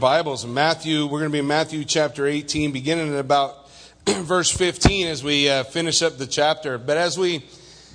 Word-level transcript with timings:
Bibles, 0.00 0.46
Matthew, 0.46 1.04
we're 1.04 1.18
going 1.18 1.30
to 1.30 1.32
be 1.32 1.40
in 1.40 1.46
Matthew 1.46 1.84
chapter 1.84 2.26
18, 2.26 2.72
beginning 2.72 3.12
at 3.12 3.20
about 3.20 3.68
verse 4.08 4.50
15 4.50 5.08
as 5.08 5.22
we 5.22 5.46
uh, 5.46 5.62
finish 5.62 6.00
up 6.00 6.16
the 6.16 6.26
chapter. 6.26 6.78
But 6.78 6.96
as 6.96 7.18
we 7.18 7.44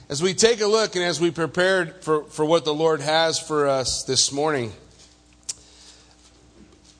as 0.07 0.21
we 0.21 0.35
take 0.35 0.61
a 0.61 0.67
look 0.67 0.95
and 0.95 1.03
as 1.03 1.19
we 1.19 1.31
prepared 1.31 2.03
for, 2.03 2.25
for 2.25 2.45
what 2.45 2.63
the 2.63 2.75
Lord 2.75 3.01
has 3.01 3.39
for 3.39 3.67
us 3.67 4.03
this 4.03 4.31
morning, 4.31 4.71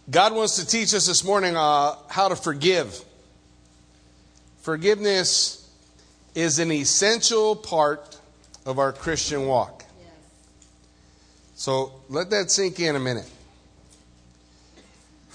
God 0.10 0.34
wants 0.34 0.56
to 0.56 0.66
teach 0.66 0.92
us 0.96 1.06
this 1.06 1.24
morning 1.24 1.56
uh, 1.56 1.94
how 2.10 2.30
to 2.30 2.36
forgive. 2.36 3.00
Forgiveness 4.62 5.70
is 6.34 6.58
an 6.58 6.72
essential 6.72 7.56
part 7.56 8.20
of 8.66 8.80
our 8.80 8.92
Christian 8.92 9.46
walk. 9.46 9.86
So 11.54 11.94
let 12.10 12.32
that 12.32 12.50
sink 12.50 12.80
in 12.80 12.96
a 12.96 13.00
minute. 13.00 13.30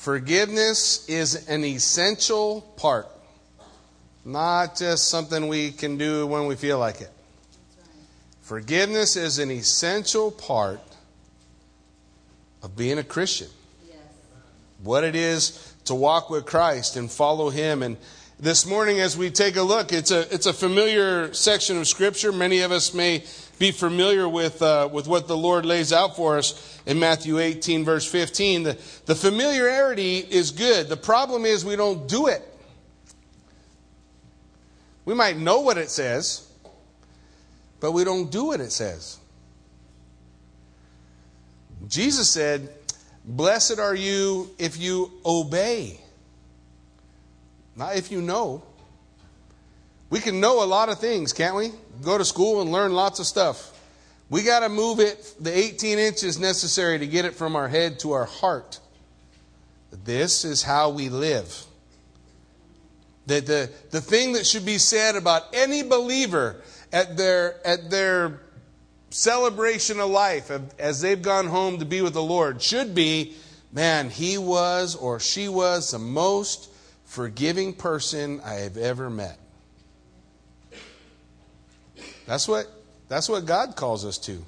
Forgiveness 0.00 1.06
is 1.10 1.46
an 1.46 1.62
essential 1.62 2.62
part, 2.78 3.06
not 4.24 4.74
just 4.74 5.10
something 5.10 5.46
we 5.46 5.72
can 5.72 5.98
do 5.98 6.26
when 6.26 6.46
we 6.46 6.56
feel 6.56 6.78
like 6.78 7.02
it. 7.02 7.10
Forgiveness 8.40 9.16
is 9.16 9.38
an 9.38 9.50
essential 9.50 10.30
part 10.30 10.80
of 12.62 12.74
being 12.78 12.96
a 12.96 13.04
Christian. 13.04 13.48
What 14.82 15.04
it 15.04 15.14
is 15.14 15.74
to 15.84 15.94
walk 15.94 16.30
with 16.30 16.46
Christ 16.46 16.96
and 16.96 17.10
follow 17.10 17.50
Him. 17.50 17.82
And 17.82 17.98
this 18.38 18.64
morning, 18.64 19.00
as 19.00 19.18
we 19.18 19.28
take 19.28 19.56
a 19.56 19.62
look, 19.62 19.92
it's 19.92 20.10
a, 20.10 20.20
it's 20.34 20.46
a 20.46 20.54
familiar 20.54 21.34
section 21.34 21.76
of 21.76 21.86
Scripture. 21.86 22.32
Many 22.32 22.60
of 22.60 22.72
us 22.72 22.94
may 22.94 23.24
be 23.60 23.72
familiar 23.72 24.26
with, 24.26 24.62
uh, 24.62 24.88
with 24.90 25.06
what 25.06 25.28
the 25.28 25.36
Lord 25.36 25.66
lays 25.66 25.92
out 25.92 26.16
for 26.16 26.38
us 26.38 26.80
in 26.86 26.98
Matthew 26.98 27.38
18, 27.38 27.84
verse 27.84 28.10
15. 28.10 28.62
The, 28.62 28.72
the 29.04 29.14
familiarity 29.14 30.16
is 30.16 30.50
good. 30.50 30.88
The 30.88 30.96
problem 30.96 31.44
is 31.44 31.62
we 31.62 31.76
don't 31.76 32.08
do 32.08 32.28
it. 32.28 32.42
We 35.04 35.12
might 35.12 35.36
know 35.36 35.60
what 35.60 35.76
it 35.76 35.90
says, 35.90 36.50
but 37.80 37.92
we 37.92 38.02
don't 38.02 38.30
do 38.30 38.46
what 38.46 38.60
it 38.60 38.72
says. 38.72 39.18
Jesus 41.86 42.30
said, 42.30 42.70
Blessed 43.26 43.78
are 43.78 43.94
you 43.94 44.48
if 44.58 44.78
you 44.78 45.12
obey, 45.26 46.00
not 47.76 47.94
if 47.94 48.10
you 48.10 48.22
know. 48.22 48.62
We 50.10 50.18
can 50.18 50.40
know 50.40 50.62
a 50.62 50.66
lot 50.66 50.88
of 50.88 50.98
things, 50.98 51.32
can't 51.32 51.54
we? 51.54 51.70
Go 52.02 52.18
to 52.18 52.24
school 52.24 52.60
and 52.60 52.72
learn 52.72 52.92
lots 52.92 53.20
of 53.20 53.26
stuff. 53.26 53.76
We 54.28 54.42
got 54.42 54.60
to 54.60 54.68
move 54.68 55.00
it 55.00 55.34
the 55.40 55.56
18 55.56 55.98
inches 55.98 56.38
necessary 56.38 56.98
to 56.98 57.06
get 57.06 57.24
it 57.24 57.34
from 57.34 57.56
our 57.56 57.68
head 57.68 58.00
to 58.00 58.12
our 58.12 58.26
heart. 58.26 58.80
This 60.04 60.44
is 60.44 60.62
how 60.62 60.90
we 60.90 61.08
live. 61.08 61.64
That 63.26 63.46
the, 63.46 63.70
the 63.90 64.00
thing 64.00 64.32
that 64.32 64.46
should 64.46 64.64
be 64.64 64.78
said 64.78 65.16
about 65.16 65.42
any 65.52 65.82
believer 65.82 66.62
at 66.92 67.16
their, 67.16 67.64
at 67.66 67.90
their 67.90 68.40
celebration 69.10 70.00
of 70.00 70.10
life 70.10 70.50
as 70.78 71.00
they've 71.00 71.22
gone 71.22 71.46
home 71.46 71.78
to 71.78 71.84
be 71.84 72.02
with 72.02 72.14
the 72.14 72.22
Lord 72.22 72.62
should 72.62 72.94
be 72.94 73.34
man, 73.72 74.10
he 74.10 74.38
was 74.38 74.96
or 74.96 75.20
she 75.20 75.48
was 75.48 75.90
the 75.90 75.98
most 75.98 76.70
forgiving 77.04 77.72
person 77.72 78.40
I 78.44 78.54
have 78.54 78.76
ever 78.76 79.10
met. 79.10 79.38
That's 82.30 82.46
what, 82.46 82.70
that's 83.08 83.28
what 83.28 83.44
God 83.44 83.74
calls 83.74 84.04
us 84.04 84.16
to. 84.18 84.44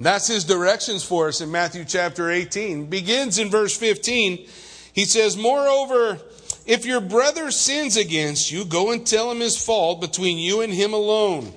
That's 0.00 0.26
his 0.26 0.42
directions 0.42 1.04
for 1.04 1.28
us 1.28 1.40
in 1.40 1.52
Matthew 1.52 1.84
chapter 1.84 2.28
18. 2.28 2.86
Begins 2.86 3.38
in 3.38 3.50
verse 3.50 3.76
15. 3.76 4.44
He 4.92 5.04
says, 5.04 5.36
Moreover, 5.36 6.18
if 6.66 6.86
your 6.86 7.00
brother 7.00 7.52
sins 7.52 7.96
against 7.96 8.50
you, 8.50 8.64
go 8.64 8.90
and 8.90 9.06
tell 9.06 9.30
him 9.30 9.38
his 9.38 9.64
fault 9.64 10.00
between 10.00 10.36
you 10.36 10.60
and 10.60 10.74
him 10.74 10.92
alone. 10.92 11.52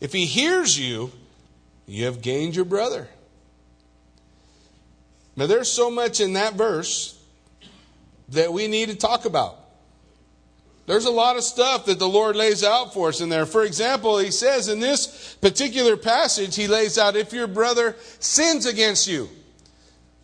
If 0.00 0.12
he 0.12 0.26
hears 0.26 0.76
you, 0.76 1.12
you 1.86 2.06
have 2.06 2.22
gained 2.22 2.56
your 2.56 2.64
brother. 2.64 3.06
Now, 5.36 5.46
there's 5.46 5.70
so 5.70 5.92
much 5.92 6.18
in 6.18 6.32
that 6.32 6.54
verse 6.54 7.22
that 8.30 8.52
we 8.52 8.66
need 8.66 8.88
to 8.88 8.96
talk 8.96 9.26
about. 9.26 9.59
There's 10.90 11.04
a 11.04 11.10
lot 11.12 11.36
of 11.36 11.44
stuff 11.44 11.84
that 11.84 12.00
the 12.00 12.08
Lord 12.08 12.34
lays 12.34 12.64
out 12.64 12.92
for 12.92 13.10
us 13.10 13.20
in 13.20 13.28
there. 13.28 13.46
For 13.46 13.62
example, 13.62 14.18
he 14.18 14.32
says 14.32 14.66
in 14.66 14.80
this 14.80 15.36
particular 15.40 15.96
passage, 15.96 16.56
he 16.56 16.66
lays 16.66 16.98
out 16.98 17.14
if 17.14 17.32
your 17.32 17.46
brother 17.46 17.94
sins 18.18 18.66
against 18.66 19.06
you. 19.06 19.28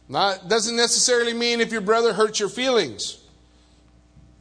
Not, 0.09 0.49
doesn't 0.49 0.75
necessarily 0.75 1.35
mean 1.35 1.61
if 1.61 1.71
your 1.71 1.83
brother 1.83 2.13
hurts 2.13 2.41
your 2.41 2.49
feelings 2.49 3.23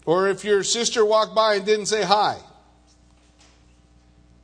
or 0.08 0.28
if 0.28 0.44
your 0.44 0.64
sister 0.64 1.06
walked 1.06 1.35
by 1.35 1.58
and 1.58 1.66
didn't 1.68 1.85
say 1.85 2.02
hi. 2.02 2.40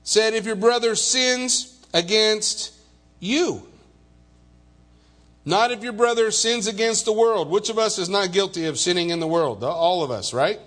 Said 0.03 0.35
if 0.35 0.45
your 0.45 0.55
brother 0.55 0.93
sins 0.93 1.83
against 1.95 2.73
you. 3.19 3.67
Not 5.45 5.71
if 5.71 5.81
your 5.81 5.93
brother 5.93 6.29
sins 6.29 6.67
against 6.67 7.05
the 7.05 7.11
world. 7.11 7.49
Which 7.49 7.71
of 7.71 7.79
us 7.79 7.97
is 7.97 8.07
not 8.07 8.31
guilty 8.31 8.67
of 8.67 8.77
sinning 8.77 9.09
in 9.09 9.19
the 9.19 9.25
world? 9.25 9.63
All 9.63 10.03
of 10.03 10.11
us, 10.11 10.31
right? 10.31 10.59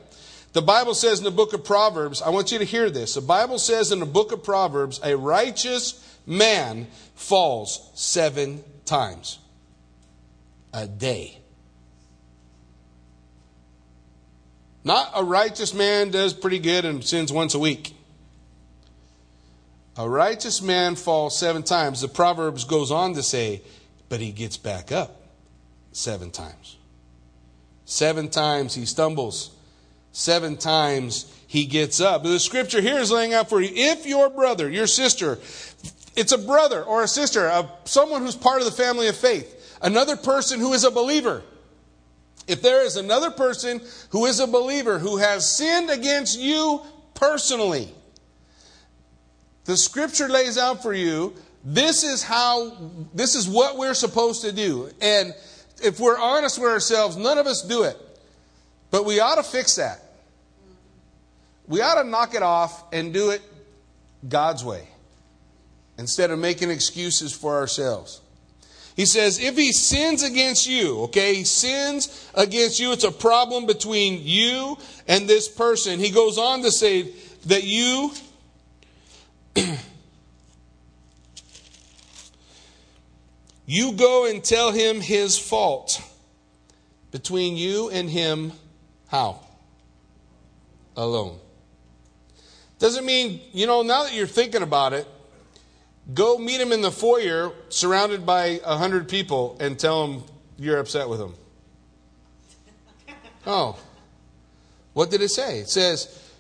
The 0.55 0.63
Bible 0.63 0.95
says 0.95 1.19
in 1.19 1.25
the 1.25 1.33
book 1.33 1.53
of 1.53 1.65
Proverbs, 1.65 2.23
I 2.23 2.31
want 2.31 2.53
you 2.53 2.59
to 2.59 2.65
hear 2.65 2.89
this. 2.89 3.15
The 3.15 3.21
Bible 3.21 3.59
says 3.59 3.91
in 3.91 3.99
the 3.99 4.07
book 4.07 4.31
of 4.31 4.45
Proverbs, 4.45 5.01
a 5.03 5.17
righteous 5.17 6.17
man 6.27 6.87
falls 7.17 7.91
seven 7.95 8.63
times 8.85 9.41
a 10.73 10.87
day. 10.87 11.39
Not 14.85 15.11
a 15.17 15.25
righteous 15.25 15.75
man 15.75 16.13
does 16.13 16.33
pretty 16.33 16.61
good 16.61 16.85
and 16.85 17.03
sins 17.03 17.33
once 17.33 17.55
a 17.55 17.59
week. 17.59 17.97
A 19.97 20.09
righteous 20.09 20.63
man 20.63 20.95
falls 20.95 21.37
seven 21.37 21.65
times. 21.65 22.01
The 22.01 22.07
Proverbs 22.07 22.63
goes 22.65 22.93
on 22.93 23.15
to 23.15 23.25
say, 23.25 23.63
but 24.09 24.21
he 24.21 24.31
gets 24.31 24.57
back 24.57 24.93
up 24.93 25.21
seven 25.91 26.31
times. 26.31 26.77
Seven 27.87 28.29
times 28.29 28.77
he 28.77 28.87
stumbles 28.87 29.51
seven 30.15 30.57
times 30.57 31.31
he 31.47 31.67
gets 31.67 32.01
up. 32.01 32.23
But 32.23 32.31
the 32.31 32.41
scripture 32.41 32.81
here 32.81 32.99
is 32.99 33.11
laying 33.11 33.35
out 33.35 33.51
for 33.51 33.61
you 33.61 33.69
if 33.71 34.07
your 34.07 34.31
brother, 34.31 34.71
your 34.71 34.87
sister, 34.87 35.39
it's 36.17 36.33
a 36.33 36.39
brother 36.39 36.83
or 36.83 37.03
a 37.03 37.09
sister, 37.09 37.47
a, 37.47 37.69
someone 37.85 38.23
who's 38.23 38.37
part 38.37 38.61
of 38.61 38.65
the 38.65 38.73
family 38.73 39.09
of 39.09 39.17
faith, 39.17 39.77
another 39.83 40.17
person 40.17 40.61
who 40.61 40.73
is 40.73 40.85
a 40.85 40.91
believer. 40.91 41.43
If 42.47 42.63
there 42.63 42.85
is 42.85 42.97
another 42.97 43.31
person 43.31 43.81
who 44.11 44.27
is 44.27 44.39
a 44.39 44.47
believer 44.47 44.99
who 44.99 45.17
has 45.17 45.51
sinned 45.51 45.91
against 45.91 46.39
you 46.39 46.81
personally, 47.15 47.93
the 49.65 49.77
scripture 49.77 50.29
lays 50.29 50.57
out 50.57 50.83
for 50.83 50.93
you 50.93 51.35
this 51.65 52.05
is 52.05 52.23
how, 52.23 52.77
this 53.15 53.35
is 53.35 53.49
what 53.49 53.79
we're 53.79 53.95
supposed 53.95 54.43
to 54.43 54.53
do. 54.53 54.91
And 55.01 55.35
if 55.83 55.99
we're 55.99 56.19
honest 56.19 56.61
with 56.61 56.71
ourselves, 56.71 57.17
none 57.17 57.39
of 57.39 57.47
us 57.47 57.63
do 57.63 57.85
it. 57.85 57.97
But 58.91 59.07
we 59.07 59.19
ought 59.19 59.37
to 59.37 59.43
fix 59.43 59.77
that. 59.77 60.04
We 61.67 61.81
ought 61.81 62.03
to 62.03 62.09
knock 62.09 62.35
it 62.35 62.43
off 62.43 62.85
and 62.93 63.13
do 63.13 63.31
it 63.31 63.43
God's 64.29 64.65
way 64.65 64.89
instead 65.99 66.31
of 66.31 66.39
making 66.39 66.71
excuses 66.71 67.33
for 67.33 67.57
ourselves. 67.57 68.21
He 68.97 69.07
says, 69.07 69.41
if 69.41 69.57
he 69.57 69.73
sins 69.73 70.23
against 70.23 70.69
you, 70.69 71.01
okay, 71.05 71.35
he 71.35 71.45
sins 71.45 72.31
against 72.35 72.79
you, 72.79 72.93
it's 72.93 73.03
a 73.03 73.11
problem 73.11 73.67
between 73.67 74.21
you 74.23 74.79
and 75.09 75.29
this 75.29 75.49
person. 75.49 75.99
He 75.99 76.11
goes 76.11 76.39
on 76.39 76.63
to 76.63 76.71
say 76.71 77.13
that 77.47 77.65
you. 77.65 78.13
you 83.67 83.93
go 83.93 84.27
and 84.27 84.45
tell 84.45 84.71
him 84.71 85.01
his 85.01 85.37
fault 85.39 86.01
between 87.11 87.56
you 87.56 87.91
and 87.91 88.09
him. 88.09 88.53
How? 89.09 89.41
Alone. 90.97 91.41
Doesn't 92.85 93.07
mean, 93.07 93.41
you 93.55 93.67
know, 93.67 93.81
now 93.81 94.03
that 94.03 94.13
you're 94.13 94.27
thinking 94.27 94.61
about 94.61 94.93
it, 94.93 95.09
go 96.13 96.37
meet 96.37 96.61
him 96.61 96.71
in 96.71 96.83
the 96.83 96.91
foyer 96.91 97.51
surrounded 97.71 98.27
by 98.27 98.61
a 98.63 98.77
hundred 98.77 99.09
people 99.09 99.57
and 99.59 99.79
tell 99.79 100.07
him 100.07 100.23
you're 100.59 100.77
upset 100.77 101.09
with 101.09 101.19
him. 101.19 101.35
Oh. 103.47 103.79
What 104.93 105.11
did 105.11 105.23
it 105.23 105.31
say? 105.31 105.61
It 105.61 105.71
says, 105.71 106.31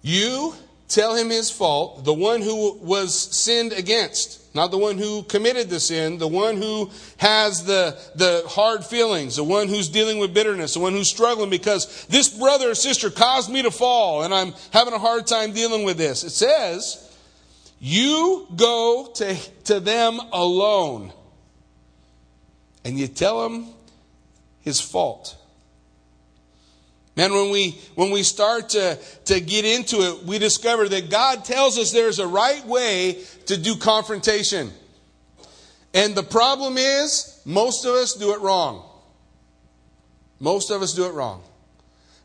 You 0.00 0.54
tell 0.86 1.16
him 1.16 1.28
his 1.28 1.50
fault, 1.50 2.04
the 2.04 2.14
one 2.14 2.40
who 2.40 2.74
was 2.74 3.12
sinned 3.12 3.72
against. 3.72 4.43
Not 4.54 4.70
the 4.70 4.78
one 4.78 4.98
who 4.98 5.24
committed 5.24 5.68
the 5.68 5.80
sin, 5.80 6.18
the 6.18 6.28
one 6.28 6.56
who 6.56 6.90
has 7.16 7.64
the, 7.64 7.98
the 8.14 8.44
hard 8.46 8.84
feelings, 8.84 9.34
the 9.34 9.42
one 9.42 9.66
who's 9.66 9.88
dealing 9.88 10.18
with 10.18 10.32
bitterness, 10.32 10.74
the 10.74 10.80
one 10.80 10.92
who's 10.92 11.10
struggling 11.10 11.50
because 11.50 12.06
this 12.06 12.28
brother 12.28 12.70
or 12.70 12.74
sister 12.76 13.10
caused 13.10 13.50
me 13.50 13.62
to 13.62 13.72
fall 13.72 14.22
and 14.22 14.32
I'm 14.32 14.54
having 14.72 14.94
a 14.94 14.98
hard 14.98 15.26
time 15.26 15.52
dealing 15.52 15.84
with 15.84 15.96
this. 15.96 16.22
It 16.22 16.30
says, 16.30 17.00
you 17.80 18.46
go 18.54 19.10
to, 19.16 19.34
to 19.64 19.80
them 19.80 20.20
alone 20.32 21.12
and 22.84 22.96
you 22.96 23.08
tell 23.08 23.42
them 23.42 23.66
his 24.60 24.80
fault. 24.80 25.36
Man, 27.16 27.32
when 27.32 27.50
we, 27.50 27.78
when 27.94 28.10
we 28.10 28.24
start 28.24 28.70
to, 28.70 28.98
to 29.26 29.40
get 29.40 29.64
into 29.64 29.98
it, 29.98 30.24
we 30.24 30.38
discover 30.38 30.88
that 30.88 31.10
God 31.10 31.44
tells 31.44 31.78
us 31.78 31.92
there's 31.92 32.18
a 32.18 32.26
right 32.26 32.64
way 32.66 33.22
to 33.46 33.56
do 33.56 33.76
confrontation. 33.76 34.72
And 35.92 36.16
the 36.16 36.24
problem 36.24 36.76
is, 36.76 37.40
most 37.44 37.84
of 37.84 37.94
us 37.94 38.14
do 38.14 38.34
it 38.34 38.40
wrong. 38.40 38.84
Most 40.40 40.70
of 40.70 40.82
us 40.82 40.92
do 40.92 41.06
it 41.06 41.12
wrong. 41.12 41.42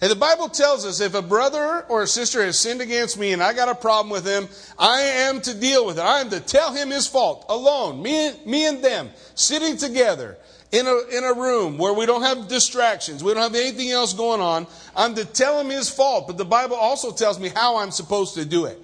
And 0.01 0.09
the 0.09 0.15
Bible 0.15 0.49
tells 0.49 0.85
us 0.85 1.01
if 1.01 1.13
a 1.13 1.21
brother 1.21 1.85
or 1.87 2.03
a 2.03 2.07
sister 2.07 2.43
has 2.43 2.57
sinned 2.57 2.81
against 2.81 3.19
me 3.19 3.33
and 3.33 3.43
I 3.43 3.53
got 3.53 3.69
a 3.69 3.75
problem 3.75 4.09
with 4.09 4.25
him, 4.25 4.47
I 4.79 5.01
am 5.01 5.41
to 5.41 5.53
deal 5.53 5.85
with 5.85 5.99
it. 5.99 6.03
I 6.03 6.21
am 6.21 6.29
to 6.29 6.39
tell 6.39 6.73
him 6.73 6.89
his 6.89 7.05
fault 7.05 7.45
alone, 7.49 8.01
me, 8.01 8.31
me 8.45 8.65
and 8.65 8.83
them, 8.83 9.09
sitting 9.35 9.77
together 9.77 10.37
in 10.71 10.85
a, 10.85 11.17
in 11.17 11.23
a 11.23 11.33
room 11.33 11.77
where 11.77 11.93
we 11.93 12.05
don't 12.05 12.21
have 12.21 12.47
distractions, 12.47 13.23
we 13.23 13.33
don't 13.33 13.41
have 13.41 13.55
anything 13.55 13.89
else 13.89 14.13
going 14.13 14.41
on. 14.41 14.67
I'm 14.95 15.15
to 15.15 15.25
tell 15.25 15.59
him 15.59 15.69
his 15.69 15.89
fault, 15.89 16.27
but 16.27 16.37
the 16.37 16.45
Bible 16.45 16.75
also 16.75 17.11
tells 17.11 17.39
me 17.39 17.49
how 17.49 17.77
I'm 17.77 17.91
supposed 17.91 18.35
to 18.35 18.45
do 18.45 18.65
it. 18.65 18.79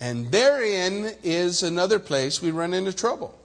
And 0.00 0.30
therein 0.30 1.12
is 1.22 1.62
another 1.62 1.98
place 1.98 2.42
we 2.42 2.50
run 2.50 2.74
into 2.74 2.92
trouble. 2.92 3.38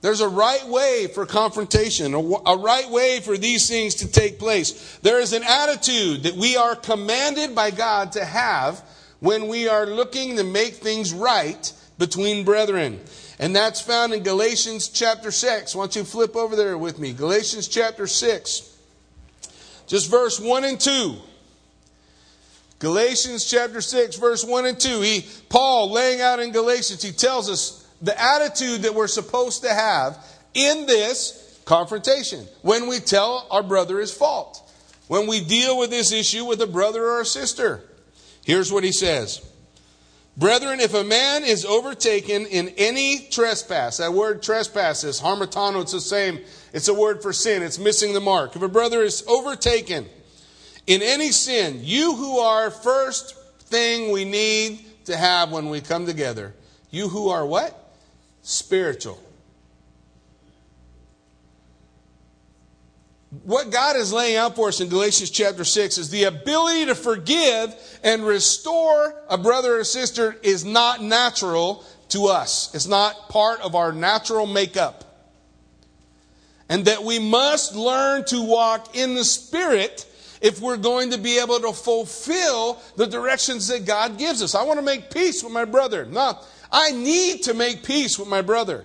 There's 0.00 0.20
a 0.20 0.28
right 0.28 0.66
way 0.66 1.06
for 1.06 1.26
confrontation, 1.26 2.12
a, 2.14 2.18
a, 2.18 2.56
right 2.56 2.90
way 2.90 3.20
for 3.20 3.38
these 3.38 3.68
things 3.68 3.94
to 3.96 4.08
take 4.10 4.38
place. 4.40 4.98
There 4.98 5.20
is 5.20 5.32
an 5.32 5.44
attitude 5.44 6.24
that 6.24 6.34
we 6.34 6.56
are 6.56 6.74
commanded 6.74 7.54
by 7.54 7.70
God 7.70 8.12
to 8.12 8.24
have 8.24 8.82
when 9.20 9.46
we 9.46 9.68
are 9.68 9.86
looking 9.86 10.36
to 10.36 10.44
make 10.44 10.74
things 10.74 11.12
right 11.12 11.72
between 11.98 12.44
brethren. 12.44 13.00
And 13.42 13.56
that's 13.56 13.80
found 13.80 14.14
in 14.14 14.22
Galatians 14.22 14.86
chapter 14.86 15.32
6. 15.32 15.74
Why 15.74 15.82
don't 15.82 15.96
you 15.96 16.04
flip 16.04 16.36
over 16.36 16.54
there 16.54 16.78
with 16.78 17.00
me? 17.00 17.12
Galatians 17.12 17.66
chapter 17.66 18.06
6. 18.06 18.78
Just 19.88 20.08
verse 20.08 20.38
1 20.38 20.62
and 20.62 20.78
2. 20.78 21.16
Galatians 22.78 23.44
chapter 23.44 23.80
6, 23.80 24.14
verse 24.14 24.44
1 24.44 24.66
and 24.66 24.78
2. 24.78 25.00
He, 25.00 25.26
Paul, 25.48 25.90
laying 25.90 26.20
out 26.20 26.38
in 26.38 26.52
Galatians, 26.52 27.02
he 27.02 27.10
tells 27.10 27.50
us 27.50 27.84
the 28.00 28.16
attitude 28.16 28.82
that 28.82 28.94
we're 28.94 29.08
supposed 29.08 29.62
to 29.62 29.74
have 29.74 30.24
in 30.54 30.86
this 30.86 31.60
confrontation 31.64 32.46
when 32.60 32.86
we 32.86 33.00
tell 33.00 33.48
our 33.50 33.64
brother 33.64 33.98
his 33.98 34.14
fault, 34.14 34.62
when 35.08 35.26
we 35.26 35.42
deal 35.42 35.76
with 35.76 35.90
this 35.90 36.12
issue 36.12 36.44
with 36.44 36.62
a 36.62 36.66
brother 36.68 37.04
or 37.04 37.22
a 37.22 37.26
sister. 37.26 37.82
Here's 38.44 38.72
what 38.72 38.84
he 38.84 38.92
says 38.92 39.44
Brethren, 40.36 40.80
if 40.80 40.94
a 40.94 41.04
man 41.04 41.44
is 41.44 41.66
overtaken 41.66 42.46
in 42.46 42.70
any 42.78 43.26
trespass, 43.30 43.98
that 43.98 44.14
word 44.14 44.42
trespass 44.42 45.04
is 45.04 45.20
hamartano, 45.20 45.82
it's 45.82 45.92
the 45.92 46.00
same, 46.00 46.40
it's 46.72 46.88
a 46.88 46.94
word 46.94 47.22
for 47.22 47.34
sin, 47.34 47.62
it's 47.62 47.78
missing 47.78 48.14
the 48.14 48.20
mark. 48.20 48.56
If 48.56 48.62
a 48.62 48.68
brother 48.68 49.02
is 49.02 49.22
overtaken 49.28 50.06
in 50.86 51.02
any 51.02 51.32
sin, 51.32 51.80
you 51.82 52.14
who 52.14 52.38
are 52.38 52.70
first 52.70 53.36
thing 53.60 54.10
we 54.10 54.24
need 54.24 55.04
to 55.04 55.16
have 55.16 55.52
when 55.52 55.68
we 55.68 55.82
come 55.82 56.06
together, 56.06 56.54
you 56.90 57.08
who 57.08 57.28
are 57.28 57.44
what? 57.44 57.78
Spiritual. 58.42 59.18
What 63.44 63.70
God 63.70 63.96
is 63.96 64.12
laying 64.12 64.36
out 64.36 64.56
for 64.56 64.68
us 64.68 64.80
in 64.80 64.90
Galatians 64.90 65.30
chapter 65.30 65.64
6 65.64 65.96
is 65.96 66.10
the 66.10 66.24
ability 66.24 66.86
to 66.86 66.94
forgive 66.94 67.74
and 68.04 68.26
restore 68.26 69.14
a 69.26 69.38
brother 69.38 69.78
or 69.78 69.84
sister 69.84 70.36
is 70.42 70.66
not 70.66 71.02
natural 71.02 71.82
to 72.10 72.26
us. 72.26 72.74
It's 72.74 72.86
not 72.86 73.30
part 73.30 73.62
of 73.62 73.74
our 73.74 73.90
natural 73.90 74.46
makeup. 74.46 75.04
And 76.68 76.84
that 76.84 77.04
we 77.04 77.18
must 77.18 77.74
learn 77.74 78.26
to 78.26 78.42
walk 78.42 78.94
in 78.94 79.14
the 79.14 79.24
Spirit 79.24 80.06
if 80.42 80.60
we're 80.60 80.76
going 80.76 81.12
to 81.12 81.18
be 81.18 81.38
able 81.38 81.60
to 81.60 81.72
fulfill 81.72 82.82
the 82.96 83.06
directions 83.06 83.68
that 83.68 83.86
God 83.86 84.18
gives 84.18 84.42
us. 84.42 84.54
I 84.54 84.64
want 84.64 84.78
to 84.78 84.84
make 84.84 85.10
peace 85.10 85.42
with 85.42 85.54
my 85.54 85.64
brother. 85.64 86.04
No, 86.04 86.38
I 86.70 86.90
need 86.90 87.44
to 87.44 87.54
make 87.54 87.82
peace 87.82 88.18
with 88.18 88.28
my 88.28 88.42
brother. 88.42 88.84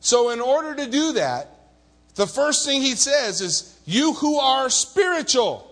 So, 0.00 0.30
in 0.30 0.40
order 0.40 0.74
to 0.74 0.90
do 0.90 1.12
that, 1.12 1.61
the 2.14 2.26
first 2.26 2.66
thing 2.66 2.82
he 2.82 2.94
says 2.94 3.40
is, 3.40 3.78
You 3.84 4.14
who 4.14 4.38
are 4.38 4.68
spiritual. 4.68 5.68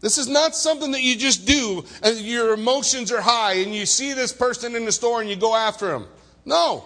This 0.00 0.18
is 0.18 0.28
not 0.28 0.54
something 0.54 0.92
that 0.92 1.02
you 1.02 1.16
just 1.16 1.46
do 1.46 1.84
and 2.02 2.18
your 2.18 2.52
emotions 2.52 3.10
are 3.10 3.20
high 3.20 3.54
and 3.54 3.74
you 3.74 3.86
see 3.86 4.12
this 4.12 4.32
person 4.32 4.76
in 4.76 4.84
the 4.84 4.92
store 4.92 5.20
and 5.20 5.30
you 5.30 5.36
go 5.36 5.54
after 5.54 5.92
him. 5.92 6.06
No. 6.44 6.84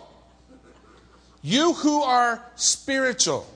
You 1.43 1.73
who 1.73 2.03
are 2.03 2.43
spiritual, 2.55 3.47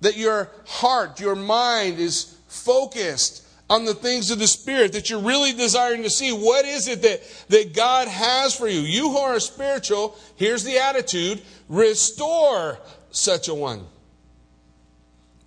that 0.00 0.16
your 0.16 0.50
heart, 0.66 1.20
your 1.20 1.34
mind 1.34 1.98
is 1.98 2.36
focused 2.48 3.46
on 3.70 3.84
the 3.84 3.94
things 3.94 4.30
of 4.30 4.38
the 4.38 4.46
Spirit, 4.46 4.92
that 4.92 5.08
you're 5.08 5.20
really 5.20 5.52
desiring 5.52 6.02
to 6.02 6.10
see 6.10 6.30
what 6.30 6.64
is 6.64 6.88
it 6.88 7.02
that, 7.02 7.22
that 7.48 7.74
God 7.74 8.06
has 8.06 8.54
for 8.54 8.68
you. 8.68 8.80
You 8.80 9.10
who 9.10 9.16
are 9.16 9.40
spiritual, 9.40 10.16
here's 10.36 10.64
the 10.64 10.78
attitude 10.78 11.40
restore 11.68 12.78
such 13.12 13.48
a 13.48 13.54
one. 13.54 13.86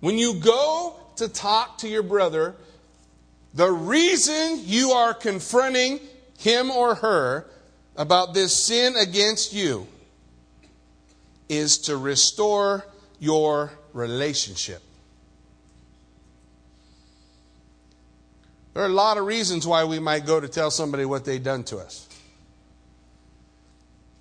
When 0.00 0.18
you 0.18 0.40
go 0.40 0.94
to 1.16 1.28
talk 1.28 1.78
to 1.78 1.88
your 1.88 2.02
brother, 2.02 2.54
the 3.54 3.70
reason 3.70 4.60
you 4.64 4.90
are 4.92 5.12
confronting 5.12 6.00
him 6.38 6.70
or 6.70 6.94
her 6.96 7.46
about 7.96 8.34
this 8.34 8.54
sin 8.54 8.94
against 8.96 9.52
you 9.52 9.86
is 11.48 11.78
to 11.78 11.96
restore 11.96 12.84
your 13.18 13.72
relationship. 13.92 14.82
There 18.74 18.82
are 18.82 18.88
a 18.88 18.90
lot 18.90 19.16
of 19.16 19.24
reasons 19.24 19.66
why 19.66 19.84
we 19.84 19.98
might 19.98 20.26
go 20.26 20.38
to 20.38 20.48
tell 20.48 20.70
somebody 20.70 21.06
what 21.06 21.24
they've 21.24 21.42
done 21.42 21.64
to 21.64 21.78
us. 21.78 22.06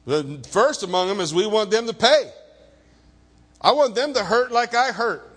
The 0.06 0.41
first 0.50 0.83
among 0.83 1.09
them 1.09 1.19
is 1.19 1.33
we 1.33 1.45
want 1.45 1.71
them 1.71 1.88
to 1.88 1.94
pay. 1.94 2.31
I 3.65 3.71
want 3.71 3.95
them 3.95 4.13
to 4.13 4.23
hurt 4.23 4.51
like 4.51 4.75
I 4.75 4.91
hurt. 4.91 5.27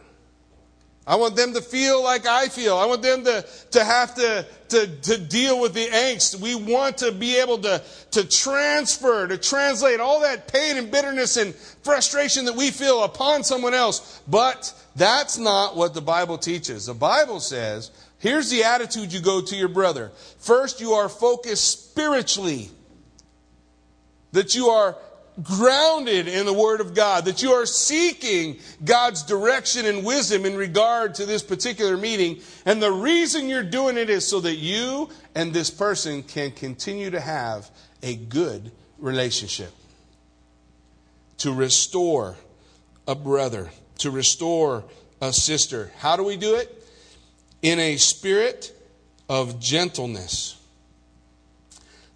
I 1.07 1.17
want 1.17 1.35
them 1.35 1.55
to 1.55 1.63
feel 1.63 2.05
like 2.05 2.27
I 2.27 2.49
feel. 2.49 2.77
I 2.77 2.85
want 2.85 3.01
them 3.01 3.25
to, 3.25 3.43
to 3.71 3.83
have 3.83 4.15
to, 4.17 4.45
to, 4.69 4.87
to 4.87 5.17
deal 5.17 5.59
with 5.59 5.73
the 5.73 5.87
angst. 5.87 6.39
We 6.39 6.55
want 6.55 6.99
to 6.99 7.11
be 7.11 7.39
able 7.39 7.57
to, 7.61 7.83
to 8.11 8.29
transfer, 8.29 9.27
to 9.27 9.39
translate 9.39 9.99
all 9.99 10.21
that 10.21 10.53
pain 10.53 10.77
and 10.77 10.91
bitterness 10.91 11.39
and 11.39 11.55
frustration 11.55 12.45
that 12.45 12.55
we 12.55 12.71
feel 12.71 13.03
upon 13.03 13.45
someone 13.45 13.73
else. 13.73 14.21
But 14.29 14.75
that's 14.95 15.39
not 15.39 15.75
what 15.75 15.95
the 15.95 16.03
Bible 16.03 16.37
teaches. 16.37 16.85
The 16.85 16.93
Bible 16.93 17.41
says, 17.41 17.91
here's 18.19 18.51
the 18.51 18.65
attitude 18.65 19.11
you 19.11 19.23
go 19.23 19.41
to 19.41 19.57
your 19.57 19.69
brother. 19.69 20.13
First, 20.37 20.83
you 20.83 20.93
are 20.93 21.09
focused 21.09 21.89
spiritually. 21.93 22.69
That 24.33 24.55
you 24.55 24.69
are 24.69 24.99
grounded 25.43 26.27
in 26.27 26.47
the 26.47 26.53
Word 26.53 26.81
of 26.81 26.95
God, 26.95 27.25
that 27.27 27.43
you 27.43 27.53
are 27.53 27.67
seeking 27.67 28.59
God's 28.85 29.23
direction 29.23 29.87
and 29.87 30.05
wisdom 30.05 30.45
in 30.45 30.57
regard 30.57 31.15
to 31.17 31.27
this 31.27 31.43
particular 31.43 31.97
meeting. 31.97 32.41
And 32.65 32.83
the 32.83 32.91
reason 32.91 33.49
you're 33.49 33.63
doing 33.63 33.97
it 33.97 34.11
is 34.11 34.27
so 34.27 34.41
that 34.41 34.57
you 34.57 35.09
and 35.35 35.53
this 35.53 35.71
person 35.71 36.23
can 36.23 36.51
continue 36.51 37.11
to 37.11 37.21
have 37.21 37.71
a 38.03 38.17
good 38.17 38.73
relationship. 38.99 39.73
To 41.39 41.53
restore 41.55 42.37
a 43.07 43.15
brother, 43.15 43.71
to 43.99 44.11
restore 44.11 44.85
a 45.21 45.33
sister. 45.33 45.93
How 45.99 46.17
do 46.17 46.25
we 46.25 46.37
do 46.37 46.57
it? 46.57 46.75
In 47.63 47.79
a 47.79 47.97
spirit 47.97 48.73
of 49.29 49.61
gentleness 49.61 50.58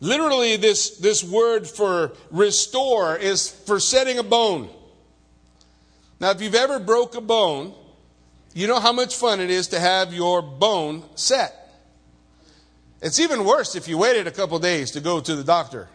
Literally, 0.03 0.57
this, 0.57 0.99
this 0.99 1.23
word 1.23 1.65
for 1.65 2.11
restore 2.33 3.17
is 3.17 3.49
for 3.49 3.79
setting 3.79 4.19
a 4.19 4.25
bone. 4.25 4.69
Now, 6.19 6.33
if 6.33 6.43
you've 6.43 6.57
ever 6.57 6.81
broke 6.81 7.15
a 7.15 7.21
bone, 7.21 7.73
you 8.53 8.67
know 8.67 8.81
how 8.81 8.93
much 8.93 9.15
fun 9.15 9.39
it 9.39 9.49
is 9.49 9.69
to 9.69 9.79
have 9.79 10.13
your 10.13 10.43
bone 10.43 11.05
set. 11.15 11.55
It's 13.01 13.21
even 13.21 13.45
worse 13.45 13.77
if 13.77 13.87
you 13.87 13.97
waited 13.97 14.27
a 14.27 14.33
couple 14.33 14.59
days 14.59 14.91
to 14.91 15.01
go 15.01 15.21
to 15.21 15.37
the 15.37 15.45
doctor. 15.45 15.89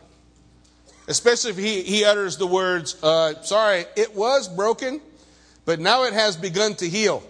Especially 1.10 1.52
if 1.52 1.58
he, 1.58 1.82
he 1.82 2.06
utters 2.06 2.38
the 2.38 2.48
words, 2.48 2.96
uh, 3.04 3.42
sorry, 3.42 3.84
it 3.98 4.16
was 4.16 4.48
broken, 4.48 5.02
but 5.66 5.82
now 5.82 6.06
it 6.06 6.14
has 6.14 6.38
begun 6.38 6.76
to 6.76 6.88
heal. 6.88 7.24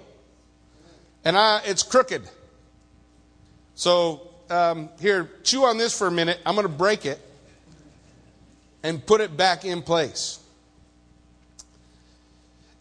And 1.26 1.36
I, 1.36 1.62
it's 1.66 1.82
crooked. 1.82 2.30
So 3.74 4.27
um, 4.50 4.90
here, 5.00 5.30
chew 5.44 5.66
on 5.66 5.78
this 5.78 5.98
for 5.98 6.08
a 6.08 6.12
minute. 6.12 6.40
I'm 6.46 6.56
going 6.56 6.68
to 6.68 6.74
break 6.74 7.06
it 7.06 7.20
and 8.84 9.06
put 9.06 9.22
it 9.22 9.36
back 9.36 9.66
in 9.66 9.82
place. 9.82 10.40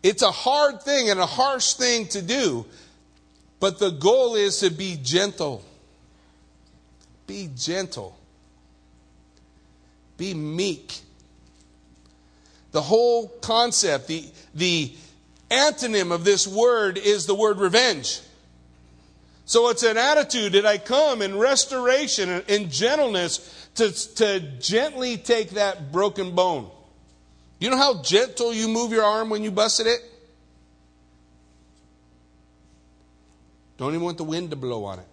It's 0.02 0.22
a 0.22 0.30
hard 0.30 0.82
thing 0.82 1.10
and 1.10 1.18
a 1.18 1.26
harsh 1.26 1.74
thing 1.74 2.06
to 2.08 2.22
do, 2.22 2.66
but 3.58 3.78
the 3.78 3.90
goal 3.90 4.36
is 4.36 4.60
to 4.60 4.70
be 4.70 4.98
gentle. 5.02 5.64
Be 7.26 7.50
gentle. 7.56 8.16
Be 10.16 10.32
meek. 10.32 11.00
The 12.70 12.82
whole 12.82 13.28
concept, 13.40 14.06
the, 14.06 14.24
the, 14.54 14.92
antonym 15.50 16.12
of 16.12 16.24
this 16.24 16.46
word 16.46 16.98
is 16.98 17.26
the 17.26 17.34
word 17.34 17.58
revenge. 17.58 18.20
So 19.46 19.70
it's 19.70 19.84
an 19.84 19.96
attitude 19.96 20.52
that 20.54 20.66
I 20.66 20.76
come 20.76 21.22
in 21.22 21.38
restoration 21.38 22.28
and 22.28 22.50
in 22.50 22.68
gentleness 22.68 23.68
to, 23.76 23.92
to 24.16 24.40
gently 24.58 25.16
take 25.16 25.50
that 25.50 25.92
broken 25.92 26.34
bone. 26.34 26.68
You 27.60 27.70
know 27.70 27.76
how 27.76 28.02
gentle 28.02 28.52
you 28.52 28.66
move 28.66 28.90
your 28.90 29.04
arm 29.04 29.30
when 29.30 29.44
you 29.44 29.52
busted 29.52 29.86
it? 29.86 30.00
Don't 33.78 33.90
even 33.90 34.02
want 34.02 34.18
the 34.18 34.24
wind 34.24 34.50
to 34.50 34.56
blow 34.56 34.84
on 34.84 34.98
it. 34.98 35.06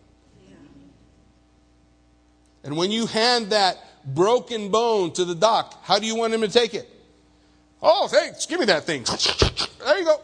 And 2.63 2.75
when 2.75 2.89
you 2.91 3.05
hand 3.05 3.51
that 3.51 3.77
broken 4.03 4.71
bone 4.71 5.13
to 5.13 5.25
the 5.25 5.35
doc, 5.35 5.77
how 5.83 5.99
do 5.99 6.07
you 6.07 6.15
want 6.15 6.33
him 6.33 6.41
to 6.41 6.47
take 6.47 6.73
it? 6.73 6.89
Oh, 7.83 8.07
thanks. 8.07 8.47
Give 8.47 8.59
me 8.59 8.65
that 8.65 8.85
thing. 8.85 9.03
There 9.03 9.99
you 9.99 10.05
go. 10.05 10.19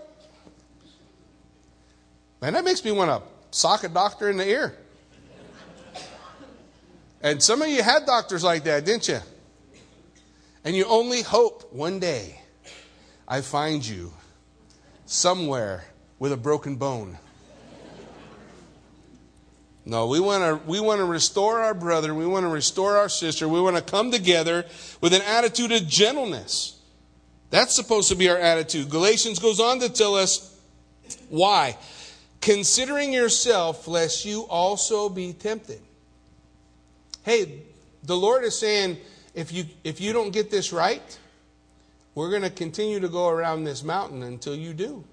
Man, 2.42 2.54
that 2.54 2.64
makes 2.64 2.84
me 2.84 2.92
want 2.92 3.12
to 3.12 3.39
sock 3.52 3.84
a 3.84 3.90
doctor 3.90 4.30
in 4.30 4.38
the 4.38 4.48
ear. 4.48 4.78
And 7.22 7.44
some 7.44 7.62
of 7.62 7.68
you 7.68 7.84
had 7.84 8.06
doctors 8.06 8.44
like 8.44 8.64
that, 8.64 8.86
didn't 8.86 9.08
you? 9.08 9.20
And 10.64 10.76
you 10.76 10.86
only 10.86 11.22
hope 11.22 11.74
one 11.74 12.00
day 12.00 12.40
I 13.28 13.42
find 13.42 13.86
you 13.86 14.14
somewhere 15.06 15.86
with 16.18 16.32
a 16.32 16.38
broken 16.38 16.76
bone. 16.76 17.18
No, 19.86 20.08
we 20.08 20.20
want 20.20 20.44
to 20.44 20.70
we 20.70 20.80
want 20.80 21.00
to 21.00 21.06
restore 21.06 21.62
our 21.62 21.74
brother, 21.74 22.14
we 22.14 22.26
want 22.26 22.44
to 22.44 22.50
restore 22.50 22.98
our 22.98 23.10
sister, 23.10 23.48
we 23.48 23.60
want 23.60 23.76
to 23.76 23.82
come 23.82 24.12
together 24.12 24.66
with 25.02 25.14
an 25.14 25.22
attitude 25.24 25.72
of 25.72 25.88
gentleness. 25.88 26.80
That's 27.50 27.76
supposed 27.76 28.10
to 28.10 28.16
be 28.16 28.30
our 28.30 28.38
attitude. 28.38 28.90
Galatians 28.90 29.40
goes 29.40 29.60
on 29.60 29.80
to 29.80 29.90
tell 29.90 30.14
us 30.14 30.56
why. 31.30 31.76
Considering 32.42 33.12
yourself, 33.12 33.88
lest 33.88 34.26
you 34.26 34.44
also 34.44 35.10
be 35.10 35.34
tempted. 35.34 35.82
Hey, 37.24 37.64
the 38.04 38.16
Lord 38.16 38.44
is 38.44 38.58
saying, 38.58 38.98
if 39.34 39.52
you 39.52 39.66
if 39.84 40.02
you 40.02 40.14
don't 40.14 40.32
get 40.32 40.50
this 40.50 40.72
right, 40.72 41.20
we're 42.16 42.30
going 42.30 42.42
to 42.42 42.50
continue 42.50 43.00
to 43.02 43.10
go 43.10 43.28
around 43.28 43.64
this 43.64 43.84
mountain 43.84 44.24
until 44.24 44.56
you 44.56 44.74
do. 44.74 45.04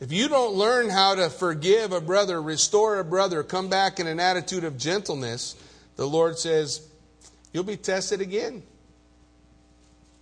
If 0.00 0.12
you 0.12 0.28
don't 0.28 0.54
learn 0.54 0.90
how 0.90 1.16
to 1.16 1.28
forgive 1.28 1.92
a 1.92 2.00
brother, 2.00 2.40
restore 2.40 3.00
a 3.00 3.04
brother, 3.04 3.42
come 3.42 3.68
back 3.68 3.98
in 3.98 4.06
an 4.06 4.20
attitude 4.20 4.62
of 4.62 4.78
gentleness, 4.78 5.56
the 5.96 6.06
Lord 6.06 6.38
says, 6.38 6.86
you'll 7.52 7.64
be 7.64 7.76
tested 7.76 8.20
again. 8.20 8.62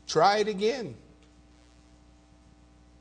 Try 0.06 0.38
it 0.38 0.48
again. 0.48 0.94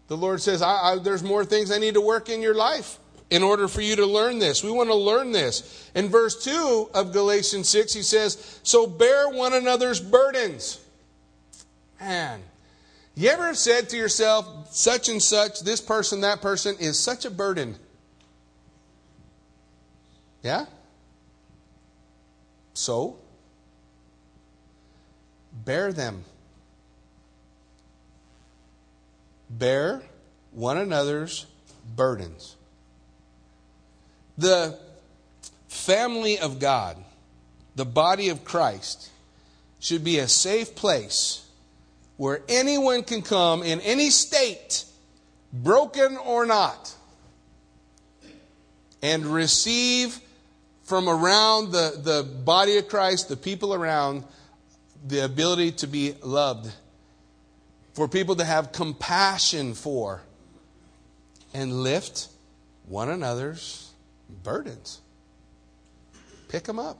The 0.08 0.18
Lord 0.18 0.42
says, 0.42 0.62
I, 0.62 0.94
I, 0.94 0.98
There's 1.00 1.24
more 1.24 1.46
things 1.46 1.72
I 1.72 1.78
need 1.78 1.96
to 1.96 2.02
work 2.02 2.30
in 2.30 2.42
your 2.42 2.56
life 2.56 3.00
in 3.30 3.42
order 3.42 3.68
for 3.68 3.82
you 3.82 3.96
to 3.96 4.06
learn 4.06 4.40
this. 4.40 4.64
We 4.64 4.72
want 4.72 4.90
to 4.90 4.96
learn 4.96 5.32
this. 5.32 5.90
In 5.96 6.10
verse 6.10 6.44
2 6.44 6.92
of 6.94 7.12
Galatians 7.12 7.70
6, 7.70 7.94
he 7.94 8.04
says, 8.04 8.60
So 8.64 8.86
bear 8.86 9.30
one 9.30 9.54
another's 9.54 10.00
burdens. 10.00 10.80
Man, 12.00 12.42
you 13.16 13.30
ever 13.30 13.48
have 13.48 13.58
said 13.58 13.90
to 13.90 13.98
yourself, 13.98 14.74
such 14.76 15.10
and 15.10 15.22
such, 15.22 15.62
this 15.62 15.82
person, 15.82 16.22
that 16.22 16.42
person 16.42 16.76
is 16.80 17.00
such 17.00 17.26
a 17.26 17.32
burden? 17.32 17.78
Yeah? 20.44 20.66
So, 22.74 23.18
bear 25.52 25.92
them. 25.92 26.26
Bear 29.50 30.02
one 30.52 30.78
another's 30.78 31.46
burdens. 31.96 32.56
The 34.38 34.78
family 35.68 36.40
of 36.40 36.60
God, 36.60 36.98
the 37.76 37.86
body 37.86 38.30
of 38.30 38.44
Christ, 38.44 39.10
should 39.80 40.04
be 40.04 40.20
a 40.20 40.28
safe 40.28 40.76
place 40.76 41.48
where 42.18 42.42
anyone 42.48 43.04
can 43.04 43.22
come 43.22 43.62
in 43.62 43.82
any 43.82 44.10
state, 44.10 44.86
broken 45.52 46.18
or 46.18 46.46
not, 46.46 46.94
and 49.02 49.26
receive 49.26 50.20
from 50.84 51.10
around 51.10 51.72
the, 51.72 52.00
the 52.02 52.24
body 52.24 52.78
of 52.78 52.88
Christ, 52.88 53.28
the 53.28 53.36
people 53.36 53.74
around, 53.74 54.24
the 55.06 55.24
ability 55.24 55.72
to 55.74 55.88
be 55.88 56.16
loved, 56.24 56.72
for 57.96 58.08
people 58.08 58.36
to 58.36 58.46
have 58.46 58.72
compassion 58.72 59.74
for, 59.74 60.22
and 61.54 61.82
lift 61.82 62.28
one 62.88 63.10
another's 63.10 63.92
burdens. 64.44 65.02
Pick 66.50 66.66
them 66.66 66.78
up 66.78 67.00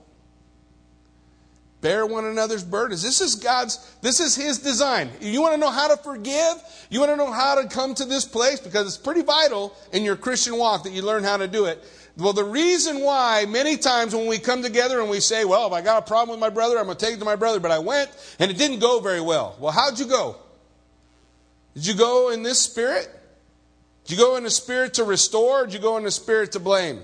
bear 1.86 2.04
one 2.04 2.24
another's 2.24 2.64
burdens. 2.64 3.00
This 3.00 3.20
is 3.20 3.36
God's, 3.36 3.78
this 4.02 4.18
is 4.18 4.34
His 4.34 4.58
design. 4.58 5.08
You 5.20 5.40
want 5.40 5.54
to 5.54 5.60
know 5.60 5.70
how 5.70 5.86
to 5.86 5.96
forgive? 5.96 6.54
You 6.90 6.98
want 6.98 7.12
to 7.12 7.16
know 7.16 7.30
how 7.30 7.62
to 7.62 7.68
come 7.68 7.94
to 7.94 8.04
this 8.04 8.24
place? 8.24 8.58
Because 8.58 8.88
it's 8.88 8.96
pretty 8.96 9.22
vital 9.22 9.72
in 9.92 10.02
your 10.02 10.16
Christian 10.16 10.56
walk 10.58 10.82
that 10.82 10.92
you 10.92 11.02
learn 11.02 11.22
how 11.22 11.36
to 11.36 11.46
do 11.46 11.66
it. 11.66 11.84
Well, 12.16 12.32
the 12.32 12.42
reason 12.42 13.02
why 13.02 13.44
many 13.46 13.76
times 13.76 14.16
when 14.16 14.26
we 14.26 14.38
come 14.38 14.64
together 14.64 15.00
and 15.00 15.08
we 15.08 15.20
say, 15.20 15.44
well, 15.44 15.68
if 15.68 15.72
I 15.72 15.80
got 15.80 16.02
a 16.02 16.06
problem 16.06 16.30
with 16.30 16.40
my 16.40 16.48
brother, 16.48 16.76
I'm 16.76 16.86
going 16.86 16.96
to 16.96 17.04
take 17.04 17.14
it 17.14 17.18
to 17.18 17.24
my 17.24 17.36
brother, 17.36 17.60
but 17.60 17.70
I 17.70 17.78
went 17.78 18.10
and 18.40 18.50
it 18.50 18.58
didn't 18.58 18.80
go 18.80 18.98
very 18.98 19.20
well. 19.20 19.56
Well, 19.60 19.70
how'd 19.70 19.96
you 19.98 20.06
go? 20.06 20.36
Did 21.76 21.86
you 21.86 21.94
go 21.94 22.30
in 22.30 22.42
this 22.42 22.58
spirit? 22.58 23.06
Did 24.06 24.16
you 24.16 24.24
go 24.24 24.36
in 24.36 24.44
the 24.44 24.50
spirit 24.50 24.94
to 24.94 25.04
restore? 25.04 25.62
Or 25.62 25.66
did 25.66 25.74
you 25.74 25.80
go 25.80 25.98
in 25.98 26.04
the 26.04 26.10
spirit 26.10 26.52
to 26.52 26.58
blame? 26.58 27.02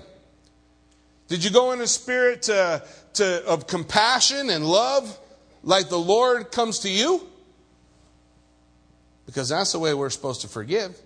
Did 1.27 1.43
you 1.43 1.51
go 1.51 1.73
in 1.73 1.79
the 1.79 1.85
spirit 1.85 2.41
to, 2.43 2.83
to, 3.13 3.45
of 3.45 3.67
compassion 3.67 4.49
and 4.49 4.65
love 4.65 5.15
like 5.61 5.89
the 5.89 5.99
Lord 5.99 6.51
comes 6.51 6.79
to 6.79 6.89
you? 6.89 7.21
Because 9.27 9.47
that's 9.47 9.73
the 9.73 9.79
way 9.79 9.93
we're 9.93 10.09
supposed 10.09 10.41
to 10.41 10.47
forgive. 10.47 10.99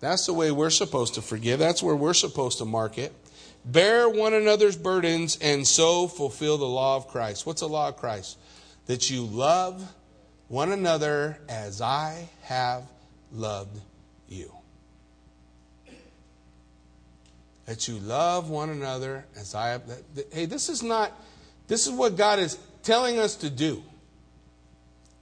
That's 0.00 0.26
the 0.26 0.32
way 0.32 0.50
we're 0.50 0.70
supposed 0.70 1.14
to 1.14 1.22
forgive. 1.22 1.60
That's 1.60 1.82
where 1.82 1.94
we're 1.94 2.12
supposed 2.12 2.58
to 2.58 2.64
mark 2.64 2.98
it. 2.98 3.14
Bear 3.64 4.08
one 4.08 4.34
another's 4.34 4.76
burdens 4.76 5.38
and 5.40 5.64
so 5.64 6.08
fulfill 6.08 6.58
the 6.58 6.66
law 6.66 6.96
of 6.96 7.06
Christ. 7.06 7.46
What's 7.46 7.60
the 7.60 7.68
law 7.68 7.88
of 7.88 7.98
Christ? 7.98 8.36
That 8.86 9.10
you 9.10 9.24
love 9.24 9.94
one 10.50 10.72
another 10.72 11.38
as 11.48 11.80
I 11.80 12.28
have 12.42 12.82
loved 13.32 13.80
you 14.28 14.52
that 17.70 17.86
you 17.86 18.00
love 18.00 18.50
one 18.50 18.68
another 18.68 19.24
as 19.36 19.54
I 19.54 19.68
have. 19.68 19.82
Hey, 20.32 20.44
this 20.46 20.68
is 20.68 20.82
not, 20.82 21.12
this 21.68 21.86
is 21.86 21.92
what 21.92 22.16
God 22.16 22.40
is 22.40 22.58
telling 22.82 23.20
us 23.20 23.36
to 23.36 23.48
do. 23.48 23.84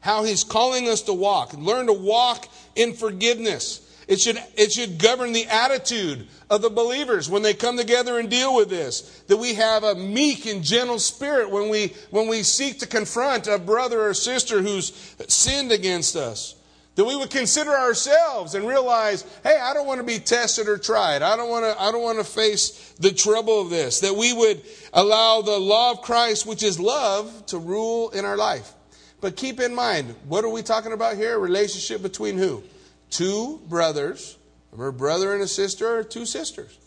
How 0.00 0.24
He's 0.24 0.44
calling 0.44 0.88
us 0.88 1.02
to 1.02 1.12
walk. 1.12 1.52
Learn 1.52 1.88
to 1.88 1.92
walk 1.92 2.48
in 2.74 2.94
forgiveness. 2.94 3.86
It 4.08 4.22
should, 4.22 4.42
it 4.56 4.72
should 4.72 4.98
govern 4.98 5.32
the 5.32 5.46
attitude 5.46 6.26
of 6.48 6.62
the 6.62 6.70
believers 6.70 7.28
when 7.28 7.42
they 7.42 7.52
come 7.52 7.76
together 7.76 8.18
and 8.18 8.30
deal 8.30 8.56
with 8.56 8.70
this. 8.70 9.22
That 9.28 9.36
we 9.36 9.54
have 9.54 9.84
a 9.84 9.94
meek 9.94 10.46
and 10.46 10.64
gentle 10.64 10.98
spirit 10.98 11.50
when 11.50 11.68
we, 11.68 11.92
when 12.10 12.26
we 12.26 12.42
seek 12.42 12.78
to 12.78 12.86
confront 12.86 13.46
a 13.46 13.58
brother 13.58 14.00
or 14.00 14.14
sister 14.14 14.62
who's 14.62 15.14
sinned 15.28 15.72
against 15.72 16.16
us. 16.16 16.54
That 16.94 17.04
we 17.04 17.16
would 17.16 17.30
consider 17.30 17.70
ourselves 17.70 18.54
and 18.54 18.66
realize, 18.66 19.26
hey, 19.44 19.58
I 19.60 19.74
don't 19.74 19.86
want 19.86 20.00
to 20.00 20.06
be 20.06 20.18
tested 20.18 20.68
or 20.68 20.78
tried. 20.78 21.20
I 21.20 21.36
don't 21.36 21.50
want 21.50 21.66
to, 21.66 21.80
I 21.80 21.92
don't 21.92 22.02
want 22.02 22.18
to 22.18 22.24
face 22.24 22.94
the 22.98 23.12
trouble 23.12 23.60
of 23.60 23.68
this. 23.68 24.00
That 24.00 24.16
we 24.16 24.32
would 24.32 24.62
allow 24.94 25.42
the 25.42 25.58
law 25.58 25.92
of 25.92 26.00
Christ, 26.00 26.46
which 26.46 26.62
is 26.62 26.80
love, 26.80 27.44
to 27.46 27.58
rule 27.58 28.08
in 28.10 28.24
our 28.24 28.38
life. 28.38 28.72
But 29.20 29.36
keep 29.36 29.60
in 29.60 29.74
mind, 29.74 30.14
what 30.26 30.44
are 30.44 30.48
we 30.48 30.62
talking 30.62 30.92
about 30.92 31.16
here? 31.16 31.38
Relationship 31.38 32.02
between 32.02 32.38
who? 32.38 32.64
Two 33.10 33.60
brothers, 33.68 34.36
a 34.72 34.92
brother 34.92 35.34
and 35.34 35.42
a 35.42 35.48
sister, 35.48 35.98
or 35.98 36.04
two 36.04 36.26
sisters. 36.26 36.78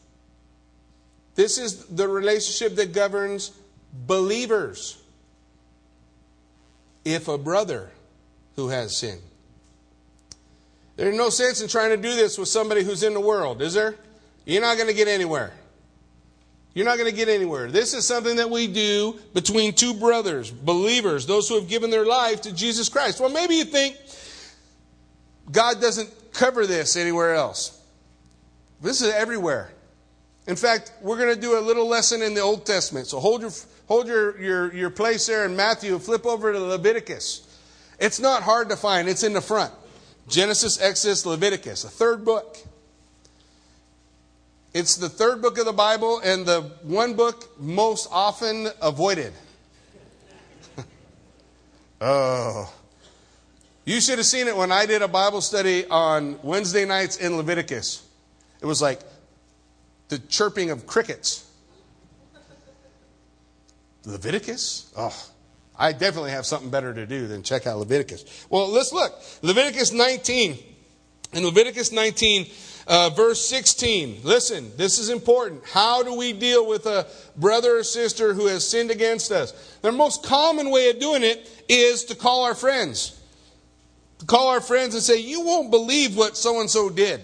This 1.35 1.57
is 1.57 1.85
the 1.85 2.07
relationship 2.07 2.75
that 2.75 2.93
governs 2.93 3.51
believers. 4.05 5.01
If 7.03 7.27
a 7.27 7.37
brother 7.37 7.89
who 8.55 8.69
has 8.69 8.95
sinned, 8.95 9.21
there's 10.97 11.15
no 11.15 11.29
sense 11.29 11.61
in 11.61 11.67
trying 11.67 11.89
to 11.89 11.97
do 11.97 12.15
this 12.15 12.37
with 12.37 12.47
somebody 12.47 12.83
who's 12.83 13.01
in 13.01 13.13
the 13.13 13.19
world, 13.19 13.61
is 13.61 13.73
there? 13.73 13.95
You're 14.45 14.61
not 14.61 14.75
going 14.77 14.89
to 14.89 14.93
get 14.93 15.07
anywhere. 15.07 15.51
You're 16.73 16.85
not 16.85 16.97
going 16.97 17.09
to 17.09 17.15
get 17.15 17.27
anywhere. 17.27 17.69
This 17.69 17.93
is 17.93 18.07
something 18.07 18.37
that 18.37 18.49
we 18.49 18.67
do 18.67 19.19
between 19.33 19.73
two 19.73 19.93
brothers, 19.93 20.51
believers, 20.51 21.25
those 21.25 21.49
who 21.49 21.55
have 21.55 21.67
given 21.67 21.89
their 21.89 22.05
life 22.05 22.41
to 22.41 22.53
Jesus 22.53 22.87
Christ. 22.87 23.19
Well, 23.19 23.29
maybe 23.29 23.55
you 23.55 23.65
think 23.65 23.97
God 25.51 25.81
doesn't 25.81 26.09
cover 26.33 26.65
this 26.65 26.95
anywhere 26.95 27.35
else. 27.35 27.79
This 28.81 29.01
is 29.01 29.13
everywhere. 29.13 29.71
In 30.47 30.55
fact, 30.55 30.93
we're 31.01 31.17
going 31.17 31.33
to 31.33 31.39
do 31.39 31.59
a 31.59 31.61
little 31.61 31.87
lesson 31.87 32.21
in 32.21 32.33
the 32.33 32.41
Old 32.41 32.65
Testament. 32.65 33.07
So 33.07 33.19
hold 33.19 33.41
your, 33.41 33.51
hold 33.87 34.07
your, 34.07 34.39
your, 34.41 34.73
your 34.73 34.89
place 34.89 35.27
there 35.27 35.45
in 35.45 35.55
Matthew, 35.55 35.99
flip 35.99 36.25
over 36.25 36.51
to 36.51 36.59
Leviticus. 36.59 37.47
It's 37.99 38.19
not 38.19 38.41
hard 38.43 38.69
to 38.69 38.75
find, 38.75 39.07
it's 39.07 39.23
in 39.23 39.33
the 39.33 39.41
front. 39.41 39.71
Genesis, 40.27 40.81
Exodus, 40.81 41.25
Leviticus, 41.25 41.83
the 41.83 41.89
third 41.89 42.25
book. 42.25 42.57
It's 44.73 44.95
the 44.95 45.09
third 45.09 45.41
book 45.41 45.57
of 45.57 45.65
the 45.65 45.73
Bible 45.73 46.19
and 46.23 46.45
the 46.45 46.61
one 46.83 47.15
book 47.15 47.59
most 47.59 48.07
often 48.09 48.69
avoided. 48.81 49.33
oh. 52.01 52.73
You 53.83 53.99
should 53.99 54.19
have 54.19 54.27
seen 54.27 54.47
it 54.47 54.55
when 54.55 54.71
I 54.71 54.85
did 54.85 55.01
a 55.01 55.07
Bible 55.07 55.41
study 55.41 55.85
on 55.87 56.39
Wednesday 56.43 56.85
nights 56.85 57.17
in 57.17 57.35
Leviticus. 57.35 58.07
It 58.61 58.65
was 58.67 58.81
like 58.81 59.01
the 60.09 60.19
chirping 60.19 60.69
of 60.69 60.85
crickets. 60.85 61.47
Leviticus? 64.05 64.91
Oh, 64.95 65.15
I 65.77 65.93
definitely 65.93 66.31
have 66.31 66.45
something 66.45 66.69
better 66.69 66.93
to 66.93 67.07
do 67.07 67.27
than 67.27 67.41
check 67.41 67.65
out 67.65 67.79
Leviticus. 67.79 68.45
Well, 68.49 68.67
let's 68.69 68.93
look. 68.93 69.13
Leviticus 69.41 69.91
19. 69.91 70.57
In 71.33 71.45
Leviticus 71.45 71.91
19, 71.91 72.47
uh, 72.87 73.09
verse 73.11 73.43
16. 73.45 74.19
Listen, 74.23 74.71
this 74.75 74.99
is 74.99 75.09
important. 75.09 75.63
How 75.65 76.03
do 76.03 76.13
we 76.13 76.33
deal 76.33 76.67
with 76.67 76.85
a 76.85 77.07
brother 77.37 77.77
or 77.77 77.83
sister 77.83 78.33
who 78.33 78.47
has 78.47 78.67
sinned 78.67 78.91
against 78.91 79.31
us? 79.31 79.53
The 79.81 79.91
most 79.91 80.23
common 80.23 80.69
way 80.69 80.89
of 80.89 80.99
doing 80.99 81.23
it 81.23 81.49
is 81.69 82.03
to 82.05 82.15
call 82.15 82.43
our 82.43 82.53
friends. 82.53 83.20
Call 84.27 84.49
our 84.49 84.61
friends 84.61 84.93
and 84.93 85.03
say, 85.03 85.19
You 85.19 85.41
won't 85.41 85.71
believe 85.71 86.15
what 86.15 86.37
so 86.37 86.59
and 86.59 86.69
so 86.69 86.89
did. 86.89 87.21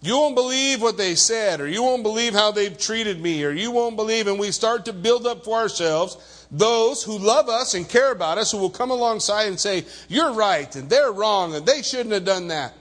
You 0.00 0.16
won't 0.16 0.36
believe 0.36 0.80
what 0.80 0.96
they 0.96 1.14
said, 1.16 1.60
or 1.60 1.66
you 1.66 1.82
won't 1.82 2.04
believe 2.04 2.32
how 2.32 2.52
they've 2.52 2.76
treated 2.76 3.20
me, 3.20 3.44
or 3.44 3.50
you 3.50 3.72
won't 3.72 3.96
believe, 3.96 4.28
and 4.28 4.38
we 4.38 4.52
start 4.52 4.84
to 4.84 4.92
build 4.92 5.26
up 5.26 5.44
for 5.44 5.58
ourselves 5.58 6.46
those 6.50 7.02
who 7.02 7.18
love 7.18 7.48
us 7.48 7.74
and 7.74 7.88
care 7.88 8.12
about 8.12 8.38
us, 8.38 8.52
who 8.52 8.58
will 8.58 8.70
come 8.70 8.90
alongside 8.90 9.48
and 9.48 9.58
say, 9.58 9.84
You're 10.08 10.32
right, 10.32 10.74
and 10.76 10.88
they're 10.88 11.12
wrong, 11.12 11.54
and 11.54 11.66
they 11.66 11.82
shouldn't 11.82 12.12
have 12.12 12.24
done 12.24 12.48
that. 12.48 12.74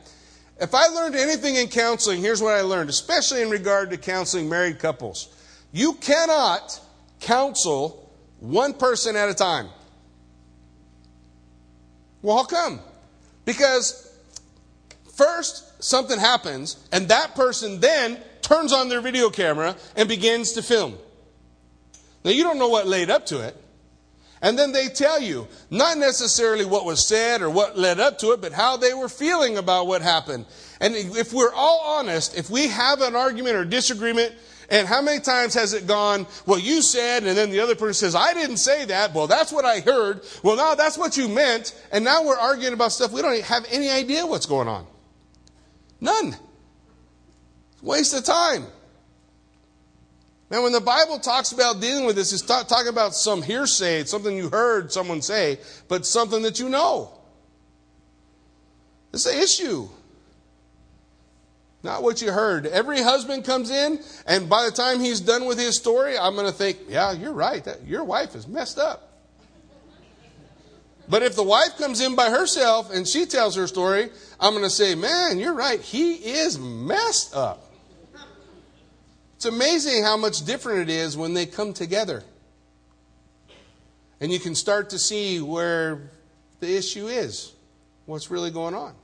If 0.59 0.73
I 0.73 0.87
learned 0.87 1.15
anything 1.15 1.55
in 1.55 1.67
counseling, 1.67 2.21
here's 2.21 2.41
what 2.41 2.53
I 2.53 2.61
learned, 2.61 2.89
especially 2.89 3.41
in 3.41 3.49
regard 3.49 3.91
to 3.91 3.97
counseling 3.97 4.49
married 4.49 4.79
couples. 4.79 5.29
You 5.71 5.93
cannot 5.93 6.79
counsel 7.19 8.11
one 8.39 8.73
person 8.73 9.15
at 9.15 9.29
a 9.29 9.33
time. 9.33 9.69
Well, 12.21 12.37
how 12.37 12.45
come? 12.45 12.79
Because 13.47 14.13
first 15.15 15.81
something 15.81 16.19
happens, 16.19 16.75
and 16.91 17.07
that 17.07 17.33
person 17.33 17.79
then 17.79 18.19
turns 18.41 18.73
on 18.73 18.89
their 18.89 18.99
video 18.99 19.29
camera 19.29 19.77
and 19.95 20.09
begins 20.09 20.51
to 20.51 20.61
film. 20.61 20.97
Now, 22.25 22.31
you 22.31 22.43
don't 22.43 22.59
know 22.59 22.67
what 22.67 22.87
led 22.87 23.09
up 23.09 23.25
to 23.27 23.39
it. 23.39 23.55
And 24.41 24.59
then 24.59 24.73
they 24.73 24.89
tell 24.89 25.21
you, 25.21 25.47
not 25.71 25.97
necessarily 25.97 26.65
what 26.65 26.83
was 26.83 27.07
said 27.07 27.41
or 27.41 27.49
what 27.49 27.77
led 27.77 28.01
up 28.01 28.19
to 28.19 28.33
it, 28.33 28.41
but 28.41 28.51
how 28.51 28.75
they 28.75 28.93
were 28.93 29.07
feeling 29.07 29.57
about 29.57 29.87
what 29.87 30.01
happened. 30.01 30.45
And 30.81 30.93
if 30.93 31.31
we're 31.31 31.53
all 31.53 31.79
honest, 31.79 32.37
if 32.37 32.49
we 32.49 32.67
have 32.67 32.99
an 32.99 33.15
argument 33.15 33.55
or 33.55 33.63
disagreement, 33.63 34.35
and 34.69 34.87
how 34.87 35.01
many 35.01 35.21
times 35.21 35.53
has 35.53 35.73
it 35.73 35.87
gone, 35.87 36.27
well, 36.45 36.59
you 36.59 36.81
said, 36.81 37.23
and 37.23 37.37
then 37.37 37.51
the 37.51 37.61
other 37.61 37.75
person 37.75 37.93
says, 37.93 38.15
I 38.15 38.33
didn't 38.33 38.57
say 38.57 38.85
that. 38.85 39.13
Well, 39.13 39.27
that's 39.27 39.51
what 39.51 39.63
I 39.63 39.79
heard. 39.79 40.21
Well, 40.43 40.57
now 40.57 40.75
that's 40.75 40.97
what 40.97 41.15
you 41.15 41.29
meant. 41.29 41.73
And 41.91 42.03
now 42.03 42.23
we're 42.23 42.37
arguing 42.37 42.73
about 42.73 42.91
stuff 42.91 43.11
we 43.11 43.21
don't 43.21 43.41
have 43.43 43.65
any 43.71 43.89
idea 43.89 44.25
what's 44.25 44.45
going 44.45 44.67
on. 44.67 44.85
None. 46.01 46.35
Waste 47.81 48.13
of 48.13 48.25
time. 48.25 48.65
Now, 50.49 50.63
when 50.63 50.71
the 50.71 50.81
Bible 50.81 51.19
talks 51.19 51.51
about 51.51 51.81
dealing 51.81 52.05
with 52.05 52.15
this, 52.15 52.31
it's 52.31 52.41
talking 52.41 52.87
about 52.87 53.13
some 53.13 53.41
hearsay, 53.41 53.99
it's 53.99 54.11
something 54.11 54.35
you 54.35 54.49
heard 54.49 54.91
someone 54.93 55.21
say, 55.21 55.59
but 55.87 56.05
something 56.05 56.41
that 56.43 56.59
you 56.59 56.69
know. 56.69 57.11
It's 59.11 59.25
the 59.25 59.37
issue. 59.37 59.89
Not 61.83 62.03
what 62.03 62.21
you 62.21 62.31
heard. 62.31 62.65
Every 62.65 63.01
husband 63.01 63.45
comes 63.45 63.69
in, 63.69 63.99
and 64.25 64.49
by 64.49 64.65
the 64.65 64.71
time 64.71 64.99
he's 64.99 65.21
done 65.21 65.45
with 65.45 65.59
his 65.59 65.77
story, 65.77 66.17
I'm 66.17 66.33
going 66.33 66.47
to 66.47 66.51
think, 66.51 66.79
yeah, 66.89 67.11
you're 67.11 67.33
right. 67.33 67.63
That, 67.63 67.85
your 67.85 68.03
wife 68.03 68.35
is 68.35 68.47
messed 68.47 68.79
up. 68.79 69.07
But 71.09 71.23
if 71.23 71.35
the 71.35 71.43
wife 71.43 71.77
comes 71.77 72.01
in 72.01 72.15
by 72.15 72.29
herself 72.29 72.91
and 72.91 73.07
she 73.07 73.25
tells 73.25 73.55
her 73.55 73.65
story, 73.67 74.09
I'm 74.39 74.51
going 74.51 74.65
to 74.65 74.69
say, 74.69 74.93
man, 74.93 75.39
you're 75.39 75.53
right. 75.53 75.79
He 75.79 76.15
is 76.15 76.59
messed 76.59 77.33
up. 77.33 77.63
It's 79.37 79.45
amazing 79.45 80.03
how 80.03 80.17
much 80.17 80.43
different 80.43 80.89
it 80.89 80.89
is 80.89 81.15
when 81.15 81.33
they 81.33 81.45
come 81.45 81.71
together. 81.71 82.23
And 84.19 84.31
you 84.31 84.39
can 84.39 84.55
start 84.55 84.89
to 84.89 84.99
see 84.99 85.39
where 85.39 86.09
the 86.59 86.75
issue 86.75 87.07
is, 87.07 87.53
what's 88.05 88.31
really 88.31 88.51
going 88.51 88.73
on. 88.73 88.95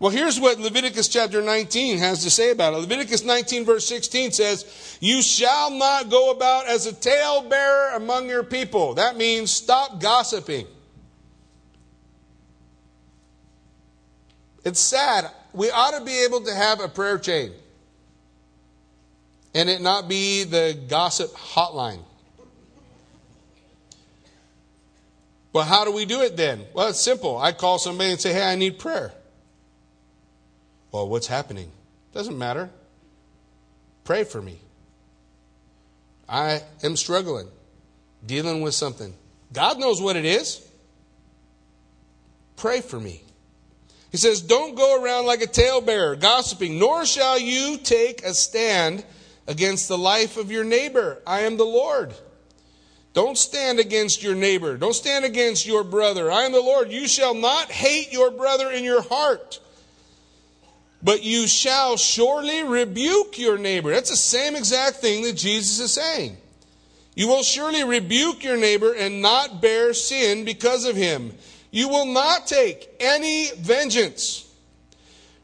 Well, 0.00 0.12
here's 0.12 0.38
what 0.38 0.60
Leviticus 0.60 1.08
chapter 1.08 1.42
19 1.42 1.98
has 1.98 2.22
to 2.22 2.30
say 2.30 2.52
about 2.52 2.72
it. 2.74 2.78
Leviticus 2.78 3.24
19, 3.24 3.64
verse 3.64 3.86
16 3.88 4.30
says, 4.30 4.98
You 5.00 5.22
shall 5.22 5.70
not 5.70 6.08
go 6.08 6.30
about 6.30 6.68
as 6.68 6.86
a 6.86 6.92
talebearer 6.92 7.96
among 7.96 8.28
your 8.28 8.44
people. 8.44 8.94
That 8.94 9.16
means 9.16 9.50
stop 9.50 10.00
gossiping. 10.00 10.66
It's 14.64 14.78
sad. 14.78 15.30
We 15.52 15.70
ought 15.70 15.98
to 15.98 16.04
be 16.04 16.24
able 16.24 16.42
to 16.42 16.54
have 16.54 16.80
a 16.80 16.88
prayer 16.88 17.18
chain 17.18 17.52
and 19.54 19.68
it 19.68 19.80
not 19.80 20.08
be 20.08 20.44
the 20.44 20.78
gossip 20.88 21.32
hotline. 21.32 22.00
Well, 25.52 25.64
how 25.64 25.84
do 25.84 25.92
we 25.92 26.04
do 26.04 26.20
it 26.20 26.36
then? 26.36 26.66
Well, 26.74 26.88
it's 26.88 27.00
simple. 27.00 27.38
I 27.38 27.52
call 27.52 27.78
somebody 27.78 28.12
and 28.12 28.20
say, 28.20 28.32
Hey, 28.32 28.44
I 28.44 28.54
need 28.54 28.78
prayer. 28.78 29.12
Well, 30.92 31.08
what's 31.08 31.26
happening? 31.26 31.70
Doesn't 32.12 32.36
matter. 32.36 32.70
Pray 34.04 34.24
for 34.24 34.40
me. 34.40 34.58
I 36.28 36.62
am 36.82 36.96
struggling, 36.96 37.48
dealing 38.24 38.62
with 38.62 38.74
something. 38.74 39.14
God 39.52 39.78
knows 39.78 40.00
what 40.00 40.16
it 40.16 40.24
is. 40.24 40.66
Pray 42.56 42.80
for 42.80 42.98
me. 42.98 43.22
He 44.10 44.16
says, 44.16 44.40
Don't 44.40 44.74
go 44.74 45.02
around 45.02 45.26
like 45.26 45.42
a 45.42 45.46
talebearer, 45.46 46.16
gossiping, 46.16 46.78
nor 46.78 47.06
shall 47.06 47.38
you 47.38 47.78
take 47.78 48.22
a 48.24 48.34
stand 48.34 49.04
against 49.46 49.88
the 49.88 49.98
life 49.98 50.36
of 50.36 50.50
your 50.50 50.64
neighbor. 50.64 51.22
I 51.26 51.40
am 51.40 51.56
the 51.56 51.64
Lord. 51.64 52.14
Don't 53.14 53.38
stand 53.38 53.78
against 53.78 54.22
your 54.22 54.34
neighbor. 54.34 54.76
Don't 54.76 54.94
stand 54.94 55.24
against 55.24 55.66
your 55.66 55.82
brother. 55.82 56.30
I 56.30 56.42
am 56.42 56.52
the 56.52 56.60
Lord. 56.60 56.92
You 56.92 57.08
shall 57.08 57.34
not 57.34 57.70
hate 57.70 58.12
your 58.12 58.30
brother 58.30 58.70
in 58.70 58.84
your 58.84 59.02
heart. 59.02 59.60
But 61.02 61.22
you 61.22 61.46
shall 61.46 61.96
surely 61.96 62.64
rebuke 62.64 63.38
your 63.38 63.56
neighbor. 63.56 63.90
That's 63.90 64.10
the 64.10 64.16
same 64.16 64.56
exact 64.56 64.96
thing 64.96 65.22
that 65.22 65.34
Jesus 65.34 65.78
is 65.78 65.92
saying. 65.92 66.36
You 67.14 67.28
will 67.28 67.42
surely 67.42 67.84
rebuke 67.84 68.44
your 68.44 68.56
neighbor 68.56 68.92
and 68.92 69.22
not 69.22 69.60
bear 69.60 69.92
sin 69.92 70.44
because 70.44 70.84
of 70.84 70.96
him. 70.96 71.34
You 71.70 71.88
will 71.88 72.06
not 72.06 72.46
take 72.46 72.88
any 73.00 73.48
vengeance, 73.58 74.48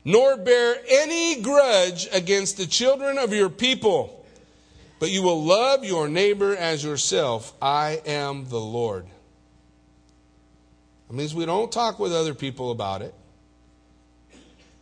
nor 0.04 0.36
bear 0.36 0.76
any 0.88 1.40
grudge 1.42 2.08
against 2.12 2.56
the 2.56 2.66
children 2.66 3.18
of 3.18 3.32
your 3.32 3.50
people, 3.50 4.24
but 4.98 5.10
you 5.10 5.22
will 5.22 5.44
love 5.44 5.84
your 5.84 6.08
neighbor 6.08 6.56
as 6.56 6.82
yourself. 6.82 7.52
I 7.60 8.00
am 8.06 8.48
the 8.48 8.60
Lord. 8.60 9.06
That 11.08 11.14
means 11.14 11.34
we 11.34 11.44
don't 11.44 11.70
talk 11.70 11.98
with 11.98 12.12
other 12.12 12.34
people 12.34 12.70
about 12.70 13.02
it. 13.02 13.14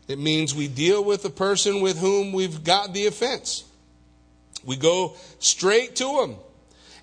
It 0.09 0.19
means 0.19 0.55
we 0.55 0.69
deal 0.69 1.05
with 1.05 1.23
the 1.23 1.31
person 1.31 1.81
with 1.81 1.99
whom 1.99 2.33
we've 2.33 2.65
got 2.65 2.93
the 2.93 3.07
offense. 3.07 3.65
We 4.65 4.77
go 4.77 5.15
straight 5.39 5.97
to 5.97 6.05
them. 6.05 6.37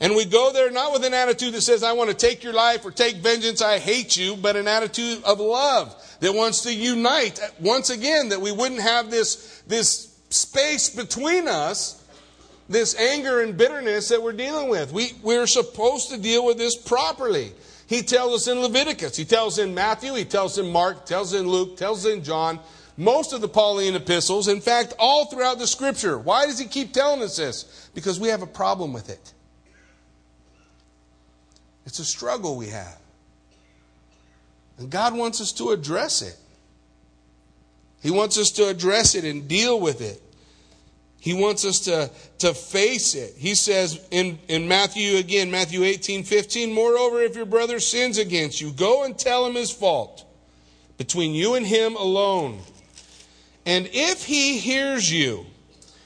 And 0.02 0.16
we 0.16 0.26
go 0.26 0.54
there 0.54 0.72
not 0.72 0.94
with 0.94 1.04
an 1.04 1.14
attitude 1.14 1.54
that 1.54 1.62
says, 1.62 1.84
I 1.84 1.92
want 1.92 2.10
to 2.10 2.16
take 2.16 2.44
your 2.44 2.54
life 2.54 2.86
or 2.86 2.92
take 2.92 3.18
vengeance, 3.18 3.62
I 3.62 3.80
hate 3.80 4.16
you, 4.16 4.38
but 4.38 4.56
an 4.56 4.68
attitude 4.68 5.24
of 5.26 5.40
love 5.40 5.94
that 6.22 6.34
wants 6.34 6.62
to 6.62 6.74
unite 6.74 7.42
uh, 7.42 7.48
once 7.60 7.90
again, 7.90 8.30
that 8.30 8.40
we 8.40 8.52
wouldn't 8.52 8.80
have 8.80 9.12
this, 9.12 9.62
this 9.68 10.18
space 10.30 10.90
between 10.90 11.50
us, 11.50 12.02
this 12.70 12.96
anger 12.96 13.42
and 13.42 13.58
bitterness 13.58 14.08
that 14.10 14.24
we're 14.24 14.32
dealing 14.32 14.70
with. 14.70 14.94
We, 14.94 15.14
we're 15.22 15.48
supposed 15.48 16.12
to 16.12 16.18
deal 16.18 16.46
with 16.46 16.58
this 16.58 16.78
properly. 16.78 17.52
He 17.88 18.02
tells 18.02 18.36
us 18.36 18.48
in 18.48 18.62
Leviticus, 18.62 19.18
he 19.18 19.26
tells 19.26 19.58
in 19.60 19.74
Matthew, 19.74 20.14
he 20.14 20.24
tells 20.24 20.58
in 20.58 20.72
Mark, 20.72 21.06
tells 21.06 21.34
in 21.34 21.48
Luke, 21.48 21.76
tells 21.76 22.06
in 22.06 22.24
John, 22.24 22.60
most 23.00 23.32
of 23.32 23.40
the 23.40 23.48
Pauline 23.48 23.96
epistles, 23.96 24.50
in 24.50 24.60
fact, 24.60 24.94
all 25.00 25.28
throughout 25.28 25.58
the 25.58 25.68
scripture. 25.68 26.20
Why 26.20 26.46
does 26.46 26.60
he 26.60 26.66
keep 26.66 26.92
telling 26.92 27.22
us 27.22 27.38
this? 27.38 27.90
Because 27.96 28.20
we 28.20 28.28
have 28.28 28.42
a 28.42 28.48
problem 28.48 28.92
with 28.92 29.10
it. 29.10 29.34
It's 31.86 32.00
a 32.00 32.04
struggle 32.04 32.58
we 32.58 32.68
have. 32.68 33.00
And 34.78 34.90
God 34.90 35.16
wants 35.16 35.40
us 35.40 35.54
to 35.54 35.70
address 35.70 36.22
it. 36.22 36.36
He 38.04 38.12
wants 38.12 38.38
us 38.38 38.52
to 38.52 38.68
address 38.68 39.16
it 39.16 39.24
and 39.24 39.48
deal 39.48 39.80
with 39.80 40.02
it. 40.02 40.22
He 41.22 41.34
wants 41.34 41.64
us 41.64 41.80
to, 41.82 42.12
to 42.40 42.54
face 42.54 43.16
it. 43.16 43.34
He 43.38 43.56
says 43.56 44.06
in, 44.12 44.40
in 44.50 44.68
Matthew, 44.68 45.16
again, 45.16 45.50
Matthew 45.50 45.84
18, 45.84 46.26
15, 46.26 46.74
Moreover, 46.74 47.22
if 47.22 47.34
your 47.34 47.46
brother 47.46 47.80
sins 47.80 48.18
against 48.18 48.60
you, 48.60 48.74
go 48.74 49.06
and 49.06 49.18
tell 49.18 49.46
him 49.46 49.56
his 49.56 49.72
fault 49.72 50.26
between 50.98 51.34
you 51.34 51.56
and 51.56 51.66
him 51.66 51.96
alone. 51.96 52.60
And 53.70 53.88
if 53.94 54.26
he 54.26 54.58
hears 54.58 55.14
you, 55.14 55.46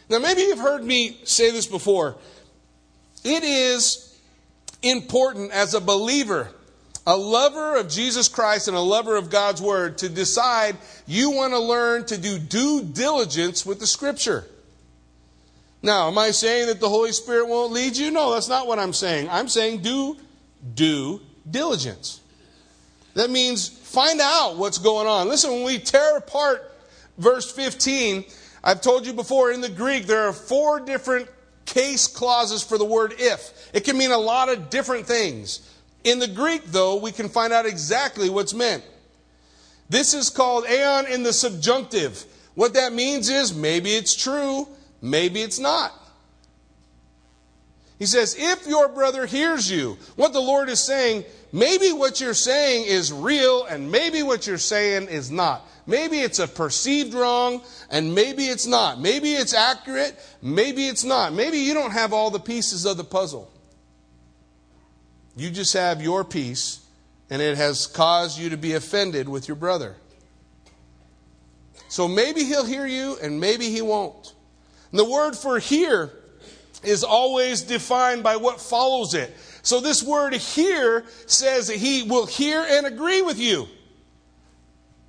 now 0.10 0.20
maybe 0.20 0.42
you've 0.42 0.60
heard 0.60 0.84
me 0.84 1.18
say 1.24 1.50
this 1.50 1.66
before. 1.66 2.18
It 3.24 3.42
is 3.46 4.20
important 4.82 5.54
as 5.54 5.74
a 5.74 5.80
believer, 5.80 6.50
a 7.08 7.16
lover 7.16 7.78
of 7.78 7.88
Jesus 7.88 8.28
Christ 8.28 8.68
and 8.68 8.76
a 8.76 8.82
lover 8.82 9.16
of 9.16 9.30
God's 9.30 9.62
Word, 9.62 10.00
to 10.00 10.10
decide 10.10 10.76
you 11.08 11.32
want 11.32 11.54
to 11.54 11.60
learn 11.60 12.06
to 12.08 12.18
do 12.18 12.38
due 12.38 12.84
diligence 12.84 13.66
with 13.66 13.80
the 13.80 13.88
Scripture. 13.88 14.44
Now, 15.82 16.10
am 16.10 16.18
I 16.18 16.32
saying 16.32 16.68
that 16.68 16.82
the 16.82 16.90
Holy 16.90 17.14
Spirit 17.14 17.48
won't 17.48 17.72
lead 17.72 17.96
you? 17.96 18.12
No, 18.12 18.34
that's 18.34 18.50
not 18.50 18.68
what 18.68 18.78
I'm 18.78 18.92
saying. 18.92 19.30
I'm 19.30 19.48
saying 19.48 19.84
do 19.84 20.18
due 20.76 21.22
diligence. 21.50 22.20
That 23.14 23.30
means 23.30 23.70
find 23.70 24.20
out 24.20 24.58
what's 24.58 24.80
going 24.80 25.08
on. 25.08 25.30
Listen, 25.30 25.52
when 25.52 25.64
we 25.64 25.80
tear 25.80 26.18
apart 26.18 26.72
verse 27.18 27.52
15, 27.52 28.26
I've 28.64 28.82
told 28.82 29.06
you 29.06 29.14
before 29.14 29.52
in 29.52 29.62
the 29.62 29.70
Greek, 29.70 30.06
there 30.06 30.28
are 30.28 30.34
four 30.34 30.80
different 30.80 31.30
case 31.66 32.08
clauses 32.08 32.64
for 32.64 32.78
the 32.78 32.86
word 32.86 33.16
if. 33.18 33.70
It 33.74 33.82
can 33.82 33.98
mean 33.98 34.12
a 34.12 34.18
lot 34.18 34.50
of 34.50 34.70
different 34.70 35.06
things. 35.06 35.70
In 36.04 36.20
the 36.20 36.28
Greek, 36.28 36.66
though, 36.66 36.98
we 36.98 37.12
can 37.12 37.30
find 37.30 37.54
out 37.54 37.66
exactly 37.66 38.30
what's 38.30 38.54
meant. 38.54 38.84
This 39.90 40.14
is 40.14 40.30
called 40.30 40.66
ean 40.66 41.06
in 41.06 41.24
the 41.24 41.34
subjunctive. 41.34 42.26
What 42.56 42.74
that 42.74 42.94
means 42.94 43.30
is 43.30 43.54
maybe 43.54 43.92
it's 43.92 44.16
true, 44.16 44.68
maybe 45.02 45.42
it's 45.42 45.60
not. 45.60 45.92
He 48.00 48.06
says, 48.06 48.36
if 48.38 48.68
your 48.68 48.90
brother 48.90 49.26
hears 49.26 49.72
you, 49.72 49.98
what 50.16 50.34
the 50.34 50.42
Lord 50.42 50.68
is 50.68 50.84
saying, 50.84 51.24
maybe 51.52 51.94
what 51.94 52.20
you're 52.20 52.34
saying 52.34 52.86
is 52.86 53.14
real 53.14 53.66
and 53.66 53.92
maybe 53.92 54.24
what 54.24 54.46
you're 54.46 54.58
saying 54.58 55.08
is 55.08 55.32
not. 55.32 55.66
Maybe 55.86 56.20
it's 56.20 56.40
a 56.40 56.48
perceived 56.48 57.14
wrong 57.14 57.62
and 57.90 58.16
maybe 58.16 58.46
it's 58.46 58.66
not. 58.66 59.00
Maybe 59.00 59.34
it's 59.34 59.54
accurate, 59.54 60.18
maybe 60.42 60.88
it's 60.88 61.04
not. 61.04 61.34
Maybe 61.34 61.58
you 61.60 61.74
don't 61.74 61.92
have 61.92 62.14
all 62.14 62.30
the 62.30 62.40
pieces 62.40 62.86
of 62.86 62.98
the 62.98 63.04
puzzle. 63.04 63.52
You 65.36 65.50
just 65.50 65.74
have 65.74 66.02
your 66.02 66.24
piece 66.24 66.80
and 67.30 67.42
it 67.42 67.58
has 67.58 67.88
caused 67.88 68.40
you 68.40 68.50
to 68.50 68.58
be 68.58 68.74
offended 68.74 69.28
with 69.28 69.48
your 69.48 69.56
brother. 69.56 69.96
So 71.90 72.08
maybe 72.08 72.44
he'll 72.44 72.66
hear 72.66 72.88
you 72.88 73.18
and 73.22 73.40
maybe 73.40 73.70
he 73.70 73.82
won't. 73.82 74.34
And 74.92 75.00
the 75.00 75.10
word 75.10 75.36
for 75.36 75.60
hear 75.60 76.12
is 76.84 77.04
always 77.04 77.62
defined 77.62 78.24
by 78.24 78.38
what 78.38 78.62
follows 78.62 79.14
it. 79.14 79.36
So 79.64 79.80
this 79.80 80.04
word 80.04 80.34
hear 80.34 81.06
says 81.26 81.68
that 81.68 81.78
he 81.78 82.04
will 82.04 82.26
hear 82.26 82.66
and 82.68 82.86
agree 82.86 83.22
with 83.22 83.40
you. 83.40 83.68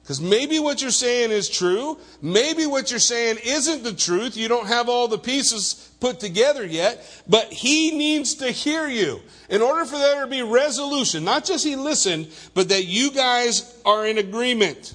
Because 0.04 0.20
maybe 0.20 0.58
what 0.58 0.82
you're 0.82 0.90
saying 0.90 1.30
is 1.30 1.48
true. 1.48 1.96
Maybe 2.20 2.66
what 2.66 2.90
you're 2.90 3.00
saying 3.00 3.38
isn't 3.42 3.84
the 3.84 3.94
truth. 3.94 4.36
You 4.36 4.48
don't 4.48 4.66
have 4.66 4.90
all 4.90 5.08
the 5.08 5.16
pieces 5.16 5.90
put 5.98 6.20
together 6.20 6.62
yet. 6.62 7.02
But 7.26 7.50
he 7.50 7.90
needs 7.96 8.34
to 8.34 8.50
hear 8.50 8.86
you. 8.86 9.22
In 9.48 9.62
order 9.62 9.86
for 9.86 9.96
there 9.96 10.20
to 10.24 10.26
be 10.26 10.42
resolution, 10.42 11.24
not 11.24 11.46
just 11.46 11.64
he 11.64 11.74
listened, 11.74 12.28
but 12.52 12.68
that 12.68 12.84
you 12.84 13.12
guys 13.12 13.80
are 13.86 14.06
in 14.06 14.18
agreement. 14.18 14.94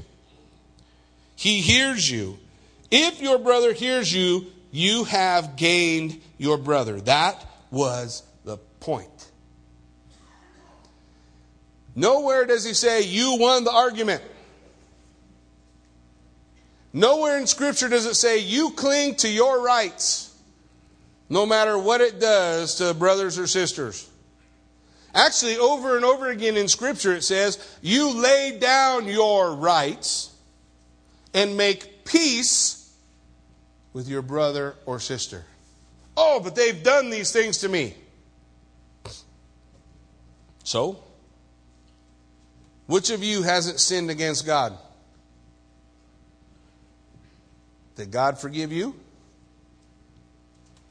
He 1.35 1.61
hears 1.61 2.09
you. 2.09 2.37
If 2.91 3.19
your 3.19 3.39
brother 3.39 3.73
hears 3.73 4.13
you, 4.13 4.45
you 4.69 5.05
have 5.05 5.55
gained 5.55 6.21
your 6.37 6.59
brother. 6.59 7.01
That 7.01 7.43
was 7.71 8.21
the 8.45 8.57
point. 8.79 9.31
Nowhere 11.95 12.45
does 12.45 12.63
he 12.63 12.75
say, 12.75 13.01
You 13.01 13.37
won 13.39 13.63
the 13.63 13.71
argument. 13.71 14.21
Nowhere 16.91 17.37
in 17.37 17.47
Scripture 17.47 17.87
does 17.87 18.05
it 18.05 18.15
say, 18.15 18.39
You 18.39 18.71
cling 18.71 19.15
to 19.17 19.29
your 19.29 19.63
rights, 19.63 20.35
no 21.29 21.45
matter 21.45 21.77
what 21.77 22.01
it 22.01 22.19
does 22.19 22.75
to 22.75 22.93
brothers 22.93 23.37
or 23.37 23.47
sisters. 23.47 24.09
Actually, 25.13 25.57
over 25.57 25.95
and 25.95 26.05
over 26.05 26.29
again 26.29 26.57
in 26.57 26.67
Scripture, 26.67 27.13
it 27.13 27.23
says, 27.23 27.77
You 27.81 28.09
lay 28.21 28.57
down 28.59 29.07
your 29.07 29.55
rights 29.55 30.33
and 31.33 31.57
make 31.57 32.05
peace 32.05 32.91
with 33.93 34.07
your 34.07 34.21
brother 34.21 34.75
or 34.85 34.99
sister. 34.99 35.45
Oh, 36.15 36.39
but 36.43 36.55
they've 36.55 36.81
done 36.83 37.09
these 37.09 37.31
things 37.31 37.59
to 37.59 37.69
me. 37.69 37.95
So, 40.63 41.03
which 42.87 43.09
of 43.09 43.23
you 43.23 43.43
hasn't 43.43 43.79
sinned 43.79 44.11
against 44.11 44.45
God? 44.45 44.77
Did 47.99 48.11
God 48.11 48.39
forgive 48.39 48.71
you? 48.71 48.95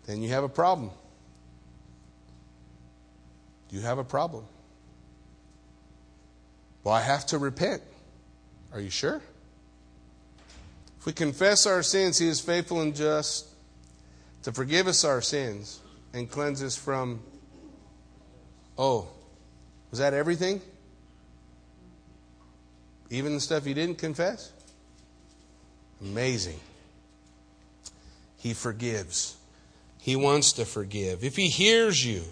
Then 0.05 0.21
you 0.21 0.29
have 0.29 0.45
a 0.45 0.49
problem. 0.49 0.91
You 3.71 3.81
have 3.81 3.97
a 3.97 4.05
problem. 4.05 4.45
Well, 6.85 6.95
I 6.95 7.01
have 7.01 7.25
to 7.29 7.39
repent. 7.39 7.81
Are 8.75 8.81
you 8.81 8.91
sure? 8.91 9.23
If 10.99 11.07
we 11.07 11.15
confess 11.15 11.65
our 11.65 11.83
sins, 11.83 12.19
He 12.19 12.29
is 12.29 12.41
faithful 12.41 12.83
and 12.83 12.95
just 12.95 13.47
to 14.43 14.53
forgive 14.53 14.87
us 14.87 15.03
our 15.03 15.23
sins 15.23 15.81
and 16.13 16.31
cleanse 16.31 16.63
us 16.63 16.77
from. 16.77 17.21
Oh, 18.77 19.09
was 19.91 19.99
that 20.01 20.13
everything? 20.13 20.61
Even 23.09 23.33
the 23.33 23.41
stuff 23.41 23.67
you 23.67 23.73
didn't 23.73 23.97
confess? 23.97 24.53
Amazing. 26.03 26.61
He 28.39 28.55
forgives. 28.55 29.37
He 29.99 30.17
wants 30.17 30.53
to 30.55 30.65
forgive. 30.65 31.23
If 31.23 31.37
He 31.37 31.49
hears 31.49 32.05
you, 32.05 32.23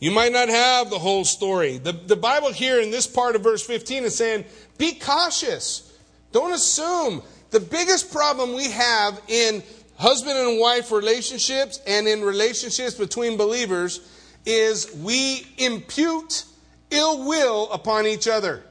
you 0.00 0.10
might 0.10 0.32
not 0.32 0.48
have 0.48 0.90
the 0.90 0.98
whole 0.98 1.24
story. 1.24 1.78
The, 1.78 1.92
the 1.92 2.16
Bible 2.16 2.52
here 2.52 2.80
in 2.80 2.90
this 2.90 3.06
part 3.06 3.36
of 3.36 3.42
verse 3.42 3.64
15 3.64 4.04
is 4.04 4.16
saying, 4.16 4.44
be 4.78 4.92
cautious. 4.92 5.92
Don't 6.32 6.52
assume 6.52 7.22
the 7.50 7.60
biggest 7.60 8.12
problem 8.12 8.54
we 8.54 8.70
have 8.70 9.20
in 9.28 9.62
husband 9.96 10.36
and 10.36 10.58
wife 10.58 10.90
relationships 10.90 11.80
and 11.86 12.08
in 12.08 12.22
relationships 12.22 12.94
between 12.94 13.36
believers 13.36 14.00
is 14.44 14.94
we 14.96 15.46
impute 15.58 16.44
ill 16.90 17.26
will 17.26 17.70
upon 17.72 18.06
each 18.06 18.28
other. 18.28 18.62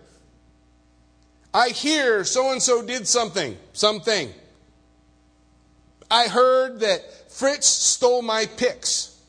I 1.54 1.70
hear 1.70 2.24
so 2.26 2.52
and 2.52 2.62
so 2.62 2.86
did 2.86 3.08
something, 3.08 3.58
something. 3.74 4.32
I 6.14 6.28
heard 6.28 6.82
that 6.82 7.32
Fritz 7.32 7.66
stole 7.66 8.22
my 8.22 8.46
picks. 8.46 9.20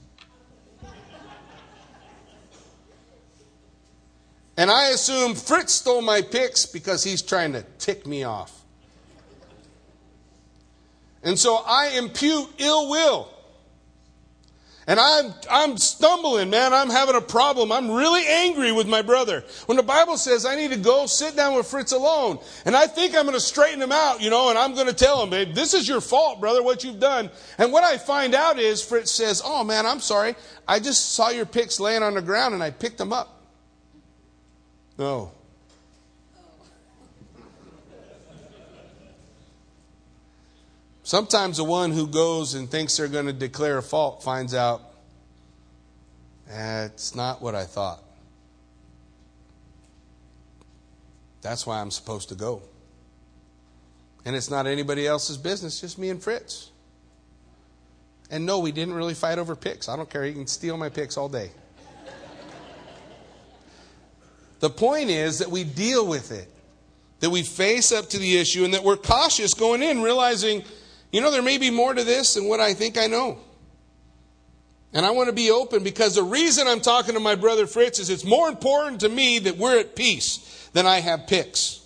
And 4.58 4.70
I 4.70 4.90
assume 4.90 5.34
Fritz 5.34 5.72
stole 5.72 6.02
my 6.02 6.20
picks 6.20 6.66
because 6.66 7.02
he's 7.02 7.22
trying 7.22 7.54
to 7.54 7.62
tick 7.78 8.06
me 8.06 8.24
off. 8.24 8.64
And 11.22 11.38
so 11.38 11.56
I 11.66 11.96
impute 11.96 12.50
ill 12.58 12.90
will. 12.90 13.33
And 14.86 15.00
I'm, 15.00 15.32
I'm 15.50 15.78
stumbling, 15.78 16.50
man. 16.50 16.74
I'm 16.74 16.90
having 16.90 17.14
a 17.14 17.20
problem. 17.20 17.72
I'm 17.72 17.90
really 17.90 18.22
angry 18.26 18.70
with 18.70 18.86
my 18.86 19.00
brother. 19.00 19.42
When 19.66 19.76
the 19.76 19.82
Bible 19.82 20.18
says 20.18 20.44
I 20.44 20.56
need 20.56 20.72
to 20.72 20.76
go 20.76 21.06
sit 21.06 21.34
down 21.34 21.54
with 21.56 21.66
Fritz 21.66 21.92
alone, 21.92 22.38
and 22.66 22.76
I 22.76 22.86
think 22.86 23.16
I'm 23.16 23.24
going 23.24 23.34
to 23.34 23.40
straighten 23.40 23.80
him 23.80 23.92
out, 23.92 24.20
you 24.20 24.28
know, 24.28 24.50
and 24.50 24.58
I'm 24.58 24.74
going 24.74 24.86
to 24.86 24.92
tell 24.92 25.22
him, 25.22 25.30
babe, 25.30 25.54
this 25.54 25.72
is 25.72 25.88
your 25.88 26.02
fault, 26.02 26.38
brother, 26.38 26.62
what 26.62 26.84
you've 26.84 27.00
done. 27.00 27.30
And 27.56 27.72
what 27.72 27.82
I 27.82 27.96
find 27.96 28.34
out 28.34 28.58
is 28.58 28.82
Fritz 28.82 29.10
says, 29.10 29.40
oh 29.44 29.64
man, 29.64 29.86
I'm 29.86 30.00
sorry. 30.00 30.34
I 30.68 30.80
just 30.80 31.12
saw 31.12 31.30
your 31.30 31.46
picks 31.46 31.80
laying 31.80 32.02
on 32.02 32.14
the 32.14 32.22
ground 32.22 32.52
and 32.52 32.62
I 32.62 32.70
picked 32.70 32.98
them 32.98 33.12
up. 33.12 33.42
No. 34.98 35.32
Sometimes 41.04 41.58
the 41.58 41.64
one 41.64 41.92
who 41.92 42.06
goes 42.06 42.54
and 42.54 42.68
thinks 42.68 42.96
they're 42.96 43.08
going 43.08 43.26
to 43.26 43.32
declare 43.32 43.76
a 43.76 43.82
fault 43.82 44.22
finds 44.22 44.54
out 44.54 44.80
eh, 46.50 46.86
it's 46.86 47.14
not 47.14 47.42
what 47.42 47.54
I 47.54 47.64
thought. 47.64 48.02
That's 51.42 51.66
why 51.66 51.78
I'm 51.78 51.90
supposed 51.90 52.30
to 52.30 52.34
go. 52.34 52.62
And 54.24 54.34
it's 54.34 54.50
not 54.50 54.66
anybody 54.66 55.06
else's 55.06 55.36
business, 55.36 55.82
just 55.82 55.98
me 55.98 56.08
and 56.08 56.22
Fritz. 56.22 56.70
And 58.30 58.46
no, 58.46 58.60
we 58.60 58.72
didn't 58.72 58.94
really 58.94 59.12
fight 59.12 59.38
over 59.38 59.54
picks. 59.54 59.90
I 59.90 59.96
don't 59.96 60.08
care. 60.08 60.24
He 60.24 60.32
can 60.32 60.46
steal 60.46 60.78
my 60.78 60.88
picks 60.88 61.18
all 61.18 61.28
day. 61.28 61.50
the 64.60 64.70
point 64.70 65.10
is 65.10 65.40
that 65.40 65.50
we 65.50 65.64
deal 65.64 66.06
with 66.06 66.32
it, 66.32 66.50
that 67.20 67.28
we 67.28 67.42
face 67.42 67.92
up 67.92 68.08
to 68.08 68.18
the 68.18 68.38
issue, 68.38 68.64
and 68.64 68.72
that 68.72 68.82
we're 68.82 68.96
cautious 68.96 69.52
going 69.52 69.82
in, 69.82 70.00
realizing 70.00 70.64
you 71.14 71.20
know, 71.20 71.30
there 71.30 71.42
may 71.42 71.58
be 71.58 71.70
more 71.70 71.94
to 71.94 72.02
this 72.02 72.34
than 72.34 72.48
what 72.48 72.58
I 72.58 72.74
think 72.74 72.98
I 72.98 73.06
know. 73.06 73.38
And 74.92 75.06
I 75.06 75.12
want 75.12 75.28
to 75.28 75.32
be 75.32 75.52
open 75.52 75.84
because 75.84 76.16
the 76.16 76.24
reason 76.24 76.66
I'm 76.66 76.80
talking 76.80 77.14
to 77.14 77.20
my 77.20 77.36
brother 77.36 77.68
Fritz 77.68 78.00
is 78.00 78.10
it's 78.10 78.24
more 78.24 78.48
important 78.48 79.02
to 79.02 79.08
me 79.08 79.38
that 79.38 79.56
we're 79.56 79.78
at 79.78 79.94
peace 79.94 80.68
than 80.72 80.86
I 80.86 80.98
have 80.98 81.28
picks. 81.28 81.80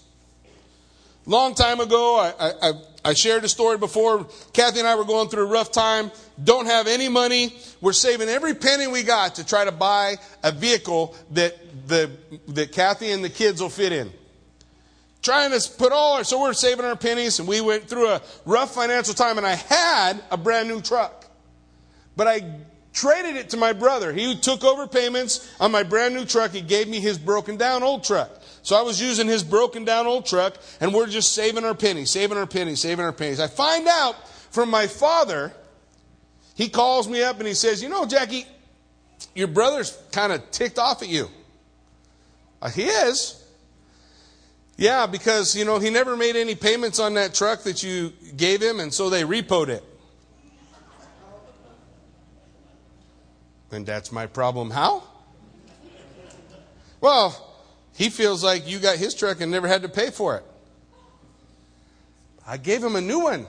Long 1.27 1.55
time 1.55 1.79
ago, 1.79 2.19
I, 2.19 2.71
I, 2.71 2.73
I 3.05 3.12
shared 3.12 3.45
a 3.45 3.49
story 3.49 3.77
before. 3.77 4.27
Kathy 4.55 4.79
and 4.79 4.88
I 4.88 4.95
were 4.95 5.05
going 5.05 5.29
through 5.29 5.43
a 5.43 5.51
rough 5.51 5.73
time. 5.73 6.11
Don't 6.43 6.64
have 6.64 6.87
any 6.87 7.11
money. 7.11 7.55
We're 7.83 7.93
saving 7.93 8.31
every 8.31 8.55
penny 8.55 8.87
we 8.87 9.03
got 9.03 9.35
to 9.35 9.45
try 9.45 9.67
to 9.67 9.73
buy 9.73 10.17
a 10.43 10.53
vehicle 10.53 11.14
that 11.33 11.55
the 11.87 12.11
that 12.49 12.73
Kathy 12.73 13.11
and 13.11 13.23
the 13.23 13.29
kids 13.29 13.61
will 13.61 13.69
fit 13.69 13.93
in. 13.93 14.11
Trying 15.23 15.59
to 15.59 15.71
put 15.73 15.93
all 15.93 16.17
our 16.17 16.25
so 16.25 16.41
we're 16.41 16.53
saving 16.53 16.85
our 16.85 16.97
pennies, 16.97 17.39
and 17.39 17.49
we 17.49 17.61
went 17.61 17.89
through 17.89 18.09
a 18.09 18.23
rough 18.45 18.75
financial 18.75 19.15
time. 19.15 19.37
And 19.37 19.47
I 19.47 19.55
had 19.55 20.23
a 20.31 20.37
brand 20.37 20.69
new 20.69 20.81
truck, 20.81 21.27
but 22.17 22.29
I 22.29 22.43
traded 22.93 23.37
it 23.37 23.51
to 23.51 23.57
my 23.57 23.73
brother. 23.73 24.13
He 24.13 24.39
took 24.39 24.65
over 24.65 24.87
payments 24.87 25.53
on 25.61 25.73
my 25.73 25.83
brand 25.83 26.15
new 26.15 26.25
truck. 26.25 26.53
He 26.53 26.61
gave 26.61 26.89
me 26.89 27.01
his 27.01 27.19
broken 27.19 27.57
down 27.57 27.83
old 27.83 28.05
truck. 28.05 28.31
So 28.63 28.77
I 28.77 28.83
was 28.83 29.01
using 29.01 29.27
his 29.27 29.43
broken 29.43 29.85
down 29.85 30.07
old 30.07 30.27
truck, 30.27 30.57
and 30.81 30.93
we're 30.93 31.07
just 31.07 31.35
saving 31.35 31.65
our 31.65 31.75
pennies, 31.75 32.11
saving 32.11 32.37
our 32.37 32.47
pennies, 32.47 32.81
saving 32.81 33.05
our 33.05 33.13
pennies. 33.13 33.41
I 33.41 33.47
find 33.47 33.87
out 33.89 34.29
from 34.51 34.71
my 34.71 34.87
father, 34.87 35.53
he 36.55 36.69
calls 36.69 37.09
me 37.09 37.23
up 37.23 37.39
and 37.39 37.47
he 37.47 37.55
says, 37.55 37.83
You 37.83 37.89
know, 37.89 38.05
Jackie, 38.07 38.47
your 39.35 39.49
brother's 39.49 39.97
kind 40.13 40.33
of 40.33 40.51
ticked 40.51 40.79
off 40.79 41.03
at 41.03 41.09
you. 41.09 41.29
Uh, 42.61 42.71
he 42.71 42.85
is. 42.85 43.45
Yeah, 44.79 45.07
because, 45.07 45.57
you 45.57 45.64
know, 45.64 45.81
he 45.81 45.91
never 45.91 46.17
made 46.17 46.37
any 46.37 46.55
payments 46.55 47.01
on 47.01 47.14
that 47.14 47.35
truck 47.35 47.64
that 47.64 47.83
you 47.83 48.12
gave 48.37 48.62
him, 48.62 48.79
and 48.79 48.95
so 48.95 49.11
they 49.11 49.25
repoed 49.25 49.67
it. 49.69 49.83
And 53.73 53.85
that's 53.85 54.12
my 54.12 54.27
problem. 54.27 54.71
How? 54.71 55.03
Well, 57.01 57.61
he 57.97 58.09
feels 58.09 58.45
like 58.45 58.69
you 58.69 58.79
got 58.79 58.99
his 58.99 59.17
truck 59.17 59.41
and 59.41 59.51
never 59.51 59.67
had 59.67 59.83
to 59.83 59.88
pay 59.88 60.11
for 60.11 60.37
it. 60.37 60.45
I 62.47 62.57
gave 62.57 62.83
him 62.83 62.95
a 62.95 63.01
new 63.01 63.19
one. 63.19 63.49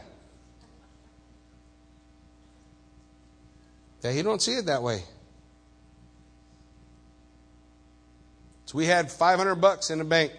Yeah, 4.02 4.14
he 4.14 4.24
don't 4.24 4.42
see 4.42 4.54
it 4.54 4.66
that 4.66 4.82
way. 4.82 5.04
So 8.66 8.80
we 8.80 8.88
had 8.88 9.12
500 9.12 9.56
bucks 9.56 9.92
in 9.92 10.00
the 10.00 10.06
bank 10.06 10.32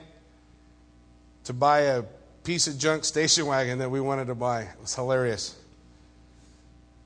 to 1.44 1.52
buy 1.52 1.80
a 1.80 2.02
piece 2.44 2.66
of 2.66 2.78
junk 2.78 3.04
station 3.04 3.46
wagon 3.46 3.78
that 3.78 3.90
we 3.90 4.00
wanted 4.00 4.26
to 4.26 4.34
buy. 4.34 4.62
It 4.62 4.80
was 4.80 4.94
hilarious. 4.94 5.56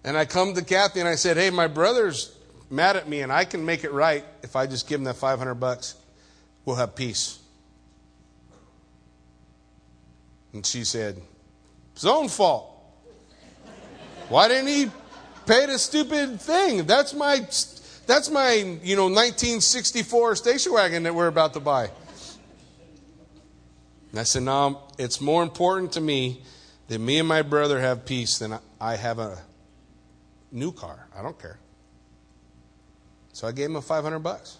And 0.05 0.17
I 0.17 0.25
come 0.25 0.55
to 0.55 0.63
Kathy 0.63 1.01
and 1.01 1.09
I 1.09 1.15
said, 1.15 1.37
"Hey, 1.37 1.51
my 1.51 1.67
brother's 1.67 2.37
mad 2.71 2.97
at 2.97 3.09
me, 3.09 3.23
and 3.23 3.33
I 3.33 3.45
can 3.45 3.65
make 3.65 3.85
it 3.85 3.93
right 3.93 4.25
if 4.43 4.57
I 4.57 4.67
just 4.67 4.89
give 4.89 5.01
him 5.01 5.05
that 5.05 5.17
500 5.17 5.55
bucks." 5.55 5.97
we'll 6.65 6.77
have 6.77 6.95
peace. 6.95 7.39
And 10.53 10.65
she 10.65 10.85
said, 10.85 11.21
His 11.95 12.07
own 12.07 12.29
fault. 12.29 12.71
Why 14.29 14.49
didn't 14.49 14.69
he 14.69 14.91
pay 15.47 15.67
the 15.67 15.79
stupid 15.79 16.41
thing? 16.41 16.87
That's 16.87 17.13
my 17.13 17.41
that's 18.07 18.31
my, 18.31 18.53
you 18.83 18.97
know, 18.97 19.05
1964 19.05 20.37
station 20.37 20.73
wagon 20.73 21.03
that 21.05 21.15
we're 21.15 21.27
about 21.27 21.55
to 21.55 21.61
buy. 21.61 21.91
And 24.15 24.21
I 24.21 24.23
said, 24.23 24.45
No, 24.45 24.81
it's 24.97 25.21
more 25.21 25.43
important 25.43 25.91
to 25.95 26.01
me 26.01 26.41
that 26.87 27.01
me 27.01 27.19
and 27.19 27.27
my 27.27 27.43
brother 27.43 27.81
have 27.81 28.07
peace 28.07 28.39
than 28.39 28.57
I 28.81 28.95
have 28.95 29.19
a 29.19 29.43
new 30.53 30.71
car. 30.71 31.09
I 31.19 31.21
don't 31.21 31.37
care. 31.37 31.59
So 33.33 33.49
I 33.49 33.51
gave 33.51 33.71
him 33.71 33.75
a 33.75 33.83
500 33.83 34.21
bucks. 34.21 34.59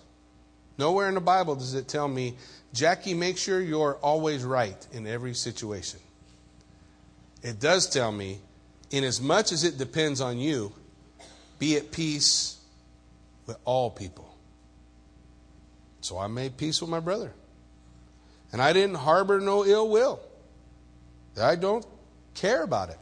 Nowhere 0.77 1.09
in 1.09 1.15
the 1.15 1.21
Bible 1.21 1.55
does 1.55 1.75
it 1.75 1.87
tell 1.87 2.09
me, 2.09 2.35
Jackie, 2.73 3.15
make 3.15 3.39
sure 3.39 3.61
you're 3.61 3.95
always 4.03 4.43
right 4.43 4.85
in 4.93 5.07
every 5.07 5.35
situation. 5.35 6.01
It 7.41 7.61
does 7.61 7.89
tell 7.89 8.11
me, 8.11 8.41
in 8.91 9.05
as 9.05 9.21
much 9.21 9.53
as 9.53 9.63
it 9.63 9.79
depends 9.79 10.21
on 10.21 10.37
you, 10.37 10.73
be 11.61 11.77
at 11.77 11.93
peace 11.93 12.59
with 13.47 13.59
all 13.65 13.89
people. 13.89 14.35
So 16.01 16.19
I 16.19 16.27
made 16.27 16.57
peace 16.57 16.81
with 16.81 16.91
my 16.91 16.99
brother. 16.99 17.33
And 18.55 18.63
I 18.63 18.73
didn't 18.73 18.95
harbor 18.95 19.39
no 19.39 19.67
ill 19.67 19.91
will. 19.91 20.21
I 21.39 21.57
don't 21.57 21.85
care 22.33 22.63
about 22.63 22.89
it. 22.89 22.99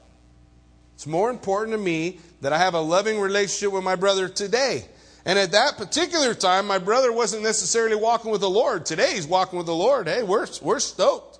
It's 0.94 1.06
more 1.06 1.28
important 1.28 1.76
to 1.76 1.78
me 1.78 2.18
that 2.40 2.52
I 2.52 2.58
have 2.58 2.72
a 2.74 2.80
loving 2.80 3.20
relationship 3.20 3.72
with 3.72 3.84
my 3.84 3.94
brother 3.94 4.28
today 4.28 4.86
and 5.24 5.38
at 5.38 5.52
that 5.52 5.76
particular 5.76 6.34
time, 6.34 6.66
my 6.66 6.78
brother 6.78 7.12
wasn't 7.12 7.44
necessarily 7.44 7.94
walking 7.94 8.30
with 8.30 8.40
the 8.40 8.50
Lord. 8.50 8.84
Today, 8.84 9.14
he's 9.14 9.26
walking 9.26 9.56
with 9.56 9.66
the 9.66 9.74
Lord. 9.74 10.08
Hey, 10.08 10.22
we're, 10.22 10.46
we're 10.60 10.80
stoked. 10.80 11.38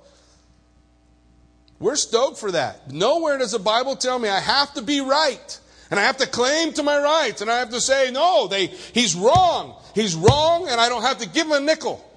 We're 1.81 1.97
stoked 1.97 2.39
for 2.39 2.53
that. 2.53 2.93
Nowhere 2.93 3.39
does 3.39 3.53
the 3.53 3.59
Bible 3.59 3.97
tell 3.97 4.19
me 4.21 4.29
I 4.29 4.39
have 4.39 4.73
to 4.75 4.83
be 4.83 5.01
right. 5.01 5.59
And 5.91 5.99
I 5.99 6.05
have 6.05 6.19
to 6.19 6.29
claim 6.29 6.73
to 6.75 6.85
my 6.85 6.97
rights. 6.97 7.43
And 7.43 7.51
I 7.51 7.59
have 7.59 7.71
to 7.71 7.81
say, 7.81 8.13
no, 8.13 8.47
they, 8.47 8.67
he's 8.67 9.17
wrong. 9.17 9.75
He's 9.97 10.15
wrong, 10.15 10.69
and 10.69 10.81
I 10.81 10.89
don't 10.89 11.03
have 11.03 11.19
to 11.19 11.29
give 11.29 11.47
him 11.47 11.53
a 11.53 11.61
nickel. 11.61 12.09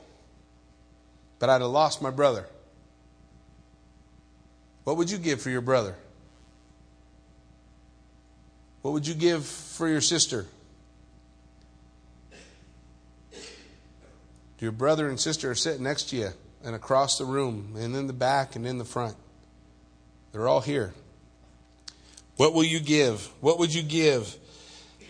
But 1.40 1.50
I'd 1.50 1.62
have 1.62 1.70
lost 1.70 2.02
my 2.02 2.12
brother. 2.12 2.46
What 4.84 4.98
would 4.98 5.10
you 5.10 5.18
give 5.18 5.42
for 5.42 5.50
your 5.50 5.62
brother? 5.62 5.96
What 8.82 8.92
would 8.92 9.08
you 9.08 9.16
give 9.16 9.46
for 9.46 9.88
your 9.88 10.02
sister? 10.02 10.46
Your 14.60 14.72
brother 14.72 15.10
and 15.10 15.20
sister 15.20 15.52
are 15.52 15.56
sitting 15.56 15.84
next 15.84 16.10
to 16.10 16.16
you 16.16 16.30
and 16.64 16.76
across 16.76 17.18
the 17.18 17.26
room 17.26 17.76
and 17.78 17.96
in 17.96 18.08
the 18.08 18.14
back 18.14 18.56
and 18.56 18.66
in 18.66 18.78
the 18.78 18.86
front. 18.86 19.16
They're 20.32 20.48
all 20.48 20.62
here. 20.62 20.94
What 22.38 22.54
will 22.54 22.64
you 22.64 22.80
give? 22.80 23.30
What 23.42 23.60
would 23.60 23.74
you 23.74 23.84
give 23.84 24.36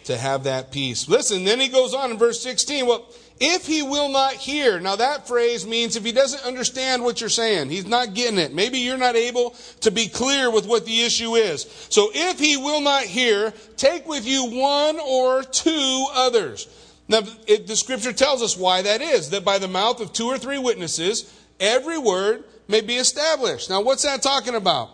to 0.06 0.18
have 0.18 0.46
that 0.46 0.72
peace? 0.72 1.10
Listen, 1.10 1.44
then 1.44 1.60
he 1.60 1.68
goes 1.68 1.94
on 1.94 2.12
in 2.12 2.18
verse 2.18 2.42
16. 2.42 2.86
Well, 2.86 3.06
if 3.40 3.66
he 3.66 3.82
will 3.82 4.10
not 4.10 4.34
hear, 4.34 4.80
now 4.80 4.96
that 4.96 5.28
phrase 5.28 5.66
means 5.68 5.96
if 5.96 6.06
he 6.06 6.12
doesn't 6.12 6.46
understand 6.46 7.04
what 7.04 7.20
you're 7.20 7.30
saying, 7.30 7.70
he's 7.70 7.86
not 7.86 8.14
getting 8.14 8.40
it. 8.40 8.54
Maybe 8.54 8.80
you're 8.80 8.98
not 8.98 9.16
able 9.16 9.56
to 9.82 9.92
be 9.92 10.08
clear 10.08 10.50
with 10.50 10.66
what 10.66 10.86
the 10.86 11.02
issue 11.02 11.36
is. 11.36 11.64
So 11.90 12.12
if 12.14 12.40
he 12.40 12.56
will 12.56 12.82
not 12.82 13.04
hear, 13.04 13.54
take 13.76 14.08
with 14.08 14.26
you 14.26 14.46
one 14.46 15.00
or 15.00 15.44
two 15.44 16.08
others 16.14 16.68
now, 17.08 17.22
it, 17.48 17.68
the 17.68 17.76
scripture 17.76 18.14
tells 18.14 18.42
us 18.42 18.58
why 18.58 18.82
that 18.82 19.02
is, 19.02 19.30
that 19.30 19.46
by 19.46 19.60
the 19.60 19.68
mouth 19.68 20.02
of 20.02 20.12
two 20.12 20.26
or 20.26 20.38
three 20.38 20.58
witnesses, 20.58 21.32
every 21.60 21.98
word 21.98 22.44
may 22.68 22.82
be 22.82 22.96
established. 22.96 23.70
Now, 23.70 23.82
what's 23.82 24.04
that 24.04 24.24
talking 24.24 24.56
about? 24.56 24.90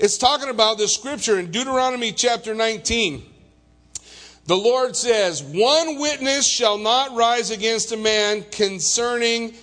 It's 0.00 0.18
talking 0.18 0.48
about 0.48 0.78
the 0.78 0.88
scripture 0.88 1.38
in 1.38 1.52
Deuteronomy 1.52 2.10
chapter 2.10 2.54
19. 2.54 3.22
The 4.46 4.56
Lord 4.56 4.96
says, 4.96 5.42
One 5.42 5.98
witness 5.98 6.46
shall 6.46 6.78
not 6.78 7.14
rise 7.14 7.50
against 7.50 7.92
a 7.92 7.96
man 7.96 8.44
concerning 8.50 9.54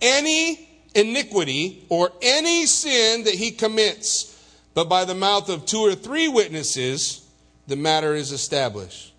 any 0.00 0.68
iniquity 0.94 1.84
or 1.88 2.12
any 2.22 2.66
sin 2.66 3.24
that 3.24 3.34
he 3.34 3.50
commits, 3.50 4.34
but 4.74 4.88
by 4.88 5.04
the 5.04 5.14
mouth 5.14 5.48
of 5.48 5.66
two 5.66 5.80
or 5.80 5.94
three 5.94 6.28
witnesses, 6.28 7.26
the 7.66 7.76
matter 7.76 8.14
is 8.14 8.32
established. 8.32 9.12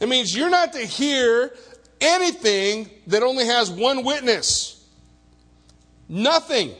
It 0.00 0.08
means 0.08 0.36
you're 0.36 0.50
not 0.50 0.72
to 0.72 0.84
hear 0.84 1.54
anything 2.00 2.90
that 3.06 3.22
only 3.22 3.46
has 3.46 3.70
one 3.70 4.04
witness. 4.04 4.84
Nothing. 6.08 6.74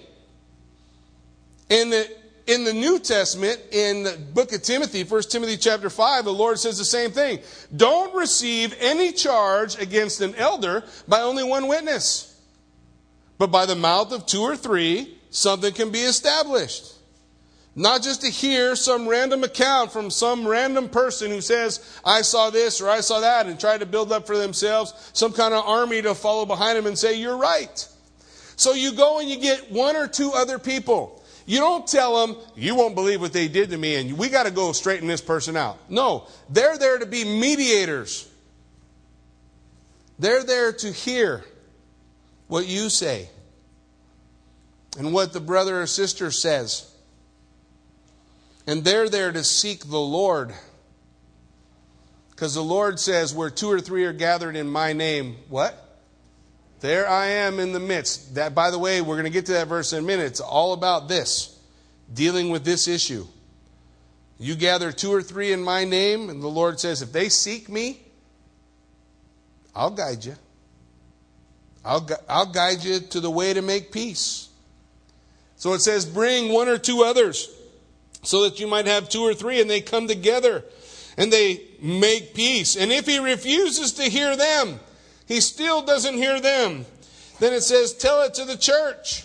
In 1.71 1.91
the, 1.91 2.11
in 2.47 2.65
the 2.65 2.73
New 2.73 2.99
Testament, 2.99 3.61
in 3.71 4.03
the 4.03 4.19
book 4.35 4.53
of 4.53 4.63
Timothy, 4.63 5.05
1 5.05 5.23
Timothy 5.23 5.57
chapter 5.57 5.89
5, 5.89 6.25
the 6.25 6.33
Lord 6.33 6.59
says 6.59 6.79
the 6.79 6.85
same 6.85 7.11
thing. 7.11 7.39
Don't 7.75 8.15
receive 8.15 8.75
any 8.81 9.13
charge 9.13 9.81
against 9.81 10.21
an 10.21 10.35
elder 10.35 10.83
by 11.07 11.21
only 11.21 11.45
one 11.45 11.69
witness. 11.69 12.41
But 13.39 13.49
by 13.49 13.67
the 13.67 13.77
mouth 13.77 14.13
of 14.13 14.27
two 14.27 14.43
or 14.43 14.57
three, 14.57 15.19
something 15.31 15.73
can 15.73 15.91
be 15.91 16.01
established. 16.01 16.95
Not 17.75 18.03
just 18.03 18.21
to 18.21 18.29
hear 18.29 18.77
some 18.77 19.09
random 19.09 19.45
account 19.45 19.93
from 19.93 20.11
some 20.11 20.47
random 20.47 20.91
person 20.91 21.31
who 21.31 21.41
says, 21.41 22.01
I 22.05 22.21
saw 22.21 22.51
this 22.51 22.81
or 22.81 22.91
I 22.91 23.01
saw 23.01 23.21
that, 23.21 23.47
and 23.47 23.59
try 23.59 23.79
to 23.79 23.87
build 23.87 24.13
up 24.13 24.27
for 24.27 24.37
themselves 24.37 25.11
some 25.15 25.33
kind 25.33 25.55
of 25.55 25.65
army 25.67 26.03
to 26.03 26.15
follow 26.15 26.45
behind 26.45 26.77
them 26.77 26.87
and 26.87 26.99
say, 26.99 27.19
You're 27.19 27.39
right. 27.39 27.89
So 28.57 28.75
you 28.75 28.93
go 28.93 29.21
and 29.21 29.29
you 29.29 29.39
get 29.39 29.73
one 29.73 29.97
or 29.97 30.07
two 30.07 30.33
other 30.33 30.59
people. 30.59 31.22
You 31.47 31.59
don't 31.59 31.87
tell 31.87 32.27
them, 32.27 32.37
You 32.55 32.75
won't 32.75 32.95
believe 32.95 33.21
what 33.21 33.33
they 33.33 33.49
did 33.49 33.71
to 33.71 33.79
me, 33.79 33.97
and 33.97 34.17
we 34.17 34.29
got 34.29 34.45
to 34.45 34.51
go 34.51 34.73
straighten 34.73 35.09
this 35.09 35.21
person 35.21 35.57
out. 35.57 35.79
No, 35.91 36.29
they're 36.49 36.79
there 36.79 36.99
to 36.99 37.07
be 37.07 37.25
mediators. 37.25 38.29
They're 40.19 40.45
there 40.45 40.73
to 40.73 40.93
hear 40.93 41.45
what 42.47 42.67
you 42.67 42.91
say 42.91 43.29
and 44.99 45.13
what 45.13 45.33
the 45.33 45.41
brother 45.41 45.83
or 45.83 45.87
sister 45.87 46.31
says. 46.31 46.89
And 48.67 48.85
they're 48.85 49.09
there 49.09 49.33
to 49.33 49.43
seek 49.43 49.89
the 49.89 49.99
Lord. 49.99 50.55
Because 52.31 52.55
the 52.55 52.63
Lord 52.63 53.01
says, 53.01 53.35
where 53.35 53.51
two 53.51 53.71
or 53.71 53.81
three 53.81 54.05
are 54.05 54.13
gathered 54.13 54.55
in 54.55 54.69
my 54.69 54.93
name, 54.93 55.37
what? 55.49 55.82
There 56.83 57.09
I 57.09 57.27
am 57.27 57.59
in 57.61 57.73
the 57.73 57.81
midst. 57.81 58.35
That, 58.35 58.55
by 58.55 58.71
the 58.71 58.79
way, 58.79 59.01
we're 59.01 59.15
going 59.15 59.25
to 59.25 59.31
get 59.31 59.47
to 59.47 59.53
that 59.53 59.69
verse 59.69 59.93
in 59.93 60.01
a 60.01 60.07
minute. 60.07 60.27
It's 60.27 60.41
all 60.41 60.75
about 60.75 61.09
this. 61.09 61.59
dealing 62.13 62.51
with 62.51 62.65
this 62.65 62.89
issue. 62.89 63.27
You 64.39 64.55
gather 64.55 64.93
two 64.93 65.13
or 65.13 65.23
three 65.23 65.53
in 65.53 65.63
my 65.63 65.85
name, 65.85 66.29
and 66.29 66.43
the 66.43 66.49
Lord 66.49 66.81
says, 66.81 67.03
if 67.03 67.13
they 67.13 67.29
seek 67.29 67.69
me, 67.69 68.01
I'll 69.75 69.91
guide 69.91 70.25
you. 70.25 70.35
I'll, 71.85 72.09
I'll 72.29 72.53
guide 72.53 72.85
you 72.85 73.01
to 73.01 73.21
the 73.21 73.31
way 73.31 73.55
to 73.55 73.63
make 73.63 73.93
peace. 73.93 74.49
So 75.57 75.73
it 75.75 75.81
says, 75.81 76.05
bring 76.05 76.53
one 76.53 76.69
or 76.69 76.79
two 76.79 77.03
others 77.05 77.49
so 78.23 78.43
that 78.43 78.61
you 78.61 78.67
might 78.67 78.87
have 78.87 79.09
two 79.09 79.23
or 79.23 79.35
three, 79.35 79.61
and 79.61 79.71
they 79.71 79.81
come 79.81 80.09
together 80.09 80.65
and 81.17 81.33
they 81.33 81.63
make 81.81 82.35
peace. 82.35 82.77
And 82.77 82.93
if 82.93 83.07
he 83.07 83.19
refuses 83.19 83.93
to 83.95 84.05
hear 84.05 84.37
them, 84.37 84.81
he 85.33 85.41
still 85.41 85.81
doesn't 85.81 86.13
hear 86.13 86.43
them, 86.43 86.85
then 87.41 87.55
it 87.55 87.63
says, 87.63 87.95
tell 87.95 88.21
it 88.23 88.35
to 88.35 88.45
the 88.45 88.57
church. 88.57 89.25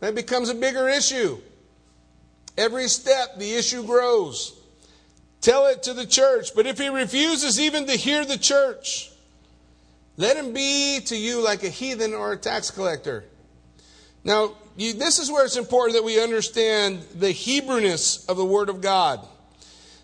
That 0.00 0.16
becomes 0.16 0.48
a 0.48 0.56
bigger 0.56 0.88
issue. 0.88 1.38
Every 2.56 2.88
step, 2.88 3.38
the 3.38 3.54
issue 3.54 3.84
grows. 3.84 4.58
Tell 5.40 5.68
it 5.68 5.84
to 5.84 5.94
the 5.94 6.04
church. 6.04 6.52
But 6.56 6.66
if 6.66 6.78
he 6.78 6.88
refuses 6.88 7.60
even 7.60 7.86
to 7.86 7.92
hear 7.92 8.24
the 8.24 8.36
church, 8.36 9.12
let 10.16 10.36
him 10.36 10.52
be 10.52 10.98
to 11.06 11.16
you 11.16 11.40
like 11.40 11.62
a 11.62 11.68
heathen 11.68 12.12
or 12.12 12.32
a 12.32 12.36
tax 12.36 12.72
collector. 12.72 13.24
Now, 14.24 14.54
you, 14.76 14.94
this 14.94 15.20
is 15.20 15.30
where 15.30 15.44
it's 15.44 15.56
important 15.56 15.96
that 15.96 16.04
we 16.04 16.20
understand 16.20 17.02
the 17.14 17.32
Hebrewness 17.32 18.28
of 18.28 18.36
the 18.36 18.44
Word 18.44 18.68
of 18.68 18.80
God. 18.80 19.24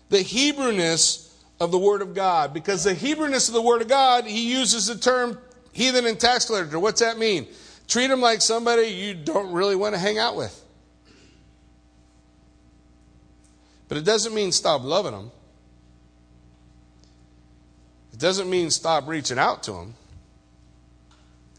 The 0.07 0.23
Hebrewness 0.23 1.24
of 1.59 1.71
the 1.71 1.79
Word 1.79 2.01
of 2.01 2.13
God. 2.13 2.53
Because 2.53 2.83
the 2.83 2.93
Hebrewness 2.93 3.47
of 3.47 3.53
the 3.53 3.61
Word 3.61 3.81
of 3.81 3.87
God, 3.87 4.25
he 4.25 4.51
uses 4.51 4.87
the 4.87 4.95
term 4.95 5.37
heathen 5.71 6.05
and 6.05 6.19
tax 6.19 6.45
collector. 6.45 6.79
What's 6.79 7.01
that 7.01 7.17
mean? 7.17 7.47
Treat 7.87 8.07
them 8.07 8.21
like 8.21 8.41
somebody 8.41 8.87
you 8.87 9.13
don't 9.13 9.51
really 9.51 9.75
want 9.75 9.93
to 9.93 9.99
hang 9.99 10.17
out 10.17 10.35
with. 10.35 10.61
But 13.87 13.97
it 13.97 14.05
doesn't 14.05 14.33
mean 14.33 14.51
stop 14.51 14.83
loving 14.83 15.11
them. 15.11 15.31
It 18.13 18.19
doesn't 18.19 18.49
mean 18.49 18.71
stop 18.71 19.07
reaching 19.07 19.37
out 19.37 19.63
to 19.63 19.73
them. 19.73 19.93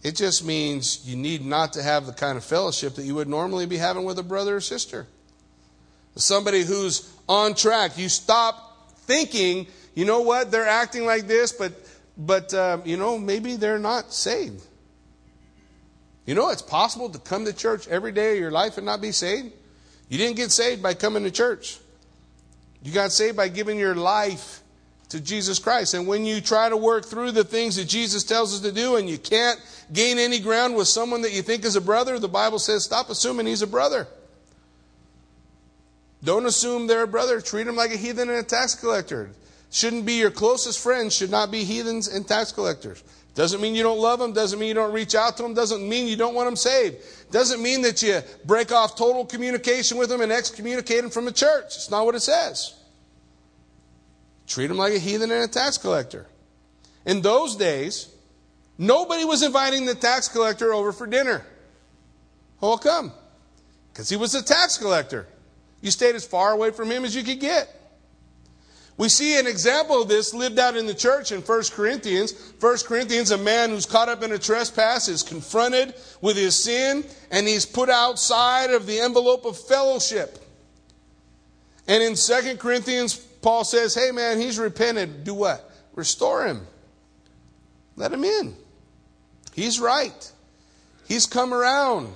It 0.02 0.16
just 0.16 0.44
means 0.44 1.06
you 1.06 1.16
need 1.16 1.44
not 1.44 1.74
to 1.74 1.82
have 1.82 2.06
the 2.06 2.12
kind 2.12 2.36
of 2.36 2.44
fellowship 2.44 2.94
that 2.94 3.04
you 3.04 3.14
would 3.14 3.28
normally 3.28 3.66
be 3.66 3.76
having 3.76 4.04
with 4.04 4.18
a 4.18 4.22
brother 4.22 4.56
or 4.56 4.60
sister. 4.60 5.06
Somebody 6.14 6.62
who's 6.62 7.12
on 7.28 7.54
track. 7.54 7.98
You 7.98 8.08
stop 8.08 8.96
thinking, 9.00 9.66
you 9.96 10.04
know 10.04 10.20
what, 10.20 10.52
they're 10.52 10.68
acting 10.68 11.06
like 11.06 11.26
this, 11.26 11.50
but, 11.52 11.72
but 12.18 12.52
um, 12.54 12.82
you 12.84 12.98
know, 12.98 13.18
maybe 13.18 13.56
they're 13.56 13.78
not 13.78 14.12
saved. 14.12 14.62
You 16.26 16.34
know, 16.34 16.50
it's 16.50 16.62
possible 16.62 17.08
to 17.08 17.18
come 17.18 17.46
to 17.46 17.52
church 17.52 17.88
every 17.88 18.12
day 18.12 18.34
of 18.34 18.38
your 18.38 18.50
life 18.50 18.76
and 18.76 18.84
not 18.84 19.00
be 19.00 19.10
saved. 19.10 19.52
You 20.10 20.18
didn't 20.18 20.36
get 20.36 20.52
saved 20.52 20.82
by 20.82 20.92
coming 20.92 21.24
to 21.24 21.30
church. 21.30 21.78
You 22.82 22.92
got 22.92 23.10
saved 23.10 23.38
by 23.38 23.48
giving 23.48 23.78
your 23.78 23.94
life 23.94 24.60
to 25.08 25.20
Jesus 25.20 25.58
Christ. 25.58 25.94
And 25.94 26.06
when 26.06 26.26
you 26.26 26.42
try 26.42 26.68
to 26.68 26.76
work 26.76 27.06
through 27.06 27.32
the 27.32 27.44
things 27.44 27.76
that 27.76 27.86
Jesus 27.86 28.22
tells 28.22 28.54
us 28.54 28.60
to 28.60 28.72
do 28.72 28.96
and 28.96 29.08
you 29.08 29.16
can't 29.16 29.58
gain 29.92 30.18
any 30.18 30.40
ground 30.40 30.76
with 30.76 30.88
someone 30.88 31.22
that 31.22 31.32
you 31.32 31.40
think 31.40 31.64
is 31.64 31.74
a 31.74 31.80
brother, 31.80 32.18
the 32.18 32.28
Bible 32.28 32.58
says 32.58 32.84
stop 32.84 33.08
assuming 33.08 33.46
he's 33.46 33.62
a 33.62 33.66
brother. 33.66 34.06
Don't 36.22 36.44
assume 36.44 36.86
they're 36.86 37.04
a 37.04 37.08
brother. 37.08 37.40
Treat 37.40 37.66
him 37.66 37.76
like 37.76 37.92
a 37.92 37.96
heathen 37.96 38.28
and 38.28 38.38
a 38.38 38.42
tax 38.42 38.74
collector. 38.74 39.30
Shouldn't 39.76 40.06
be 40.06 40.14
your 40.14 40.30
closest 40.30 40.78
friends, 40.78 41.14
should 41.14 41.30
not 41.30 41.50
be 41.50 41.62
heathens 41.62 42.08
and 42.08 42.26
tax 42.26 42.50
collectors. 42.50 43.04
Doesn't 43.34 43.60
mean 43.60 43.74
you 43.74 43.82
don't 43.82 43.98
love 43.98 44.18
them, 44.18 44.32
doesn't 44.32 44.58
mean 44.58 44.68
you 44.68 44.74
don't 44.74 44.94
reach 44.94 45.14
out 45.14 45.36
to 45.36 45.42
them, 45.42 45.52
doesn't 45.52 45.86
mean 45.86 46.06
you 46.08 46.16
don't 46.16 46.34
want 46.34 46.46
them 46.46 46.56
saved. 46.56 46.96
Doesn't 47.30 47.62
mean 47.62 47.82
that 47.82 48.02
you 48.02 48.22
break 48.46 48.72
off 48.72 48.96
total 48.96 49.26
communication 49.26 49.98
with 49.98 50.08
them 50.08 50.22
and 50.22 50.32
excommunicate 50.32 51.02
them 51.02 51.10
from 51.10 51.26
the 51.26 51.30
church. 51.30 51.66
It's 51.66 51.90
not 51.90 52.06
what 52.06 52.14
it 52.14 52.20
says. 52.20 52.72
Treat 54.46 54.68
them 54.68 54.78
like 54.78 54.94
a 54.94 54.98
heathen 54.98 55.30
and 55.30 55.44
a 55.44 55.46
tax 55.46 55.76
collector. 55.76 56.26
In 57.04 57.20
those 57.20 57.54
days, 57.54 58.08
nobody 58.78 59.26
was 59.26 59.42
inviting 59.42 59.84
the 59.84 59.94
tax 59.94 60.26
collector 60.26 60.72
over 60.72 60.90
for 60.90 61.06
dinner. 61.06 61.44
How 62.62 62.78
come? 62.78 63.12
Because 63.92 64.08
he 64.08 64.16
was 64.16 64.34
a 64.34 64.42
tax 64.42 64.78
collector. 64.78 65.26
You 65.82 65.90
stayed 65.90 66.14
as 66.14 66.24
far 66.24 66.52
away 66.52 66.70
from 66.70 66.90
him 66.90 67.04
as 67.04 67.14
you 67.14 67.22
could 67.22 67.40
get. 67.40 67.75
We 68.98 69.10
see 69.10 69.38
an 69.38 69.46
example 69.46 70.00
of 70.00 70.08
this 70.08 70.32
lived 70.32 70.58
out 70.58 70.76
in 70.76 70.86
the 70.86 70.94
church 70.94 71.30
in 71.30 71.42
1 71.42 71.62
Corinthians. 71.72 72.32
1 72.60 72.76
Corinthians, 72.86 73.30
a 73.30 73.36
man 73.36 73.70
who's 73.70 73.84
caught 73.84 74.08
up 74.08 74.22
in 74.22 74.32
a 74.32 74.38
trespass 74.38 75.08
is 75.08 75.22
confronted 75.22 75.94
with 76.22 76.36
his 76.36 76.56
sin 76.56 77.04
and 77.30 77.46
he's 77.46 77.66
put 77.66 77.90
outside 77.90 78.70
of 78.70 78.86
the 78.86 78.98
envelope 78.98 79.44
of 79.44 79.58
fellowship. 79.58 80.38
And 81.86 82.02
in 82.02 82.14
2 82.14 82.56
Corinthians, 82.56 83.16
Paul 83.16 83.64
says, 83.64 83.94
hey 83.94 84.12
man, 84.12 84.40
he's 84.40 84.58
repented. 84.58 85.24
Do 85.24 85.34
what? 85.34 85.70
Restore 85.94 86.46
him. 86.46 86.66
Let 87.96 88.12
him 88.12 88.24
in. 88.24 88.56
He's 89.54 89.78
right. 89.78 90.32
He's 91.06 91.26
come 91.26 91.52
around. 91.52 92.14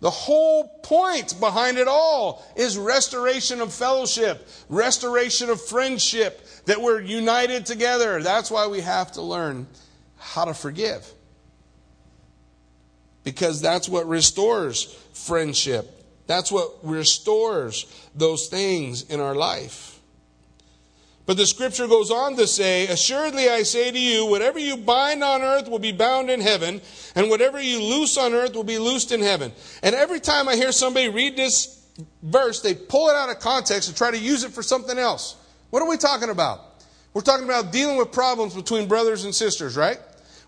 The 0.00 0.10
whole 0.10 0.68
point 0.82 1.38
behind 1.40 1.76
it 1.76 1.88
all 1.88 2.44
is 2.54 2.78
restoration 2.78 3.60
of 3.60 3.72
fellowship, 3.72 4.46
restoration 4.68 5.50
of 5.50 5.60
friendship, 5.60 6.46
that 6.66 6.80
we're 6.80 7.00
united 7.00 7.66
together. 7.66 8.22
That's 8.22 8.50
why 8.50 8.68
we 8.68 8.80
have 8.80 9.12
to 9.12 9.22
learn 9.22 9.66
how 10.16 10.44
to 10.44 10.54
forgive. 10.54 11.10
Because 13.24 13.60
that's 13.60 13.88
what 13.88 14.08
restores 14.08 14.84
friendship. 15.12 15.90
That's 16.28 16.52
what 16.52 16.76
restores 16.82 17.86
those 18.14 18.46
things 18.46 19.02
in 19.02 19.18
our 19.18 19.34
life. 19.34 19.97
But 21.28 21.36
the 21.36 21.44
scripture 21.44 21.86
goes 21.86 22.10
on 22.10 22.36
to 22.36 22.46
say, 22.46 22.86
Assuredly 22.86 23.50
I 23.50 23.62
say 23.62 23.90
to 23.90 23.98
you, 23.98 24.24
whatever 24.24 24.58
you 24.58 24.78
bind 24.78 25.22
on 25.22 25.42
earth 25.42 25.68
will 25.68 25.78
be 25.78 25.92
bound 25.92 26.30
in 26.30 26.40
heaven, 26.40 26.80
and 27.14 27.28
whatever 27.28 27.60
you 27.60 27.82
loose 27.82 28.16
on 28.16 28.32
earth 28.32 28.54
will 28.54 28.64
be 28.64 28.78
loosed 28.78 29.12
in 29.12 29.20
heaven. 29.20 29.52
And 29.82 29.94
every 29.94 30.20
time 30.20 30.48
I 30.48 30.56
hear 30.56 30.72
somebody 30.72 31.10
read 31.10 31.36
this 31.36 31.84
verse, 32.22 32.62
they 32.62 32.74
pull 32.74 33.10
it 33.10 33.14
out 33.14 33.28
of 33.28 33.40
context 33.40 33.90
and 33.90 33.96
try 33.96 34.10
to 34.10 34.16
use 34.16 34.42
it 34.42 34.52
for 34.52 34.62
something 34.62 34.96
else. 34.96 35.36
What 35.68 35.82
are 35.82 35.88
we 35.90 35.98
talking 35.98 36.30
about? 36.30 36.82
We're 37.12 37.20
talking 37.20 37.44
about 37.44 37.72
dealing 37.72 37.98
with 37.98 38.10
problems 38.10 38.54
between 38.54 38.88
brothers 38.88 39.26
and 39.26 39.34
sisters, 39.34 39.76
right? 39.76 39.98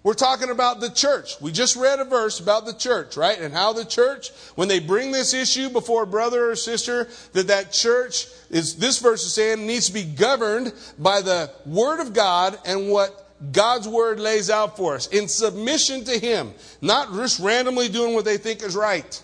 We're 0.03 0.15
talking 0.15 0.49
about 0.49 0.81
the 0.81 0.89
church. 0.89 1.39
We 1.43 1.53
just 1.53 1.77
read 1.77 2.01
a 2.01 2.05
verse 2.05 2.41
about 2.41 2.65
the 2.65 2.73
church, 2.73 3.19
right? 3.19 3.39
And 3.39 3.53
how 3.53 3.75
the 3.75 3.85
church, 3.85 4.31
when 4.55 4.67
they 4.67 4.79
bring 4.79 5.13
this 5.13 5.35
issue 5.35 5.69
before 5.69 6.05
a 6.05 6.07
brother 6.07 6.51
or 6.51 6.57
sister, 6.57 7.09
that 7.35 7.49
that 7.49 7.71
church 7.71 8.27
is, 8.49 8.77
this 8.77 8.99
verse 8.99 9.25
is 9.25 9.35
saying, 9.35 9.67
needs 9.67 9.89
to 9.89 9.93
be 9.93 10.05
governed 10.05 10.73
by 10.99 11.21
the 11.21 11.51
Word 11.67 12.01
of 12.01 12.15
God 12.15 12.59
and 12.65 12.89
what 12.89 13.27
God's 13.53 13.87
Word 13.87 14.21
lays 14.21 14.49
out 14.49 14.79
for 14.79 14.95
us 14.95 15.07
in 15.09 15.29
submission 15.29 16.05
to 16.05 16.19
Him, 16.19 16.55
not 16.81 17.13
just 17.13 17.39
randomly 17.39 17.91
doing 17.91 18.15
what 18.15 18.25
they 18.25 18.39
think 18.39 18.63
is 18.63 18.75
right. 18.75 19.23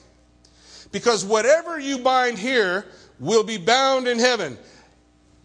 Because 0.93 1.25
whatever 1.25 1.79
you 1.79 1.99
bind 1.99 2.39
here 2.39 2.85
will 3.19 3.45
be 3.45 3.57
bound 3.57 4.09
in 4.09 4.19
heaven. 4.19 4.59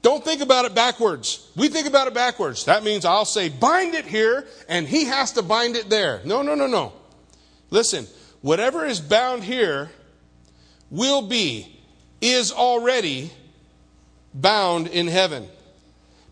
Don't 0.02 0.24
think 0.24 0.42
about 0.42 0.66
it 0.66 0.74
backwards. 0.74 1.52
We 1.56 1.68
think 1.68 1.88
about 1.88 2.08
it 2.08 2.14
backwards. 2.14 2.66
That 2.66 2.84
means 2.84 3.06
I'll 3.06 3.26
say, 3.26 3.50
bind 3.50 3.94
it 3.94 4.06
here, 4.06 4.48
and 4.68 4.88
he 4.88 5.06
has 5.06 5.34
to 5.34 5.44
bind 5.44 5.76
it 5.76 5.90
there. 5.90 6.22
No, 6.26 6.42
no, 6.42 6.56
no, 6.56 6.66
no. 6.66 6.94
Listen, 7.70 8.08
whatever 8.42 8.86
is 8.86 9.00
bound 9.00 9.44
here 9.44 9.92
will 10.90 11.22
be, 11.22 11.80
is 12.20 12.52
already 12.52 13.32
bound 14.34 14.88
in 14.88 15.08
heaven. 15.08 15.48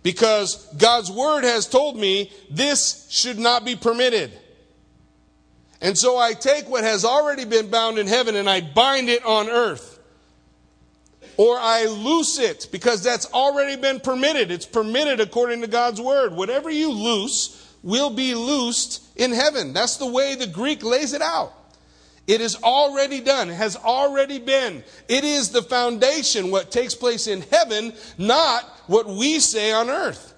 Because 0.01 0.65
God's 0.77 1.11
word 1.11 1.43
has 1.43 1.67
told 1.67 1.97
me 1.97 2.31
this 2.49 3.07
should 3.09 3.37
not 3.37 3.65
be 3.65 3.75
permitted. 3.75 4.31
And 5.81 5.97
so 5.97 6.17
I 6.17 6.33
take 6.33 6.67
what 6.67 6.83
has 6.83 7.05
already 7.05 7.45
been 7.45 7.69
bound 7.69 7.99
in 7.99 8.07
heaven 8.07 8.35
and 8.35 8.49
I 8.49 8.61
bind 8.61 9.09
it 9.09 9.23
on 9.25 9.49
earth 9.49 9.88
or 11.39 11.57
I 11.57 11.85
loose 11.85 12.37
it 12.37 12.67
because 12.69 13.01
that's 13.01 13.31
already 13.31 13.77
been 13.77 14.01
permitted. 14.01 14.51
It's 14.51 14.65
permitted 14.65 15.21
according 15.21 15.61
to 15.61 15.67
God's 15.67 16.01
word. 16.01 16.33
Whatever 16.33 16.69
you 16.69 16.91
loose 16.91 17.73
will 17.81 18.09
be 18.09 18.35
loosed 18.35 19.01
in 19.15 19.31
heaven. 19.31 19.71
That's 19.71 19.95
the 19.95 20.05
way 20.05 20.35
the 20.35 20.47
Greek 20.47 20.83
lays 20.83 21.13
it 21.13 21.21
out. 21.21 21.53
It 22.27 22.41
is 22.41 22.57
already 22.61 23.21
done, 23.21 23.47
has 23.47 23.77
already 23.77 24.39
been. 24.39 24.83
It 25.07 25.23
is 25.23 25.51
the 25.51 25.61
foundation, 25.61 26.51
what 26.51 26.71
takes 26.71 26.93
place 26.93 27.25
in 27.25 27.39
heaven, 27.39 27.93
not 28.17 28.65
what 28.87 29.07
we 29.07 29.39
say 29.39 29.71
on 29.71 29.89
earth. 29.89 30.33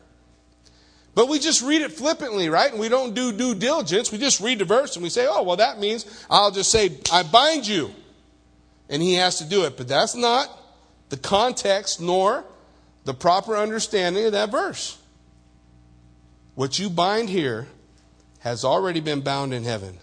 But 1.16 1.30
we 1.30 1.40
just 1.40 1.64
read 1.64 1.82
it 1.82 1.94
flippantly, 1.94 2.48
right? 2.48 2.70
And 2.70 2.80
we 2.80 2.90
don't 2.90 3.16
do 3.16 3.32
due 3.32 3.56
diligence. 3.56 4.12
We 4.12 4.20
just 4.20 4.40
read 4.40 4.60
the 4.60 4.66
verse 4.66 4.96
and 4.98 5.02
we 5.02 5.10
say, 5.10 5.26
oh, 5.28 5.42
well, 5.42 5.58
that 5.58 5.80
means 5.80 6.06
I'll 6.30 6.52
just 6.52 6.70
say, 6.70 7.00
I 7.12 7.24
bind 7.24 7.68
you. 7.68 7.90
And 8.88 9.02
he 9.02 9.16
has 9.16 9.40
to 9.40 9.46
do 9.46 9.66
it. 9.66 9.78
But 9.78 9.88
that's 9.88 10.14
not 10.14 10.60
the 11.12 11.18
context 11.18 12.00
nor 12.00 12.46
the 13.04 13.14
proper 13.14 13.58
understanding 13.58 14.26
of 14.26 14.32
that 14.32 14.50
verse. 14.50 14.98
What 16.56 16.80
you 16.80 16.90
bind 16.90 17.30
here 17.30 17.68
has 18.40 18.64
already 18.64 19.02
been 19.02 19.20
bound 19.20 19.54
in 19.54 19.66
heaven. 19.66 19.98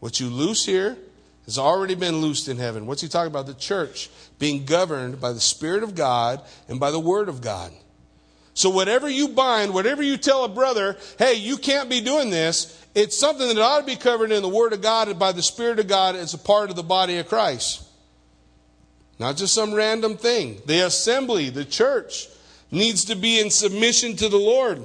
What 0.00 0.18
you 0.18 0.28
loose 0.28 0.66
here 0.66 0.96
has 1.44 1.58
already 1.58 1.94
been 1.94 2.16
loosed 2.16 2.48
in 2.48 2.56
heaven. 2.56 2.86
What's 2.86 3.02
he 3.02 3.08
talking 3.08 3.30
about? 3.30 3.46
The 3.46 3.54
church 3.54 4.10
being 4.40 4.64
governed 4.64 5.20
by 5.20 5.32
the 5.32 5.40
Spirit 5.40 5.84
of 5.84 5.94
God 5.94 6.40
and 6.68 6.80
by 6.80 6.90
the 6.90 6.98
Word 6.98 7.28
of 7.28 7.40
God. 7.40 7.70
So 8.52 8.68
whatever 8.68 9.08
you 9.08 9.28
bind, 9.28 9.72
whatever 9.72 10.02
you 10.02 10.16
tell 10.16 10.44
a 10.44 10.48
brother, 10.48 10.96
hey, 11.20 11.34
you 11.34 11.56
can't 11.56 11.88
be 11.88 12.00
doing 12.00 12.30
this, 12.30 12.84
it's 12.96 13.16
something 13.16 13.46
that 13.46 13.58
ought 13.58 13.80
to 13.80 13.86
be 13.86 13.96
covered 13.96 14.32
in 14.32 14.42
the 14.42 14.48
Word 14.48 14.72
of 14.72 14.82
God 14.82 15.06
and 15.06 15.20
by 15.20 15.30
the 15.30 15.42
Spirit 15.42 15.78
of 15.78 15.86
God 15.86 16.16
as 16.16 16.34
a 16.34 16.38
part 16.38 16.68
of 16.68 16.74
the 16.74 16.82
body 16.82 17.18
of 17.18 17.28
Christ. 17.28 17.84
Not 19.22 19.36
just 19.36 19.54
some 19.54 19.72
random 19.72 20.16
thing. 20.16 20.60
The 20.66 20.84
assembly, 20.84 21.48
the 21.48 21.64
church, 21.64 22.28
needs 22.72 23.04
to 23.04 23.14
be 23.14 23.38
in 23.38 23.50
submission 23.50 24.16
to 24.16 24.28
the 24.28 24.36
Lord. 24.36 24.82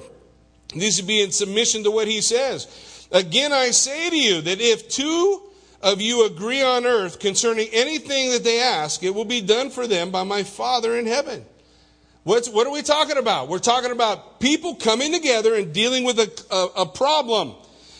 needs 0.75 0.97
to 0.97 1.03
be 1.03 1.23
in 1.23 1.31
submission 1.31 1.83
to 1.85 1.89
what 1.89 2.07
He 2.07 2.21
says. 2.21 3.07
Again, 3.11 3.51
I 3.51 3.71
say 3.71 4.11
to 4.11 4.15
you 4.15 4.41
that 4.41 4.61
if 4.61 4.89
two 4.89 5.41
of 5.81 6.01
you 6.01 6.27
agree 6.27 6.61
on 6.61 6.85
earth 6.85 7.19
concerning 7.19 7.67
anything 7.71 8.29
that 8.29 8.43
they 8.43 8.61
ask, 8.61 9.01
it 9.01 9.15
will 9.15 9.25
be 9.25 9.41
done 9.41 9.71
for 9.71 9.87
them 9.87 10.11
by 10.11 10.21
my 10.21 10.43
Father 10.43 10.95
in 10.99 11.07
heaven. 11.07 11.43
What's, 12.23 12.47
what 12.47 12.67
are 12.67 12.73
we 12.73 12.83
talking 12.83 13.17
about? 13.17 13.47
We're 13.47 13.57
talking 13.57 13.91
about 13.91 14.39
people 14.39 14.75
coming 14.75 15.13
together 15.13 15.55
and 15.55 15.73
dealing 15.73 16.03
with 16.03 16.19
a, 16.19 16.53
a, 16.53 16.81
a 16.83 16.85
problem. 16.85 17.55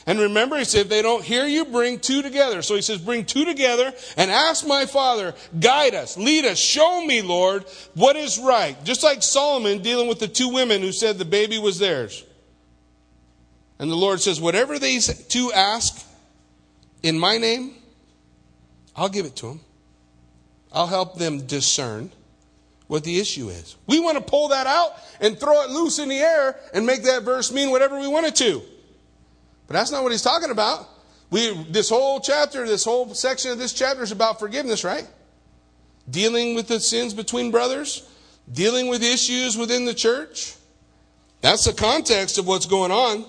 And 0.08 0.22
remember, 0.22 0.58
he 0.58 0.64
said, 0.64 0.84
if 0.84 0.89
they 0.89 1.01
don't 1.01 1.22
hear 1.22 1.45
you, 1.45 1.66
bring 1.66 1.99
two 1.99 2.22
together. 2.22 2.62
So 2.62 2.76
he 2.76 2.82
says, 2.82 2.97
bring 2.97 3.26
two 3.26 3.43
together 3.43 3.93
and 4.16 4.32
ask 4.32 4.66
my 4.66 4.86
Father, 4.86 5.36
guide 5.60 5.93
us, 5.93 6.18
lead 6.18 6.45
us, 6.45 6.58
show 6.58 7.05
me, 7.05 7.22
Lord, 7.22 7.66
what 7.93 8.16
is 8.16 8.39
right. 8.39 8.82
Just 8.86 9.03
like 9.03 9.22
Solomon 9.22 9.82
dealing 9.82 10.08
with 10.08 10.20
the 10.20 10.30
two 10.30 10.47
women 10.47 10.82
who 10.82 10.93
said 10.93 11.18
the 11.18 11.26
baby 11.26 11.60
was 11.60 11.78
theirs. 11.78 12.24
And 13.80 13.91
the 13.91 13.95
Lord 13.95 14.22
says, 14.22 14.39
whatever 14.39 14.80
these 14.80 15.28
two 15.28 15.51
ask, 15.51 16.08
in 17.03 17.20
my 17.20 17.38
name, 17.38 17.76
I'll 18.95 19.10
give 19.10 19.26
it 19.26 19.36
to 19.38 19.47
them. 19.47 19.60
I'll 20.72 20.88
help 20.88 21.18
them 21.18 21.45
discern 21.45 22.12
what 22.88 23.03
the 23.03 23.20
issue 23.20 23.49
is. 23.49 23.76
We 23.88 23.99
want 23.99 24.18
to 24.18 24.24
pull 24.24 24.47
that 24.47 24.68
out 24.68 24.93
and 25.20 25.38
throw 25.38 25.64
it 25.64 25.70
loose 25.70 25.99
in 25.99 26.08
the 26.08 26.18
air 26.18 26.58
and 26.74 26.86
make 26.86 27.03
that 27.03 27.24
verse 27.24 27.51
mean 27.51 27.72
whatever 27.72 27.99
we 27.99 28.08
want 28.08 28.26
it 28.26 28.36
to. 28.38 28.62
But 29.68 29.74
that's 29.74 29.91
not 29.91 30.03
what 30.03 30.11
he's 30.11 30.22
talking 30.22 30.49
about. 30.49 30.88
We, 31.30 31.63
this 31.65 31.89
whole 31.89 32.20
chapter, 32.22 32.65
this 32.65 32.86
whole 32.86 33.13
section 33.13 33.51
of 33.51 33.59
this 33.59 33.74
chapter 33.74 34.01
is 34.01 34.11
about 34.11 34.39
forgiveness, 34.39 34.84
right? 34.84 35.07
Dealing 36.09 36.55
with 36.55 36.68
the 36.68 36.80
sins 36.80 37.13
between 37.13 37.51
brothers, 37.51 38.09
dealing 38.51 38.88
with 38.88 39.03
issues 39.03 39.57
within 39.57 39.86
the 39.86 39.93
church. 39.93 40.55
That's 41.41 41.65
the 41.65 41.74
context 41.74 42.38
of 42.38 42.47
what's 42.47 42.65
going 42.65 42.91
on. 42.91 43.26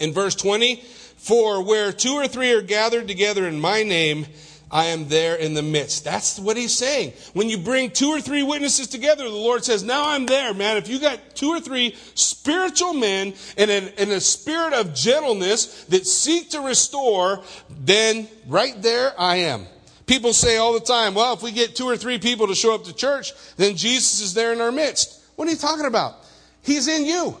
In 0.00 0.12
verse 0.12 0.34
20, 0.34 0.76
for 1.16 1.62
where 1.62 1.92
two 1.92 2.14
or 2.14 2.26
three 2.26 2.52
are 2.52 2.62
gathered 2.62 3.06
together 3.06 3.46
in 3.46 3.60
my 3.60 3.84
name, 3.84 4.26
I 4.72 4.86
am 4.86 5.08
there 5.08 5.34
in 5.36 5.52
the 5.52 5.62
midst. 5.62 6.02
That's 6.02 6.38
what 6.38 6.56
he's 6.56 6.74
saying. 6.74 7.12
When 7.34 7.50
you 7.50 7.58
bring 7.58 7.90
two 7.90 8.08
or 8.08 8.22
three 8.22 8.42
witnesses 8.42 8.88
together, 8.88 9.24
the 9.24 9.30
Lord 9.30 9.62
says, 9.62 9.84
now 9.84 10.08
I'm 10.08 10.24
there, 10.24 10.54
man. 10.54 10.78
If 10.78 10.88
you 10.88 10.98
got 10.98 11.20
two 11.34 11.50
or 11.50 11.60
three 11.60 11.94
spiritual 12.14 12.94
men 12.94 13.34
in, 13.58 13.68
in 13.70 14.10
a 14.10 14.20
spirit 14.20 14.72
of 14.72 14.94
gentleness 14.94 15.84
that 15.84 16.06
seek 16.06 16.50
to 16.50 16.60
restore, 16.62 17.42
then 17.68 18.26
right 18.48 18.80
there 18.80 19.12
I 19.18 19.36
am. 19.36 19.66
People 20.06 20.32
say 20.32 20.56
all 20.56 20.72
the 20.72 20.80
time, 20.80 21.14
well, 21.14 21.34
if 21.34 21.42
we 21.42 21.52
get 21.52 21.76
two 21.76 21.84
or 21.84 21.98
three 21.98 22.18
people 22.18 22.46
to 22.46 22.54
show 22.54 22.74
up 22.74 22.84
to 22.84 22.94
church, 22.94 23.32
then 23.58 23.76
Jesus 23.76 24.20
is 24.22 24.32
there 24.32 24.54
in 24.54 24.60
our 24.62 24.72
midst. 24.72 25.22
What 25.36 25.48
are 25.48 25.50
you 25.50 25.56
talking 25.58 25.86
about? 25.86 26.14
He's 26.62 26.88
in 26.88 27.04
you. 27.04 27.36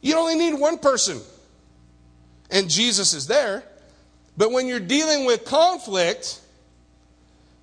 You 0.00 0.18
only 0.18 0.34
need 0.34 0.54
one 0.54 0.78
person, 0.78 1.20
and 2.50 2.68
Jesus 2.68 3.14
is 3.14 3.28
there. 3.28 3.62
But 4.36 4.50
when 4.50 4.66
you're 4.66 4.80
dealing 4.80 5.26
with 5.26 5.44
conflict, 5.44 6.40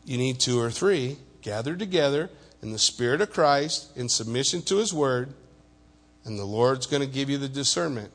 you 0.05 0.17
need 0.17 0.39
two 0.39 0.59
or 0.59 0.69
three 0.71 1.17
gathered 1.41 1.79
together 1.79 2.29
in 2.61 2.71
the 2.71 2.79
Spirit 2.79 3.21
of 3.21 3.31
Christ 3.31 3.95
in 3.97 4.09
submission 4.09 4.61
to 4.63 4.77
His 4.77 4.93
Word, 4.93 5.33
and 6.25 6.37
the 6.37 6.45
Lord's 6.45 6.85
going 6.85 7.01
to 7.01 7.07
give 7.07 7.29
you 7.29 7.37
the 7.37 7.49
discernment 7.49 8.11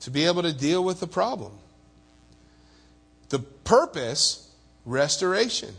to 0.00 0.10
be 0.10 0.24
able 0.24 0.42
to 0.42 0.52
deal 0.52 0.82
with 0.84 1.00
the 1.00 1.06
problem. 1.06 1.52
The 3.30 3.38
purpose, 3.38 4.50
restoration, 4.84 5.74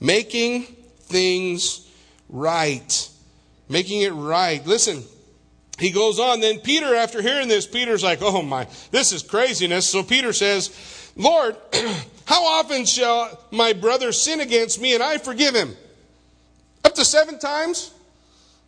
making 0.00 0.64
things 1.00 1.88
right. 2.28 3.08
Making 3.68 4.02
it 4.02 4.12
right. 4.12 4.64
Listen, 4.66 5.04
he 5.80 5.90
goes 5.90 6.20
on. 6.20 6.40
Then 6.40 6.60
Peter, 6.60 6.94
after 6.94 7.22
hearing 7.22 7.48
this, 7.48 7.66
Peter's 7.66 8.04
like, 8.04 8.18
oh 8.20 8.42
my, 8.42 8.68
this 8.90 9.12
is 9.12 9.22
craziness. 9.22 9.88
So 9.88 10.02
Peter 10.02 10.32
says, 10.32 10.70
Lord, 11.16 11.56
how 12.26 12.44
often 12.44 12.84
shall 12.84 13.42
my 13.50 13.72
brother 13.72 14.12
sin 14.12 14.40
against 14.40 14.80
me 14.80 14.94
and 14.94 15.02
I 15.02 15.18
forgive 15.18 15.54
him? 15.54 15.74
Up 16.84 16.94
to 16.94 17.04
seven 17.04 17.38
times? 17.38 17.92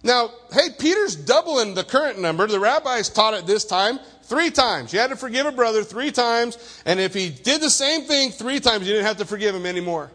Now, 0.03 0.31
hey, 0.53 0.69
Peter's 0.79 1.15
doubling 1.15 1.75
the 1.75 1.85
current 1.85 2.19
number. 2.19 2.47
The 2.47 2.59
rabbis 2.59 3.09
taught 3.11 3.35
it 3.35 3.47
this 3.47 3.65
time 3.65 4.01
three 4.23 4.51
times. 4.51 4.93
You 4.93 4.99
had 4.99 5.11
to 5.11 5.17
forgive 5.17 5.47
a 5.47 5.53
brother 5.53 5.85
three 5.85 6.11
times, 6.11 6.83
and 6.87 6.99
if 6.99 7.15
he 7.15 7.29
did 7.29 7.61
the 7.61 7.71
same 7.71 8.03
thing 8.03 8.31
three 8.31 8.59
times, 8.59 8.87
you 8.87 8.95
didn't 8.95 9.07
have 9.07 9.19
to 9.19 9.25
forgive 9.25 9.55
him 9.55 9.67
anymore. 9.67 10.11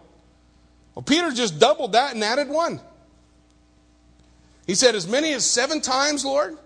Well, 0.95 1.03
Peter 1.03 1.31
just 1.31 1.59
doubled 1.59 1.93
that 1.93 2.15
and 2.15 2.23
added 2.23 2.49
one. 2.49 2.81
He 4.65 4.75
said, 4.75 4.95
As 4.95 5.07
many 5.07 5.31
as 5.33 5.49
seven 5.49 5.79
times, 5.79 6.25
Lord? 6.25 6.57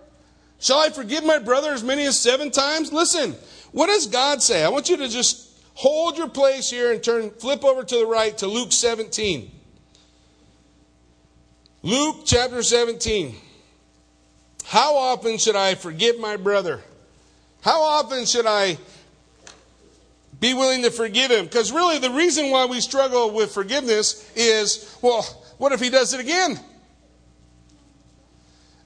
Shall 0.62 0.78
I 0.78 0.90
forgive 0.90 1.24
my 1.24 1.40
brother 1.40 1.72
as 1.72 1.82
many 1.82 2.06
as 2.06 2.18
seven 2.18 2.52
times? 2.52 2.92
Listen, 2.92 3.34
what 3.72 3.88
does 3.88 4.06
God 4.06 4.40
say? 4.40 4.62
I 4.62 4.68
want 4.68 4.88
you 4.88 4.96
to 4.98 5.08
just 5.08 5.50
hold 5.74 6.16
your 6.16 6.28
place 6.28 6.70
here 6.70 6.92
and 6.92 7.02
turn, 7.02 7.30
flip 7.30 7.64
over 7.64 7.82
to 7.82 7.96
the 7.96 8.06
right 8.06 8.38
to 8.38 8.46
Luke 8.46 8.70
17. 8.70 9.50
Luke 11.82 12.18
chapter 12.24 12.62
17. 12.62 13.34
How 14.66 14.94
often 14.94 15.36
should 15.36 15.56
I 15.56 15.74
forgive 15.74 16.20
my 16.20 16.36
brother? 16.36 16.80
How 17.62 17.82
often 17.82 18.24
should 18.24 18.46
I 18.46 18.78
be 20.38 20.54
willing 20.54 20.82
to 20.82 20.92
forgive 20.92 21.32
him? 21.32 21.46
Because 21.46 21.72
really, 21.72 21.98
the 21.98 22.10
reason 22.10 22.50
why 22.50 22.66
we 22.66 22.80
struggle 22.80 23.32
with 23.32 23.52
forgiveness 23.52 24.30
is 24.36 24.96
well, 25.02 25.22
what 25.58 25.72
if 25.72 25.80
he 25.80 25.90
does 25.90 26.14
it 26.14 26.20
again? 26.20 26.60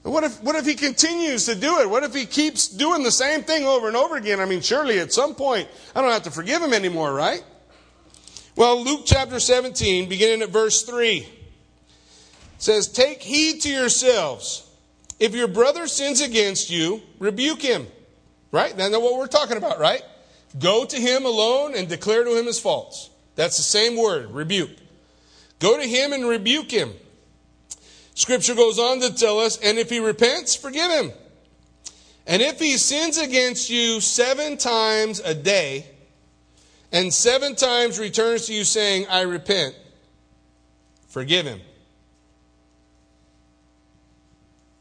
What 0.07 0.23
if, 0.23 0.41
what 0.41 0.55
if 0.55 0.65
he 0.65 0.75
continues 0.75 1.45
to 1.45 1.55
do 1.55 1.79
it? 1.79 1.89
What 1.89 2.03
if 2.03 2.13
he 2.13 2.25
keeps 2.25 2.67
doing 2.69 3.03
the 3.03 3.11
same 3.11 3.43
thing 3.43 3.65
over 3.65 3.87
and 3.87 3.97
over 3.97 4.15
again? 4.15 4.39
I 4.39 4.45
mean, 4.45 4.61
surely 4.61 4.99
at 4.99 5.11
some 5.11 5.35
point, 5.35 5.67
I 5.93 6.01
don't 6.01 6.11
have 6.11 6.23
to 6.23 6.31
forgive 6.31 6.61
him 6.61 6.73
anymore, 6.73 7.13
right? 7.13 7.43
Well, 8.55 8.83
Luke 8.83 9.01
chapter 9.05 9.39
17, 9.39 10.07
beginning 10.07 10.41
at 10.41 10.49
verse 10.49 10.83
3, 10.83 11.27
says, 12.57 12.87
Take 12.87 13.21
heed 13.21 13.61
to 13.61 13.69
yourselves. 13.69 14.67
If 15.19 15.35
your 15.35 15.47
brother 15.47 15.87
sins 15.87 16.21
against 16.21 16.69
you, 16.69 17.01
rebuke 17.19 17.61
him. 17.61 17.87
Right? 18.51 18.75
That's 18.75 18.95
what 18.97 19.17
we're 19.17 19.27
talking 19.27 19.57
about, 19.57 19.77
right? 19.77 20.01
Go 20.57 20.85
to 20.85 20.95
him 20.95 21.25
alone 21.25 21.75
and 21.75 21.89
declare 21.89 22.23
to 22.23 22.37
him 22.37 22.45
his 22.45 22.59
faults. 22.59 23.09
That's 23.35 23.57
the 23.57 23.63
same 23.63 23.97
word, 23.97 24.31
rebuke. 24.31 24.71
Go 25.59 25.77
to 25.77 25.87
him 25.87 26.13
and 26.13 26.27
rebuke 26.27 26.71
him. 26.71 26.93
Scripture 28.17 28.55
goes 28.55 28.79
on 28.79 28.99
to 28.99 29.13
tell 29.13 29.37
us, 29.37 29.59
and 29.59 29.77
if 29.77 29.91
he 29.91 29.99
repents, 29.99 30.55
forgive 30.55 30.89
him. 30.89 31.11
And 32.25 32.41
if 32.41 32.59
he 32.59 32.77
sins 32.77 33.19
against 33.19 33.69
you 33.69 34.01
seven 34.01 34.57
times 34.57 35.19
a 35.19 35.35
day, 35.35 35.85
and 36.91 37.13
seven 37.13 37.55
times 37.55 37.99
returns 37.99 38.47
to 38.47 38.55
you 38.55 38.63
saying, 38.63 39.05
I 39.07 39.21
repent, 39.21 39.75
forgive 41.09 41.45
him. 41.45 41.61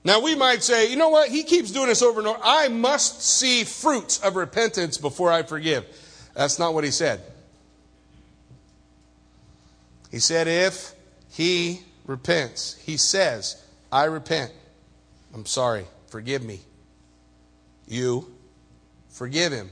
Now 0.02 0.20
we 0.20 0.34
might 0.34 0.62
say, 0.62 0.90
you 0.90 0.96
know 0.96 1.10
what? 1.10 1.28
He 1.28 1.42
keeps 1.42 1.70
doing 1.70 1.88
this 1.88 2.00
over 2.00 2.20
and 2.20 2.28
over. 2.28 2.40
I 2.42 2.68
must 2.68 3.20
see 3.20 3.64
fruits 3.64 4.18
of 4.20 4.36
repentance 4.36 4.96
before 4.96 5.30
I 5.30 5.42
forgive. 5.42 5.84
That's 6.32 6.58
not 6.58 6.72
what 6.72 6.84
he 6.84 6.90
said. 6.90 7.20
He 10.10 10.20
said, 10.20 10.48
if 10.48 10.94
he 11.32 11.82
repents. 12.06 12.76
He 12.76 12.96
says, 12.96 13.62
I 13.92 14.04
repent. 14.04 14.52
I'm 15.34 15.46
sorry. 15.46 15.84
Forgive 16.08 16.42
me. 16.42 16.60
You 17.86 18.32
forgive 19.10 19.52
him. 19.52 19.70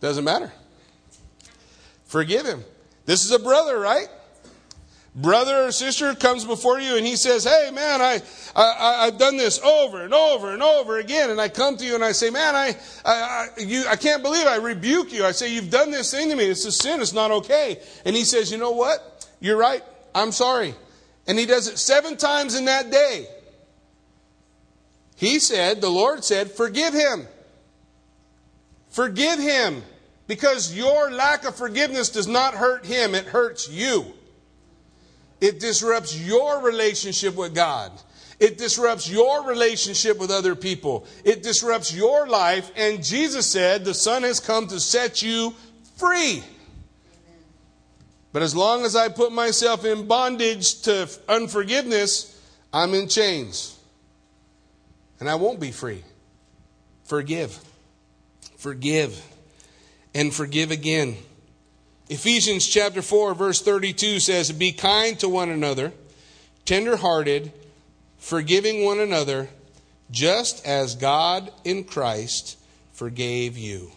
Doesn't 0.00 0.24
matter. 0.24 0.52
Forgive 2.06 2.46
him. 2.46 2.64
This 3.04 3.24
is 3.24 3.32
a 3.32 3.38
brother, 3.38 3.78
right? 3.78 4.08
Brother 5.14 5.64
or 5.64 5.72
sister 5.72 6.14
comes 6.14 6.44
before 6.44 6.78
you 6.78 6.96
and 6.96 7.04
he 7.04 7.16
says, 7.16 7.42
Hey, 7.42 7.70
man, 7.72 8.00
I, 8.00 8.22
I, 8.54 9.06
I've 9.06 9.18
done 9.18 9.36
this 9.36 9.60
over 9.60 10.04
and 10.04 10.14
over 10.14 10.52
and 10.52 10.62
over 10.62 10.98
again. 10.98 11.30
And 11.30 11.40
I 11.40 11.48
come 11.48 11.76
to 11.76 11.84
you 11.84 11.96
and 11.96 12.04
I 12.04 12.12
say, 12.12 12.30
Man, 12.30 12.54
I, 12.54 12.76
I, 13.04 13.12
I, 13.12 13.48
you, 13.58 13.84
I 13.88 13.96
can't 13.96 14.22
believe 14.22 14.46
I 14.46 14.56
rebuke 14.56 15.12
you. 15.12 15.24
I 15.24 15.32
say, 15.32 15.52
You've 15.52 15.70
done 15.70 15.90
this 15.90 16.12
thing 16.12 16.28
to 16.28 16.36
me. 16.36 16.44
It's 16.44 16.64
a 16.66 16.72
sin. 16.72 17.00
It's 17.00 17.12
not 17.12 17.32
okay. 17.32 17.80
And 18.04 18.14
he 18.14 18.24
says, 18.24 18.52
You 18.52 18.58
know 18.58 18.70
what? 18.70 19.17
You're 19.40 19.56
right. 19.56 19.82
I'm 20.14 20.32
sorry. 20.32 20.74
And 21.26 21.38
he 21.38 21.46
does 21.46 21.68
it 21.68 21.78
seven 21.78 22.16
times 22.16 22.54
in 22.54 22.64
that 22.66 22.90
day. 22.90 23.26
He 25.16 25.38
said, 25.40 25.80
the 25.80 25.90
Lord 25.90 26.24
said, 26.24 26.50
forgive 26.50 26.94
him. 26.94 27.26
Forgive 28.88 29.38
him 29.38 29.82
because 30.26 30.74
your 30.74 31.10
lack 31.10 31.44
of 31.44 31.56
forgiveness 31.56 32.10
does 32.10 32.28
not 32.28 32.54
hurt 32.54 32.86
him, 32.86 33.14
it 33.14 33.24
hurts 33.24 33.68
you. 33.68 34.06
It 35.40 35.60
disrupts 35.60 36.18
your 36.18 36.60
relationship 36.62 37.34
with 37.34 37.54
God. 37.54 37.92
It 38.40 38.58
disrupts 38.58 39.08
your 39.10 39.44
relationship 39.44 40.18
with 40.18 40.30
other 40.30 40.54
people. 40.54 41.06
It 41.24 41.42
disrupts 41.42 41.92
your 41.92 42.28
life. 42.28 42.70
And 42.76 43.02
Jesus 43.02 43.46
said, 43.46 43.84
The 43.84 43.94
Son 43.94 44.22
has 44.22 44.38
come 44.38 44.68
to 44.68 44.78
set 44.78 45.22
you 45.22 45.54
free. 45.96 46.42
But 48.38 48.44
as 48.44 48.54
long 48.54 48.84
as 48.84 48.94
I 48.94 49.08
put 49.08 49.32
myself 49.32 49.84
in 49.84 50.06
bondage 50.06 50.82
to 50.82 51.10
unforgiveness, 51.28 52.40
I'm 52.72 52.94
in 52.94 53.08
chains. 53.08 53.76
And 55.18 55.28
I 55.28 55.34
won't 55.34 55.58
be 55.58 55.72
free. 55.72 56.04
Forgive. 57.02 57.58
Forgive. 58.56 59.20
And 60.14 60.32
forgive 60.32 60.70
again. 60.70 61.16
Ephesians 62.08 62.64
chapter 62.64 63.02
4, 63.02 63.34
verse 63.34 63.60
32 63.60 64.20
says, 64.20 64.52
Be 64.52 64.70
kind 64.70 65.18
to 65.18 65.28
one 65.28 65.48
another, 65.48 65.92
tenderhearted, 66.64 67.50
forgiving 68.18 68.84
one 68.84 69.00
another, 69.00 69.48
just 70.12 70.64
as 70.64 70.94
God 70.94 71.50
in 71.64 71.82
Christ 71.82 72.56
forgave 72.92 73.58
you. 73.58 73.90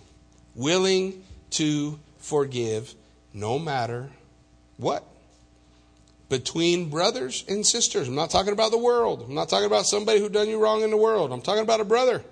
Willing 0.56 1.24
to 1.52 2.00
forgive 2.18 2.96
no 3.36 3.60
matter 3.60 4.10
what? 4.82 5.06
Between 6.28 6.90
brothers 6.90 7.46
and 7.48 7.66
sisters. 7.66 8.08
I'm 8.08 8.16
not 8.16 8.32
talking 8.32 8.54
about 8.54 8.72
the 8.72 8.78
world. 8.78 9.24
I'm 9.28 9.36
not 9.36 9.48
talking 9.48 9.68
about 9.68 9.86
somebody 9.86 10.20
who 10.20 10.28
done 10.28 10.50
you 10.50 10.62
wrong 10.62 10.82
in 10.82 10.90
the 10.90 10.98
world. 10.98 11.32
I'm 11.32 11.42
talking 11.42 11.62
about 11.62 11.80
a 11.80 11.86
brother. 11.86 12.24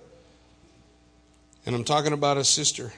And 1.66 1.76
I'm 1.76 1.84
talking 1.84 2.14
about 2.14 2.38
a 2.38 2.44
sister. 2.44 2.92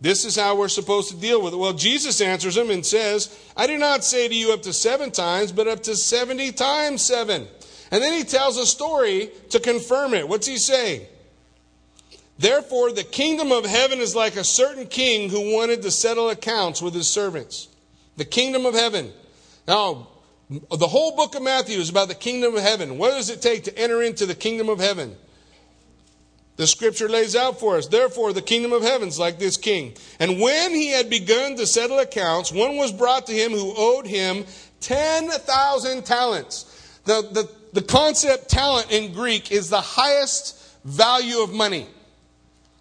This 0.00 0.24
is 0.24 0.34
how 0.34 0.56
we're 0.56 0.68
supposed 0.68 1.10
to 1.10 1.16
deal 1.16 1.40
with 1.40 1.54
it. 1.54 1.56
Well, 1.56 1.72
Jesus 1.72 2.20
answers 2.20 2.56
him 2.56 2.70
and 2.70 2.84
says, 2.84 3.38
I 3.56 3.66
do 3.66 3.78
not 3.78 4.02
say 4.02 4.26
to 4.26 4.34
you 4.34 4.52
up 4.52 4.62
to 4.62 4.72
seven 4.72 5.10
times, 5.12 5.52
but 5.52 5.68
up 5.68 5.82
to 5.84 5.94
70 5.94 6.52
times 6.52 7.02
seven. 7.02 7.46
And 7.90 8.02
then 8.02 8.12
he 8.12 8.24
tells 8.24 8.56
a 8.56 8.66
story 8.66 9.30
to 9.50 9.60
confirm 9.60 10.14
it. 10.14 10.28
What's 10.28 10.46
he 10.48 10.58
saying? 10.58 11.06
Therefore, 12.38 12.90
the 12.90 13.04
kingdom 13.04 13.52
of 13.52 13.64
heaven 13.64 14.00
is 14.00 14.16
like 14.16 14.34
a 14.34 14.42
certain 14.42 14.88
king 14.88 15.30
who 15.30 15.54
wanted 15.54 15.82
to 15.82 15.90
settle 15.92 16.28
accounts 16.30 16.82
with 16.82 16.92
his 16.92 17.08
servants. 17.08 17.68
The 18.16 18.24
kingdom 18.24 18.66
of 18.66 18.74
heaven. 18.74 19.12
Now, 19.66 20.08
the 20.48 20.86
whole 20.86 21.16
book 21.16 21.34
of 21.34 21.42
Matthew 21.42 21.78
is 21.78 21.88
about 21.88 22.08
the 22.08 22.14
kingdom 22.14 22.54
of 22.54 22.62
heaven. 22.62 22.98
What 22.98 23.10
does 23.10 23.30
it 23.30 23.40
take 23.40 23.64
to 23.64 23.78
enter 23.78 24.02
into 24.02 24.26
the 24.26 24.34
kingdom 24.34 24.68
of 24.68 24.78
heaven? 24.78 25.16
The 26.56 26.66
scripture 26.66 27.08
lays 27.08 27.34
out 27.34 27.58
for 27.58 27.76
us. 27.76 27.88
Therefore, 27.88 28.32
the 28.32 28.42
kingdom 28.42 28.72
of 28.72 28.82
heaven's 28.82 29.18
like 29.18 29.38
this 29.38 29.56
king. 29.56 29.94
And 30.20 30.40
when 30.40 30.70
he 30.70 30.88
had 30.88 31.10
begun 31.10 31.56
to 31.56 31.66
settle 31.66 31.98
accounts, 31.98 32.52
one 32.52 32.76
was 32.76 32.92
brought 32.92 33.26
to 33.26 33.32
him 33.32 33.50
who 33.50 33.74
owed 33.76 34.06
him 34.06 34.44
10,000 34.80 36.04
talents. 36.04 37.00
The, 37.04 37.22
the, 37.32 37.50
the 37.72 37.82
concept 37.82 38.48
talent 38.48 38.92
in 38.92 39.12
Greek 39.12 39.50
is 39.50 39.68
the 39.68 39.80
highest 39.80 40.60
value 40.84 41.42
of 41.42 41.52
money. 41.52 41.88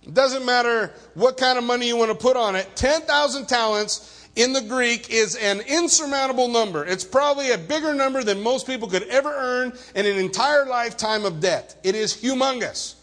It 0.03 0.13
doesn't 0.13 0.45
matter 0.45 0.91
what 1.13 1.37
kind 1.37 1.57
of 1.57 1.63
money 1.63 1.87
you 1.87 1.95
want 1.95 2.11
to 2.11 2.17
put 2.17 2.37
on 2.37 2.55
it. 2.55 2.75
10,000 2.75 3.47
talents 3.47 4.22
in 4.35 4.53
the 4.53 4.61
Greek 4.61 5.09
is 5.11 5.35
an 5.35 5.61
insurmountable 5.61 6.47
number. 6.47 6.83
It's 6.85 7.03
probably 7.03 7.51
a 7.51 7.57
bigger 7.57 7.93
number 7.93 8.23
than 8.23 8.41
most 8.41 8.65
people 8.65 8.87
could 8.87 9.03
ever 9.03 9.31
earn 9.31 9.73
in 9.95 10.05
an 10.05 10.17
entire 10.17 10.65
lifetime 10.65 11.25
of 11.25 11.39
debt. 11.39 11.75
It 11.83 11.95
is 11.95 12.15
humongous. 12.15 12.95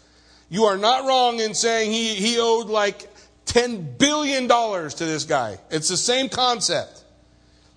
You 0.49 0.65
are 0.65 0.77
not 0.77 1.05
wrong 1.05 1.39
in 1.39 1.53
saying 1.53 1.91
he, 1.91 2.15
he 2.15 2.37
owed 2.37 2.67
like 2.67 3.07
$10 3.45 3.97
billion 3.97 4.47
to 4.49 5.05
this 5.05 5.23
guy. 5.23 5.57
It's 5.69 5.87
the 5.87 5.97
same 5.97 6.27
concept. 6.27 7.03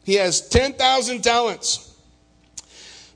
He 0.04 0.14
has 0.14 0.48
10,000 0.48 1.22
talents. 1.22 1.92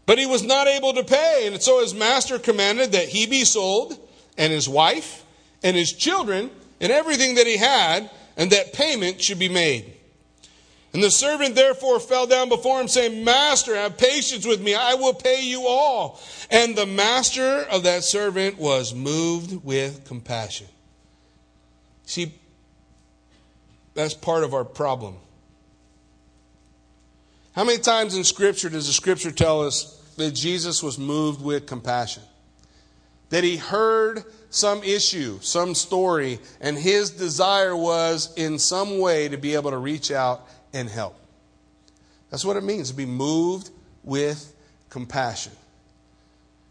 But 0.07 0.19
he 0.19 0.27
was 0.27 0.43
not 0.43 0.69
able 0.69 0.95
to 0.95 1.05
pay, 1.05 1.47
and 1.47 1.61
so 1.61 1.83
his 1.83 1.93
master 1.93 2.39
commanded 2.39 2.93
that 2.93 3.09
he 3.09 3.27
be 3.27 3.45
sold, 3.45 3.99
and 4.39 4.53
his 4.53 4.67
wife, 4.67 5.23
and 5.63 5.77
his 5.77 5.93
children, 5.93 6.51
and 6.81 6.91
everything 6.91 7.35
that 7.35 7.47
he 7.47 7.59
had, 7.59 8.09
and 8.37 8.51
that 8.53 8.73
payment 8.73 9.21
should 9.21 9.39
be 9.39 9.51
made. 9.51 9.98
And 10.95 11.03
the 11.03 11.11
servant 11.11 11.55
therefore 11.55 12.01
fell 12.01 12.27
down 12.27 12.49
before 12.49 12.81
him, 12.81 12.89
saying, 12.89 13.23
Master, 13.23 13.77
have 13.77 13.99
patience 13.99 14.47
with 14.47 14.63
me, 14.63 14.75
I 14.75 14.95
will 14.95 15.13
pay 15.13 15.43
you 15.43 15.67
all. 15.67 16.21
And 16.51 16.75
the 16.75 16.87
master 16.87 17.63
of 17.71 17.83
that 17.83 18.05
servant 18.05 18.59
was 18.59 18.95
moved 18.95 19.65
with 19.65 20.07
compassion. 20.07 20.67
See, 22.07 22.35
that's 23.93 24.15
part 24.15 24.45
of 24.45 24.55
our 24.55 24.65
problem. 24.65 25.17
How 27.53 27.65
many 27.65 27.79
times 27.79 28.17
in 28.17 28.25
Scripture 28.25 28.71
does 28.71 28.87
the 28.87 28.93
Scripture 28.93 29.33
tell 29.33 29.67
us 29.67 30.01
that 30.17 30.31
Jesus 30.31 30.83
was 30.83 30.99
moved 30.99 31.43
with 31.43 31.67
compassion? 31.67 32.23
That 33.31 33.45
he 33.45 33.57
heard 33.57 34.25
some 34.49 34.83
issue, 34.83 35.39
some 35.43 35.75
story, 35.75 36.39
and 36.61 36.79
his 36.79 37.11
desire 37.11 37.77
was 37.77 38.33
in 38.37 38.59
some 38.59 39.01
way 39.01 39.29
to 39.29 39.37
be 39.37 39.55
able 39.55 39.73
to 39.73 39.77
reach 39.77 40.11
out 40.11 40.49
and 40.73 40.89
help. 40.89 41.17
That's 42.31 42.45
what 42.45 42.57
it 42.57 42.65
means 42.65 42.91
to 42.91 42.97
be 42.97 43.07
moved 43.07 43.71
with 44.03 44.55
compassion. 44.91 45.53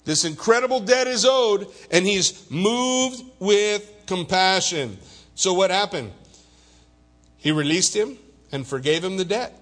This 0.05 0.23
incredible 0.23 0.79
debt 0.79 1.07
is 1.07 1.25
owed, 1.25 1.67
and 1.91 2.05
he's 2.05 2.49
moved 2.49 3.23
with 3.39 3.89
compassion. 4.05 4.97
So, 5.35 5.53
what 5.53 5.69
happened? 5.69 6.13
He 7.37 7.51
released 7.51 7.95
him 7.95 8.17
and 8.51 8.65
forgave 8.65 9.03
him 9.03 9.17
the 9.17 9.25
debt. 9.25 9.53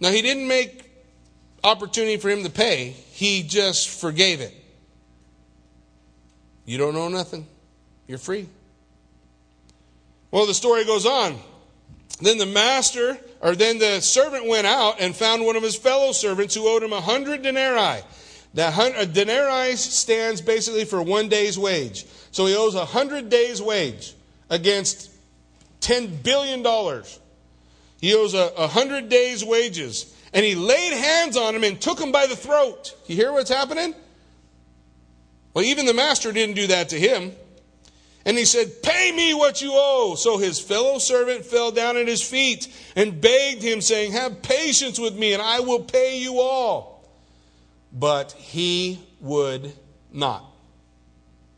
Now, 0.00 0.10
he 0.10 0.22
didn't 0.22 0.48
make 0.48 0.90
opportunity 1.62 2.16
for 2.16 2.28
him 2.28 2.42
to 2.44 2.50
pay, 2.50 2.90
he 3.12 3.42
just 3.42 3.88
forgave 3.88 4.40
it. 4.40 4.54
You 6.64 6.78
don't 6.78 6.94
know 6.94 7.08
nothing, 7.08 7.46
you're 8.06 8.18
free. 8.18 8.48
Well, 10.30 10.46
the 10.46 10.54
story 10.54 10.84
goes 10.84 11.04
on. 11.04 11.38
Then 12.20 12.38
the 12.38 12.46
master, 12.46 13.18
or 13.40 13.54
then 13.54 13.78
the 13.78 14.00
servant 14.00 14.46
went 14.46 14.66
out 14.66 15.00
and 15.00 15.14
found 15.14 15.44
one 15.44 15.56
of 15.56 15.62
his 15.62 15.76
fellow 15.76 16.12
servants 16.12 16.54
who 16.54 16.68
owed 16.68 16.82
him 16.82 16.92
a 16.92 17.00
hundred 17.00 17.42
denarii. 17.42 18.02
That 18.54 18.78
a 18.78 19.00
uh, 19.00 19.04
denarii 19.06 19.76
stands 19.76 20.40
basically 20.40 20.84
for 20.84 21.02
one 21.02 21.28
day's 21.28 21.58
wage. 21.58 22.04
So 22.30 22.46
he 22.46 22.54
owes 22.54 22.74
a 22.74 22.84
hundred 22.84 23.30
days' 23.30 23.62
wage 23.62 24.14
against 24.50 25.10
ten 25.80 26.14
billion 26.22 26.62
dollars. 26.62 27.18
He 28.00 28.14
owes 28.14 28.34
a, 28.34 28.52
a 28.56 28.66
hundred 28.66 29.08
days' 29.08 29.44
wages. 29.44 30.14
And 30.34 30.44
he 30.44 30.54
laid 30.54 30.92
hands 30.92 31.36
on 31.36 31.54
him 31.54 31.64
and 31.64 31.80
took 31.80 32.00
him 32.00 32.10
by 32.10 32.26
the 32.26 32.36
throat. 32.36 32.96
You 33.06 33.16
hear 33.16 33.32
what's 33.32 33.50
happening? 33.50 33.94
Well, 35.54 35.64
even 35.64 35.84
the 35.84 35.94
master 35.94 36.32
didn't 36.32 36.56
do 36.56 36.68
that 36.68 36.88
to 36.90 36.98
him. 36.98 37.32
And 38.24 38.38
he 38.38 38.44
said, 38.44 38.82
Pay 38.82 39.12
me 39.12 39.34
what 39.34 39.60
you 39.60 39.72
owe. 39.74 40.14
So 40.16 40.38
his 40.38 40.60
fellow 40.60 40.98
servant 40.98 41.44
fell 41.44 41.72
down 41.72 41.96
at 41.96 42.06
his 42.06 42.22
feet 42.22 42.68
and 42.94 43.20
begged 43.20 43.62
him, 43.62 43.80
saying, 43.80 44.12
Have 44.12 44.42
patience 44.42 44.98
with 44.98 45.16
me, 45.16 45.32
and 45.32 45.42
I 45.42 45.60
will 45.60 45.80
pay 45.80 46.18
you 46.18 46.40
all. 46.40 47.08
But 47.92 48.32
he 48.32 49.00
would 49.20 49.72
not. 50.12 50.44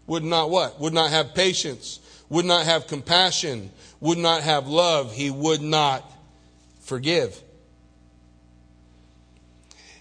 Would 0.07 0.25
not 0.25 0.51
what? 0.51 0.81
Would 0.81 0.95
not 0.95 1.11
have 1.11 1.35
patience, 1.35 2.01
would 2.29 2.45
not 2.45 2.67
have 2.67 2.87
compassion, 2.87 3.71
would 4.01 4.19
not 4.19 4.43
have 4.43 4.67
love. 4.67 5.15
He 5.15 5.31
would 5.31 5.62
not 5.62 6.11
forgive. 6.81 7.41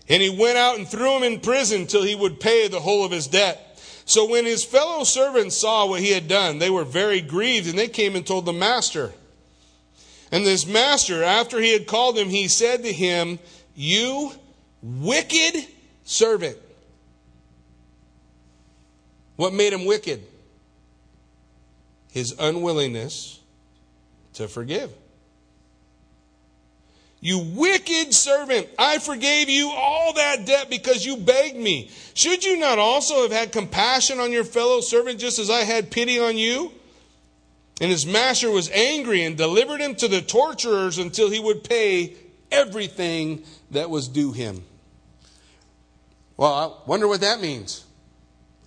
And 0.09 0.21
he 0.21 0.29
went 0.29 0.57
out 0.57 0.77
and 0.77 0.87
threw 0.87 1.17
him 1.17 1.23
in 1.23 1.39
prison 1.39 1.87
till 1.87 2.03
he 2.03 2.15
would 2.15 2.39
pay 2.39 2.67
the 2.67 2.79
whole 2.79 3.05
of 3.05 3.11
his 3.11 3.27
debt. 3.27 3.72
So 4.05 4.29
when 4.29 4.45
his 4.45 4.63
fellow 4.63 5.03
servants 5.03 5.57
saw 5.57 5.85
what 5.85 6.01
he 6.01 6.11
had 6.11 6.27
done, 6.27 6.59
they 6.59 6.69
were 6.69 6.83
very 6.83 7.21
grieved, 7.21 7.67
and 7.67 7.77
they 7.77 7.87
came 7.87 8.15
and 8.15 8.25
told 8.25 8.45
the 8.45 8.53
master. 8.53 9.13
And 10.31 10.45
this 10.45 10.65
master, 10.65 11.23
after 11.23 11.59
he 11.59 11.71
had 11.71 11.87
called 11.87 12.17
him, 12.17 12.29
he 12.29 12.47
said 12.47 12.83
to 12.83 12.91
him, 12.91 13.39
You 13.75 14.31
wicked 14.81 15.67
servant. 16.03 16.57
What 19.35 19.53
made 19.53 19.73
him 19.73 19.85
wicked? 19.85 20.23
His 22.11 22.35
unwillingness 22.37 23.39
to 24.33 24.47
forgive. 24.47 24.91
You 27.23 27.39
wicked 27.39 28.13
servant, 28.13 28.67
I 28.77 28.99
forgave 28.99 29.47
you 29.47 29.71
all 29.71 30.11
that 30.11 30.45
debt 30.45 30.69
because 30.69 31.05
you 31.05 31.15
begged 31.15 31.55
me. 31.55 31.89
Should 32.13 32.43
you 32.43 32.57
not 32.57 32.79
also 32.79 33.21
have 33.21 33.31
had 33.31 33.53
compassion 33.53 34.19
on 34.19 34.33
your 34.33 34.43
fellow 34.43 34.81
servant 34.81 35.21
just 35.21 35.39
as 35.39 35.49
I 35.49 35.61
had 35.61 35.89
pity 35.89 36.19
on 36.19 36.35
you? 36.37 36.73
And 37.79 37.89
his 37.89 38.05
master 38.05 38.51
was 38.51 38.69
angry 38.71 39.23
and 39.23 39.37
delivered 39.37 39.79
him 39.79 39.95
to 39.95 40.09
the 40.09 40.21
torturers 40.21 40.97
until 40.97 41.29
he 41.29 41.39
would 41.39 41.63
pay 41.63 42.17
everything 42.51 43.43
that 43.71 43.89
was 43.89 44.09
due 44.09 44.33
him. 44.33 44.61
Well, 46.35 46.53
I 46.53 46.89
wonder 46.89 47.07
what 47.07 47.21
that 47.21 47.39
means. 47.39 47.85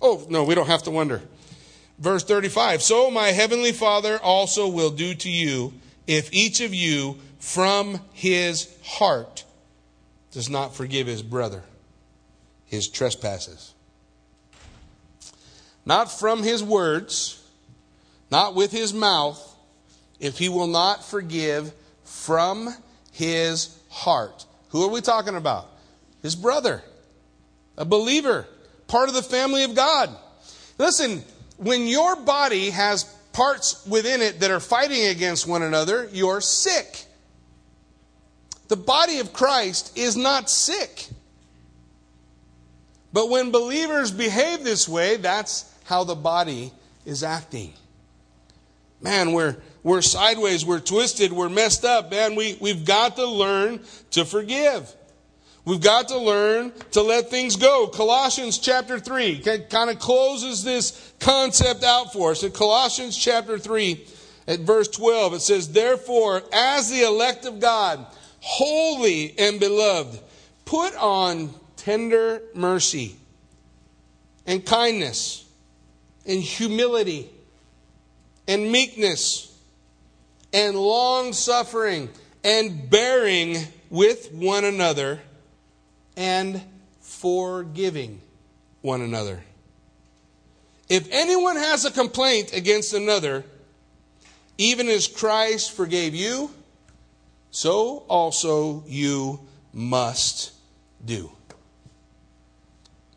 Oh, 0.01 0.25
no, 0.29 0.43
we 0.43 0.55
don't 0.55 0.65
have 0.65 0.81
to 0.83 0.91
wonder. 0.91 1.21
Verse 1.99 2.23
35 2.23 2.81
So 2.81 3.11
my 3.11 3.27
heavenly 3.27 3.71
Father 3.71 4.17
also 4.17 4.67
will 4.67 4.89
do 4.89 5.13
to 5.13 5.29
you 5.29 5.73
if 6.07 6.33
each 6.33 6.59
of 6.59 6.73
you 6.73 7.19
from 7.39 7.99
his 8.13 8.75
heart 8.83 9.43
does 10.31 10.49
not 10.49 10.75
forgive 10.75 11.07
his 11.07 11.21
brother 11.21 11.63
his 12.67 12.87
trespasses. 12.87 13.73
Not 15.85 16.11
from 16.11 16.43
his 16.43 16.61
words, 16.61 17.41
not 18.29 18.55
with 18.55 18.71
his 18.71 18.93
mouth, 18.93 19.55
if 20.19 20.37
he 20.37 20.49
will 20.49 20.67
not 20.67 21.03
forgive 21.03 21.71
from 22.03 22.73
his 23.11 23.77
heart. 23.89 24.45
Who 24.69 24.83
are 24.83 24.91
we 24.91 25.01
talking 25.01 25.35
about? 25.35 25.69
His 26.21 26.35
brother, 26.35 26.83
a 27.77 27.85
believer, 27.85 28.45
part 28.87 29.07
of 29.07 29.15
the 29.15 29.23
family 29.23 29.63
of 29.63 29.75
God. 29.75 30.09
Listen, 30.77 31.23
when 31.55 31.87
your 31.87 32.17
body 32.17 32.69
has 32.71 33.05
parts 33.31 33.85
within 33.87 34.21
it 34.21 34.41
that 34.41 34.51
are 34.51 34.59
fighting 34.59 35.05
against 35.05 35.47
one 35.47 35.63
another, 35.63 36.09
you're 36.11 36.41
sick. 36.41 37.05
The 38.67 38.75
body 38.75 39.19
of 39.19 39.33
Christ 39.33 39.97
is 39.97 40.17
not 40.17 40.49
sick. 40.49 41.07
But 43.13 43.29
when 43.29 43.51
believers 43.51 44.11
behave 44.11 44.63
this 44.63 44.87
way, 44.87 45.17
that's 45.17 45.73
how 45.85 46.03
the 46.03 46.15
body 46.15 46.71
is 47.05 47.23
acting. 47.23 47.73
Man, 49.01 49.31
we're, 49.31 49.55
we're 49.83 50.01
sideways, 50.01 50.65
we're 50.65 50.79
twisted, 50.79 51.31
we're 51.31 51.49
messed 51.49 51.85
up. 51.85 52.11
Man, 52.11 52.35
we, 52.35 52.57
we've 52.59 52.83
got 52.83 53.15
to 53.15 53.25
learn 53.25 53.79
to 54.11 54.25
forgive. 54.25 54.93
We've 55.63 55.81
got 55.81 56.09
to 56.09 56.17
learn 56.17 56.71
to 56.91 57.01
let 57.01 57.29
things 57.29 57.55
go. 57.57 57.87
Colossians 57.87 58.57
chapter 58.57 58.99
3 58.99 59.39
kind 59.69 59.89
of 59.89 59.99
closes 59.99 60.63
this 60.63 61.13
concept 61.19 61.83
out 61.83 62.13
for 62.13 62.31
us. 62.31 62.43
In 62.43 62.51
Colossians 62.51 63.17
chapter 63.17 63.57
3, 63.57 64.05
at 64.47 64.61
verse 64.61 64.87
12, 64.87 65.33
it 65.33 65.39
says, 65.41 65.71
Therefore, 65.71 66.41
as 66.53 66.89
the 66.89 67.01
elect 67.01 67.45
of 67.45 67.59
God, 67.59 68.05
holy 68.47 69.37
and 69.37 69.59
beloved, 69.59 70.17
put 70.63 70.95
on 70.95 71.53
tender 71.75 72.41
mercy 72.55 73.17
and 74.45 74.65
kindness 74.65 75.45
and 76.25 76.41
humility 76.41 77.29
and 78.47 78.71
meekness 78.71 79.53
and 80.53 80.77
long 80.77 81.33
suffering 81.33 82.09
and 82.41 82.89
bearing 82.89 83.57
with 83.89 84.31
one 84.31 84.63
another 84.63 85.19
and 86.15 86.61
forgiving 87.01 88.21
one 88.81 89.01
another. 89.01 89.43
If 90.87 91.09
anyone 91.11 91.57
has 91.57 91.83
a 91.83 91.91
complaint 91.91 92.53
against 92.53 92.93
another, 92.93 93.43
even 94.57 94.87
as 94.87 95.05
Christ 95.05 95.73
forgave 95.73 96.15
you, 96.15 96.49
so 97.57 98.03
also 98.07 98.83
you 98.85 99.39
must 99.73 100.51
do. 101.03 101.31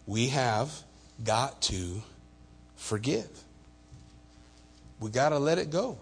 We 0.06 0.28
have 0.28 0.72
got 1.22 1.60
to 1.64 2.02
forgive. 2.74 3.28
We 4.98 5.10
got 5.10 5.28
to 5.28 5.38
let 5.38 5.58
it 5.58 5.68
go. 5.68 5.98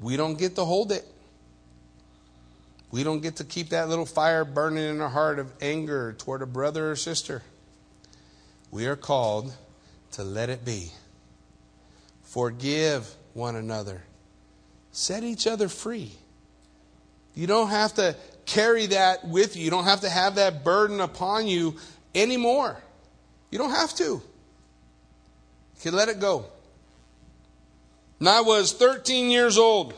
We 0.00 0.16
don't 0.16 0.36
get 0.36 0.56
to 0.56 0.64
hold 0.64 0.90
it. 0.90 1.06
We 2.90 3.04
don't 3.04 3.20
get 3.20 3.36
to 3.36 3.44
keep 3.44 3.68
that 3.68 3.88
little 3.88 4.04
fire 4.04 4.44
burning 4.44 4.82
in 4.82 5.00
our 5.00 5.08
heart 5.08 5.38
of 5.38 5.52
anger 5.60 6.12
toward 6.18 6.42
a 6.42 6.46
brother 6.46 6.90
or 6.90 6.96
sister. 6.96 7.44
We 8.72 8.86
are 8.86 8.96
called 8.96 9.54
to 10.10 10.24
let 10.24 10.50
it 10.50 10.64
be. 10.64 10.90
Forgive 12.24 13.14
one 13.32 13.54
another. 13.54 14.02
Set 14.90 15.22
each 15.22 15.46
other 15.46 15.68
free. 15.68 16.18
You 17.34 17.46
don't 17.46 17.70
have 17.70 17.94
to 17.94 18.16
carry 18.46 18.86
that 18.86 19.26
with 19.26 19.56
you. 19.56 19.64
You 19.64 19.70
don't 19.70 19.84
have 19.84 20.00
to 20.02 20.10
have 20.10 20.36
that 20.36 20.64
burden 20.64 21.00
upon 21.00 21.46
you 21.46 21.76
anymore. 22.14 22.82
You 23.50 23.58
don't 23.58 23.70
have 23.70 23.94
to. 23.96 24.04
You 24.04 24.22
can 25.80 25.94
let 25.94 26.08
it 26.08 26.20
go. 26.20 26.46
When 28.18 28.28
I 28.28 28.40
was 28.40 28.72
13 28.72 29.30
years 29.30 29.58
old, 29.58 29.94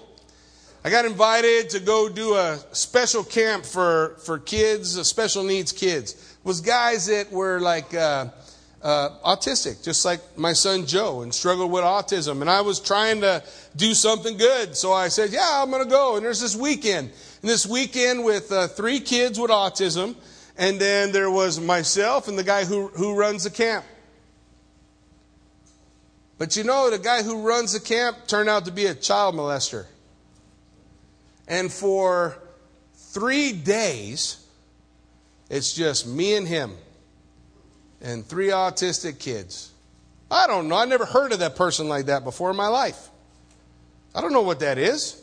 I 0.84 0.90
got 0.90 1.04
invited 1.04 1.70
to 1.70 1.80
go 1.80 2.08
do 2.08 2.34
a 2.34 2.58
special 2.72 3.24
camp 3.24 3.64
for, 3.64 4.16
for 4.24 4.38
kids, 4.38 5.00
special 5.06 5.42
needs 5.42 5.72
kids. 5.72 6.12
It 6.12 6.44
was 6.44 6.60
guys 6.60 7.06
that 7.06 7.32
were 7.32 7.60
like 7.60 7.92
uh, 7.92 8.26
uh, 8.82 9.10
autistic, 9.24 9.82
just 9.82 10.04
like 10.04 10.20
my 10.36 10.52
son 10.52 10.86
Joe, 10.86 11.22
and 11.22 11.34
struggled 11.34 11.70
with 11.72 11.82
autism. 11.82 12.40
And 12.40 12.50
I 12.50 12.60
was 12.60 12.78
trying 12.78 13.20
to 13.22 13.42
do 13.74 13.94
something 13.94 14.36
good, 14.36 14.76
so 14.76 14.92
I 14.92 15.08
said, 15.08 15.30
"Yeah, 15.32 15.62
I'm 15.62 15.70
going 15.70 15.82
to 15.82 15.90
go." 15.90 16.16
And 16.16 16.24
there's 16.24 16.40
this 16.40 16.54
weekend, 16.54 17.10
and 17.42 17.50
this 17.50 17.66
weekend 17.66 18.24
with 18.24 18.52
uh, 18.52 18.68
three 18.68 19.00
kids 19.00 19.38
with 19.38 19.50
autism, 19.50 20.14
and 20.56 20.80
then 20.80 21.12
there 21.12 21.30
was 21.30 21.58
myself 21.58 22.28
and 22.28 22.38
the 22.38 22.44
guy 22.44 22.64
who 22.64 22.88
who 22.88 23.14
runs 23.14 23.44
the 23.44 23.50
camp. 23.50 23.84
But 26.38 26.56
you 26.56 26.64
know, 26.64 26.90
the 26.90 26.98
guy 26.98 27.22
who 27.22 27.42
runs 27.42 27.72
the 27.72 27.80
camp 27.80 28.26
turned 28.26 28.48
out 28.48 28.66
to 28.66 28.72
be 28.72 28.86
a 28.86 28.94
child 28.94 29.34
molester. 29.34 29.86
And 31.48 31.72
for 31.72 32.38
three 32.94 33.52
days, 33.52 34.44
it's 35.48 35.72
just 35.72 36.06
me 36.06 36.34
and 36.34 36.46
him 36.46 36.76
and 38.00 38.24
three 38.24 38.48
autistic 38.48 39.18
kids. 39.18 39.72
I 40.30 40.46
don't 40.46 40.68
know. 40.68 40.76
I 40.76 40.84
never 40.84 41.04
heard 41.06 41.32
of 41.32 41.38
that 41.38 41.56
person 41.56 41.88
like 41.88 42.06
that 42.06 42.24
before 42.24 42.50
in 42.50 42.56
my 42.56 42.68
life. 42.68 43.10
I 44.14 44.20
don't 44.20 44.32
know 44.32 44.42
what 44.42 44.60
that 44.60 44.78
is. 44.78 45.22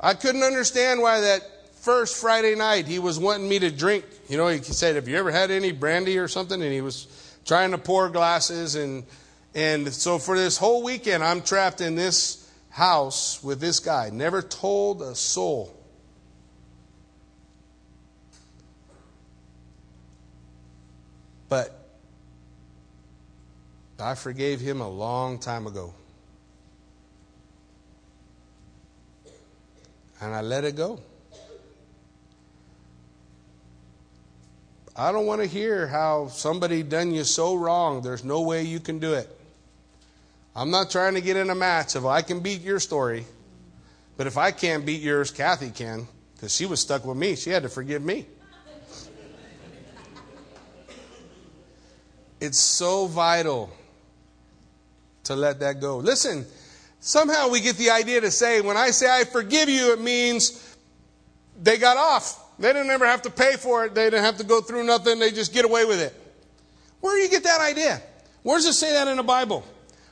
I 0.00 0.14
couldn't 0.14 0.42
understand 0.42 1.00
why 1.00 1.20
that 1.20 1.42
first 1.76 2.16
Friday 2.16 2.54
night 2.54 2.86
he 2.86 2.98
was 2.98 3.18
wanting 3.18 3.48
me 3.48 3.58
to 3.60 3.70
drink. 3.70 4.04
You 4.28 4.36
know, 4.36 4.48
he 4.48 4.62
said, 4.62 4.96
Have 4.96 5.08
you 5.08 5.16
ever 5.16 5.30
had 5.30 5.50
any 5.50 5.72
brandy 5.72 6.18
or 6.18 6.28
something? 6.28 6.60
And 6.60 6.72
he 6.72 6.80
was 6.80 7.06
trying 7.44 7.70
to 7.70 7.78
pour 7.78 8.08
glasses. 8.08 8.74
And, 8.74 9.04
and 9.54 9.92
so 9.92 10.18
for 10.18 10.36
this 10.36 10.58
whole 10.58 10.82
weekend, 10.82 11.22
I'm 11.22 11.42
trapped 11.42 11.80
in 11.80 11.94
this 11.94 12.50
house 12.70 13.42
with 13.42 13.60
this 13.60 13.80
guy, 13.80 14.10
never 14.12 14.42
told 14.42 15.00
a 15.02 15.14
soul. 15.14 15.75
But 21.48 21.78
I 23.98 24.14
forgave 24.14 24.60
him 24.60 24.80
a 24.80 24.88
long 24.88 25.38
time 25.38 25.66
ago. 25.66 25.94
And 30.20 30.34
I 30.34 30.40
let 30.40 30.64
it 30.64 30.76
go. 30.76 31.00
I 34.98 35.12
don't 35.12 35.26
want 35.26 35.42
to 35.42 35.46
hear 35.46 35.86
how 35.86 36.28
somebody 36.28 36.82
done 36.82 37.12
you 37.12 37.24
so 37.24 37.54
wrong, 37.54 38.00
there's 38.00 38.24
no 38.24 38.40
way 38.40 38.62
you 38.62 38.80
can 38.80 38.98
do 38.98 39.12
it. 39.12 39.28
I'm 40.54 40.70
not 40.70 40.90
trying 40.90 41.14
to 41.14 41.20
get 41.20 41.36
in 41.36 41.50
a 41.50 41.54
match 41.54 41.96
of 41.96 42.06
I 42.06 42.22
can 42.22 42.40
beat 42.40 42.62
your 42.62 42.80
story, 42.80 43.26
but 44.16 44.26
if 44.26 44.38
I 44.38 44.52
can't 44.52 44.86
beat 44.86 45.02
yours, 45.02 45.30
Kathy 45.30 45.68
can, 45.68 46.08
because 46.34 46.54
she 46.54 46.64
was 46.64 46.80
stuck 46.80 47.04
with 47.04 47.18
me. 47.18 47.36
She 47.36 47.50
had 47.50 47.64
to 47.64 47.68
forgive 47.68 48.02
me. 48.02 48.24
It's 52.46 52.60
so 52.60 53.06
vital 53.06 53.70
to 55.24 55.34
let 55.34 55.58
that 55.58 55.80
go. 55.80 55.96
Listen, 55.96 56.46
somehow 57.00 57.48
we 57.48 57.60
get 57.60 57.76
the 57.76 57.90
idea 57.90 58.20
to 58.20 58.30
say, 58.30 58.60
when 58.60 58.76
I 58.76 58.90
say 58.90 59.10
I 59.10 59.24
forgive 59.24 59.68
you, 59.68 59.92
it 59.92 60.00
means 60.00 60.76
they 61.60 61.76
got 61.76 61.96
off. 61.96 62.40
They 62.60 62.72
didn't 62.72 62.90
ever 62.90 63.04
have 63.04 63.22
to 63.22 63.30
pay 63.30 63.56
for 63.56 63.84
it. 63.84 63.96
They 63.96 64.04
didn't 64.04 64.22
have 64.22 64.36
to 64.36 64.44
go 64.44 64.60
through 64.60 64.84
nothing. 64.84 65.18
They 65.18 65.32
just 65.32 65.52
get 65.52 65.64
away 65.64 65.84
with 65.86 66.00
it. 66.00 66.14
Where 67.00 67.16
do 67.16 67.20
you 67.20 67.28
get 67.28 67.42
that 67.42 67.60
idea? 67.60 68.00
Where 68.44 68.56
does 68.56 68.66
it 68.66 68.74
say 68.74 68.92
that 68.92 69.08
in 69.08 69.16
the 69.16 69.24
Bible? 69.24 69.64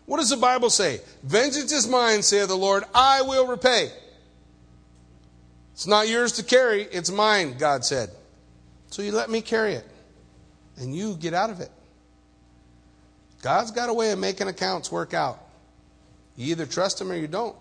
What 0.06 0.18
does 0.18 0.30
the 0.30 0.36
Bible 0.36 0.70
say? 0.70 1.00
Vengeance 1.22 1.70
is 1.70 1.86
mine, 1.86 2.20
saith 2.22 2.48
the 2.48 2.56
Lord, 2.56 2.82
I 2.92 3.22
will 3.22 3.46
repay. 3.46 3.92
It's 5.72 5.86
not 5.86 6.08
yours 6.08 6.32
to 6.32 6.42
carry, 6.42 6.82
it's 6.82 7.12
mine, 7.12 7.56
God 7.58 7.84
said. 7.84 8.10
So 8.90 9.02
you 9.02 9.12
let 9.12 9.30
me 9.30 9.40
carry 9.40 9.74
it, 9.74 9.86
and 10.76 10.94
you 10.94 11.14
get 11.14 11.32
out 11.32 11.50
of 11.50 11.60
it. 11.60 11.70
God's 13.44 13.72
got 13.72 13.90
a 13.90 13.92
way 13.92 14.10
of 14.10 14.18
making 14.18 14.48
accounts 14.48 14.90
work 14.90 15.12
out. 15.12 15.38
You 16.34 16.52
either 16.52 16.64
trust 16.64 16.98
Him 16.98 17.12
or 17.12 17.14
you 17.14 17.26
don't. 17.26 17.54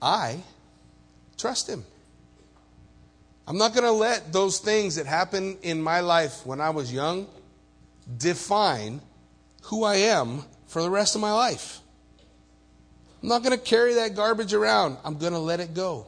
I 0.00 0.40
trust 1.36 1.68
Him. 1.68 1.84
I'm 3.48 3.58
not 3.58 3.74
going 3.74 3.82
to 3.82 3.90
let 3.90 4.32
those 4.32 4.60
things 4.60 4.94
that 4.94 5.06
happened 5.06 5.58
in 5.62 5.82
my 5.82 5.98
life 5.98 6.46
when 6.46 6.60
I 6.60 6.70
was 6.70 6.92
young 6.92 7.26
define 8.16 9.00
who 9.62 9.82
I 9.82 9.96
am 9.96 10.44
for 10.68 10.82
the 10.82 10.90
rest 10.90 11.16
of 11.16 11.20
my 11.20 11.32
life. 11.32 11.80
I'm 13.20 13.28
not 13.28 13.42
going 13.42 13.58
to 13.58 13.64
carry 13.64 13.94
that 13.94 14.14
garbage 14.14 14.54
around. 14.54 14.98
I'm 15.04 15.18
going 15.18 15.32
to 15.32 15.40
let 15.40 15.58
it 15.58 15.74
go. 15.74 16.06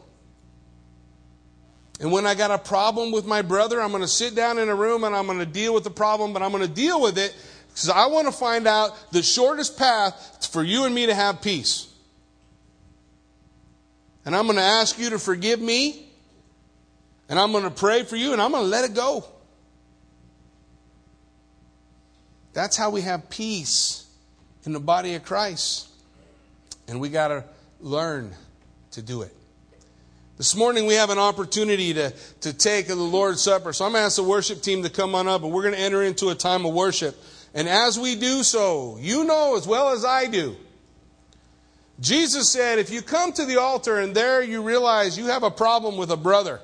And 1.98 2.12
when 2.12 2.26
I 2.26 2.36
got 2.36 2.52
a 2.52 2.58
problem 2.58 3.10
with 3.10 3.26
my 3.26 3.42
brother, 3.42 3.82
I'm 3.82 3.90
going 3.90 4.02
to 4.02 4.08
sit 4.08 4.36
down 4.36 4.60
in 4.60 4.68
a 4.68 4.74
room 4.74 5.02
and 5.02 5.16
I'm 5.16 5.26
going 5.26 5.40
to 5.40 5.46
deal 5.46 5.74
with 5.74 5.82
the 5.82 5.90
problem, 5.90 6.32
but 6.32 6.42
I'm 6.42 6.52
going 6.52 6.62
to 6.62 6.72
deal 6.72 7.02
with 7.02 7.18
it 7.18 7.34
Because 7.80 7.96
I 7.96 8.08
want 8.08 8.26
to 8.26 8.32
find 8.32 8.66
out 8.66 9.10
the 9.10 9.22
shortest 9.22 9.78
path 9.78 10.46
for 10.52 10.62
you 10.62 10.84
and 10.84 10.94
me 10.94 11.06
to 11.06 11.14
have 11.14 11.40
peace. 11.40 11.90
And 14.26 14.36
I'm 14.36 14.44
going 14.44 14.58
to 14.58 14.62
ask 14.62 14.98
you 14.98 15.08
to 15.08 15.18
forgive 15.18 15.62
me. 15.62 16.06
And 17.30 17.38
I'm 17.38 17.52
going 17.52 17.64
to 17.64 17.70
pray 17.70 18.02
for 18.02 18.16
you 18.16 18.34
and 18.34 18.42
I'm 18.42 18.50
going 18.50 18.64
to 18.64 18.68
let 18.68 18.84
it 18.84 18.94
go. 18.94 19.24
That's 22.52 22.76
how 22.76 22.90
we 22.90 23.00
have 23.00 23.30
peace 23.30 24.06
in 24.66 24.74
the 24.74 24.80
body 24.80 25.14
of 25.14 25.24
Christ. 25.24 25.88
And 26.86 27.00
we 27.00 27.08
got 27.08 27.28
to 27.28 27.44
learn 27.80 28.34
to 28.90 29.00
do 29.00 29.22
it. 29.22 29.34
This 30.36 30.54
morning 30.54 30.84
we 30.84 30.94
have 30.94 31.08
an 31.08 31.18
opportunity 31.18 31.94
to, 31.94 32.12
to 32.42 32.52
take 32.52 32.88
the 32.88 32.94
Lord's 32.94 33.40
Supper. 33.40 33.72
So 33.72 33.86
I'm 33.86 33.92
going 33.92 34.02
to 34.02 34.06
ask 34.06 34.16
the 34.16 34.22
worship 34.22 34.60
team 34.60 34.82
to 34.82 34.90
come 34.90 35.14
on 35.14 35.28
up 35.28 35.44
and 35.44 35.50
we're 35.50 35.62
going 35.62 35.74
to 35.74 35.80
enter 35.80 36.02
into 36.02 36.28
a 36.28 36.34
time 36.34 36.66
of 36.66 36.74
worship. 36.74 37.16
And 37.54 37.68
as 37.68 37.98
we 37.98 38.14
do 38.14 38.42
so, 38.42 38.96
you 39.00 39.24
know 39.24 39.56
as 39.56 39.66
well 39.66 39.90
as 39.90 40.04
I 40.04 40.26
do, 40.26 40.56
Jesus 42.00 42.50
said, 42.50 42.78
if 42.78 42.90
you 42.90 43.02
come 43.02 43.32
to 43.32 43.44
the 43.44 43.60
altar 43.60 43.98
and 43.98 44.14
there 44.14 44.42
you 44.42 44.62
realize 44.62 45.18
you 45.18 45.26
have 45.26 45.42
a 45.42 45.50
problem 45.50 45.96
with 45.96 46.10
a 46.10 46.16
brother 46.16 46.60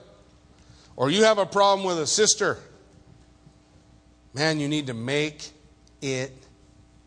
or 0.96 1.10
you 1.10 1.24
have 1.24 1.38
a 1.38 1.46
problem 1.46 1.86
with 1.86 1.98
a 1.98 2.06
sister, 2.06 2.58
man, 4.32 4.58
you 4.60 4.68
need 4.68 4.86
to 4.86 4.94
make 4.94 5.50
it 6.00 6.32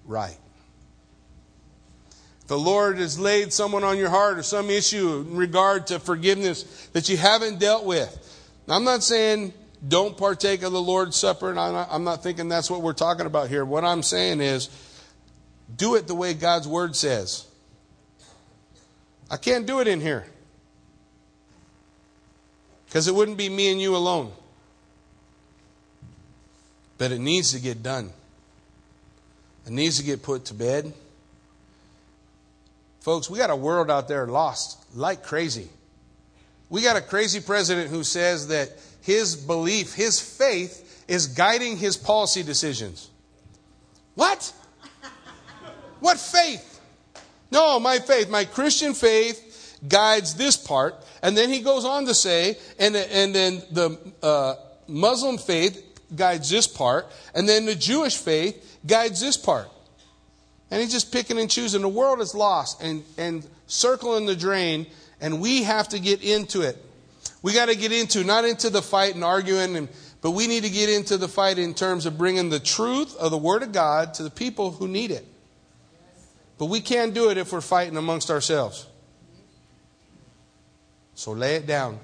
right. 0.06 0.38
If 2.42 2.48
the 2.48 2.60
Lord 2.60 2.98
has 2.98 3.18
laid 3.18 3.52
someone 3.54 3.84
on 3.84 3.98
your 3.98 4.10
heart 4.10 4.38
or 4.38 4.44
some 4.44 4.70
issue 4.70 5.26
in 5.28 5.36
regard 5.36 5.88
to 5.88 6.00
forgiveness 6.00 6.88
that 6.94 7.10
you 7.10 7.18
haven't 7.18 7.60
dealt 7.60 7.86
with. 7.86 8.26
I'm 8.68 8.84
not 8.84 9.02
saying 9.02 9.54
don't 9.88 10.18
partake 10.18 10.62
of 10.64 10.72
the 10.72 10.82
Lord's 10.82 11.16
Supper, 11.16 11.50
and 11.50 11.60
I'm 11.60 11.74
not, 11.74 11.88
I'm 11.92 12.04
not 12.04 12.22
thinking 12.22 12.50
that's 12.50 12.70
what 12.70 12.82
we're 12.82 12.94
talking 12.94 13.26
about 13.26 13.50
here. 13.50 13.64
What 13.64 13.86
I'm 13.86 14.04
saying 14.04 14.42
is 14.42 14.70
do 15.76 15.96
it 15.96 16.08
the 16.08 16.16
way 16.16 16.34
God's 16.34 16.68
Word 16.68 16.96
says. 16.96 17.46
I 19.32 19.38
can't 19.38 19.66
do 19.66 19.80
it 19.80 19.88
in 19.88 20.02
here 20.02 20.26
because 22.86 23.08
it 23.08 23.14
wouldn't 23.14 23.38
be 23.38 23.48
me 23.48 23.72
and 23.72 23.80
you 23.80 23.96
alone. 23.96 24.32
But 26.98 27.12
it 27.12 27.20
needs 27.20 27.54
to 27.54 27.60
get 27.60 27.82
done. 27.82 28.12
It 29.66 29.72
needs 29.72 29.98
to 29.98 30.04
get 30.04 30.24
put 30.24 30.46
to 30.46 30.54
bed. 30.54 30.92
Folks, 33.00 33.30
we 33.30 33.38
got 33.38 33.50
a 33.50 33.56
world 33.56 33.90
out 33.90 34.08
there 34.08 34.28
lost 34.28 34.84
like 34.96 35.24
crazy. 35.24 35.70
We 36.70 36.82
got 36.82 36.98
a 36.98 37.02
crazy 37.02 37.40
president 37.40 37.90
who 37.90 38.04
says 38.04 38.48
that 38.50 38.72
his 39.02 39.36
belief, 39.36 39.94
his 39.94 40.20
faith, 40.20 41.04
is 41.08 41.28
guiding 41.28 41.78
his 41.78 41.98
policy 41.98 42.44
decisions. 42.44 43.10
What? 44.16 44.54
What 46.00 46.20
faith? 46.20 46.82
No, 47.52 47.80
my 47.80 48.00
faith, 48.00 48.30
my 48.30 48.46
Christian 48.46 48.94
faith 48.94 49.78
guides 49.88 50.36
this 50.36 50.56
part. 50.56 50.96
And 51.22 51.36
then 51.36 51.50
he 51.50 51.62
goes 51.62 51.84
on 51.84 52.06
to 52.06 52.14
say, 52.14 52.58
and, 52.78 52.96
and 52.96 53.34
then 53.34 53.64
the 53.72 53.98
uh, 54.22 54.56
Muslim 54.88 55.38
faith 55.38 55.86
guides 56.16 56.50
this 56.50 56.68
part, 56.68 57.08
and 57.36 57.48
then 57.48 57.66
the 57.66 57.76
Jewish 57.76 58.18
faith 58.18 58.80
guides 58.86 59.20
this 59.20 59.38
part. 59.38 59.70
And 60.72 60.82
he's 60.82 60.92
just 60.92 61.12
picking 61.12 61.40
and 61.40 61.50
choosing. 61.50 61.82
The 61.82 61.90
world 61.90 62.22
is 62.22 62.36
lost 62.36 62.82
and, 62.82 63.04
and 63.18 63.46
circling 63.68 64.26
the 64.26 64.36
drain, 64.36 64.88
and 65.20 65.42
we 65.42 65.64
have 65.64 65.90
to 65.90 66.00
get 66.00 66.22
into 66.24 66.62
it. 66.62 66.78
We 67.42 67.54
got 67.54 67.68
to 67.68 67.76
get 67.76 67.92
into, 67.92 68.24
not 68.24 68.46
into 68.46 68.70
the 68.70 68.82
fight 68.82 69.16
and 69.16 69.24
arguing, 69.24 69.76
and, 69.76 69.90
but 70.22 70.32
we 70.32 70.48
need 70.48 70.64
to 70.64 70.70
get 70.70 70.90
into 70.90 71.18
the 71.18 71.28
fight 71.28 71.58
in 71.58 71.74
terms 71.74 72.06
of 72.06 72.18
bringing 72.18 72.50
the 72.50 72.60
truth 72.60 73.16
of 73.16 73.32
the 73.32 73.38
Word 73.38 73.64
of 73.64 73.72
God 73.72 74.14
to 74.16 74.24
the 74.24 74.30
people 74.30 74.72
who 74.72 74.88
need 74.88 75.12
it. 75.12 75.26
But 76.58 76.66
we 76.66 76.82
can't 76.82 77.14
do 77.14 77.30
it 77.30 77.38
if 77.38 77.54
we're 77.54 77.62
fighting 77.62 77.96
amongst 77.96 78.30
ourselves. 78.30 78.86
So 81.16 81.32
lay 81.32 81.56
it 81.56 81.66
down. 81.66 82.00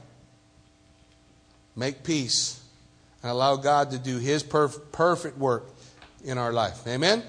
Make 1.75 2.03
peace. 2.03 2.61
And 3.21 3.31
allow 3.31 3.57
God 3.57 3.91
to 3.91 3.97
do 3.97 4.17
His 4.17 4.43
perf- 4.43 4.79
perfect 4.91 5.37
work 5.37 5.65
in 6.23 6.37
our 6.37 6.53
life. 6.53 6.87
Amen? 6.87 7.23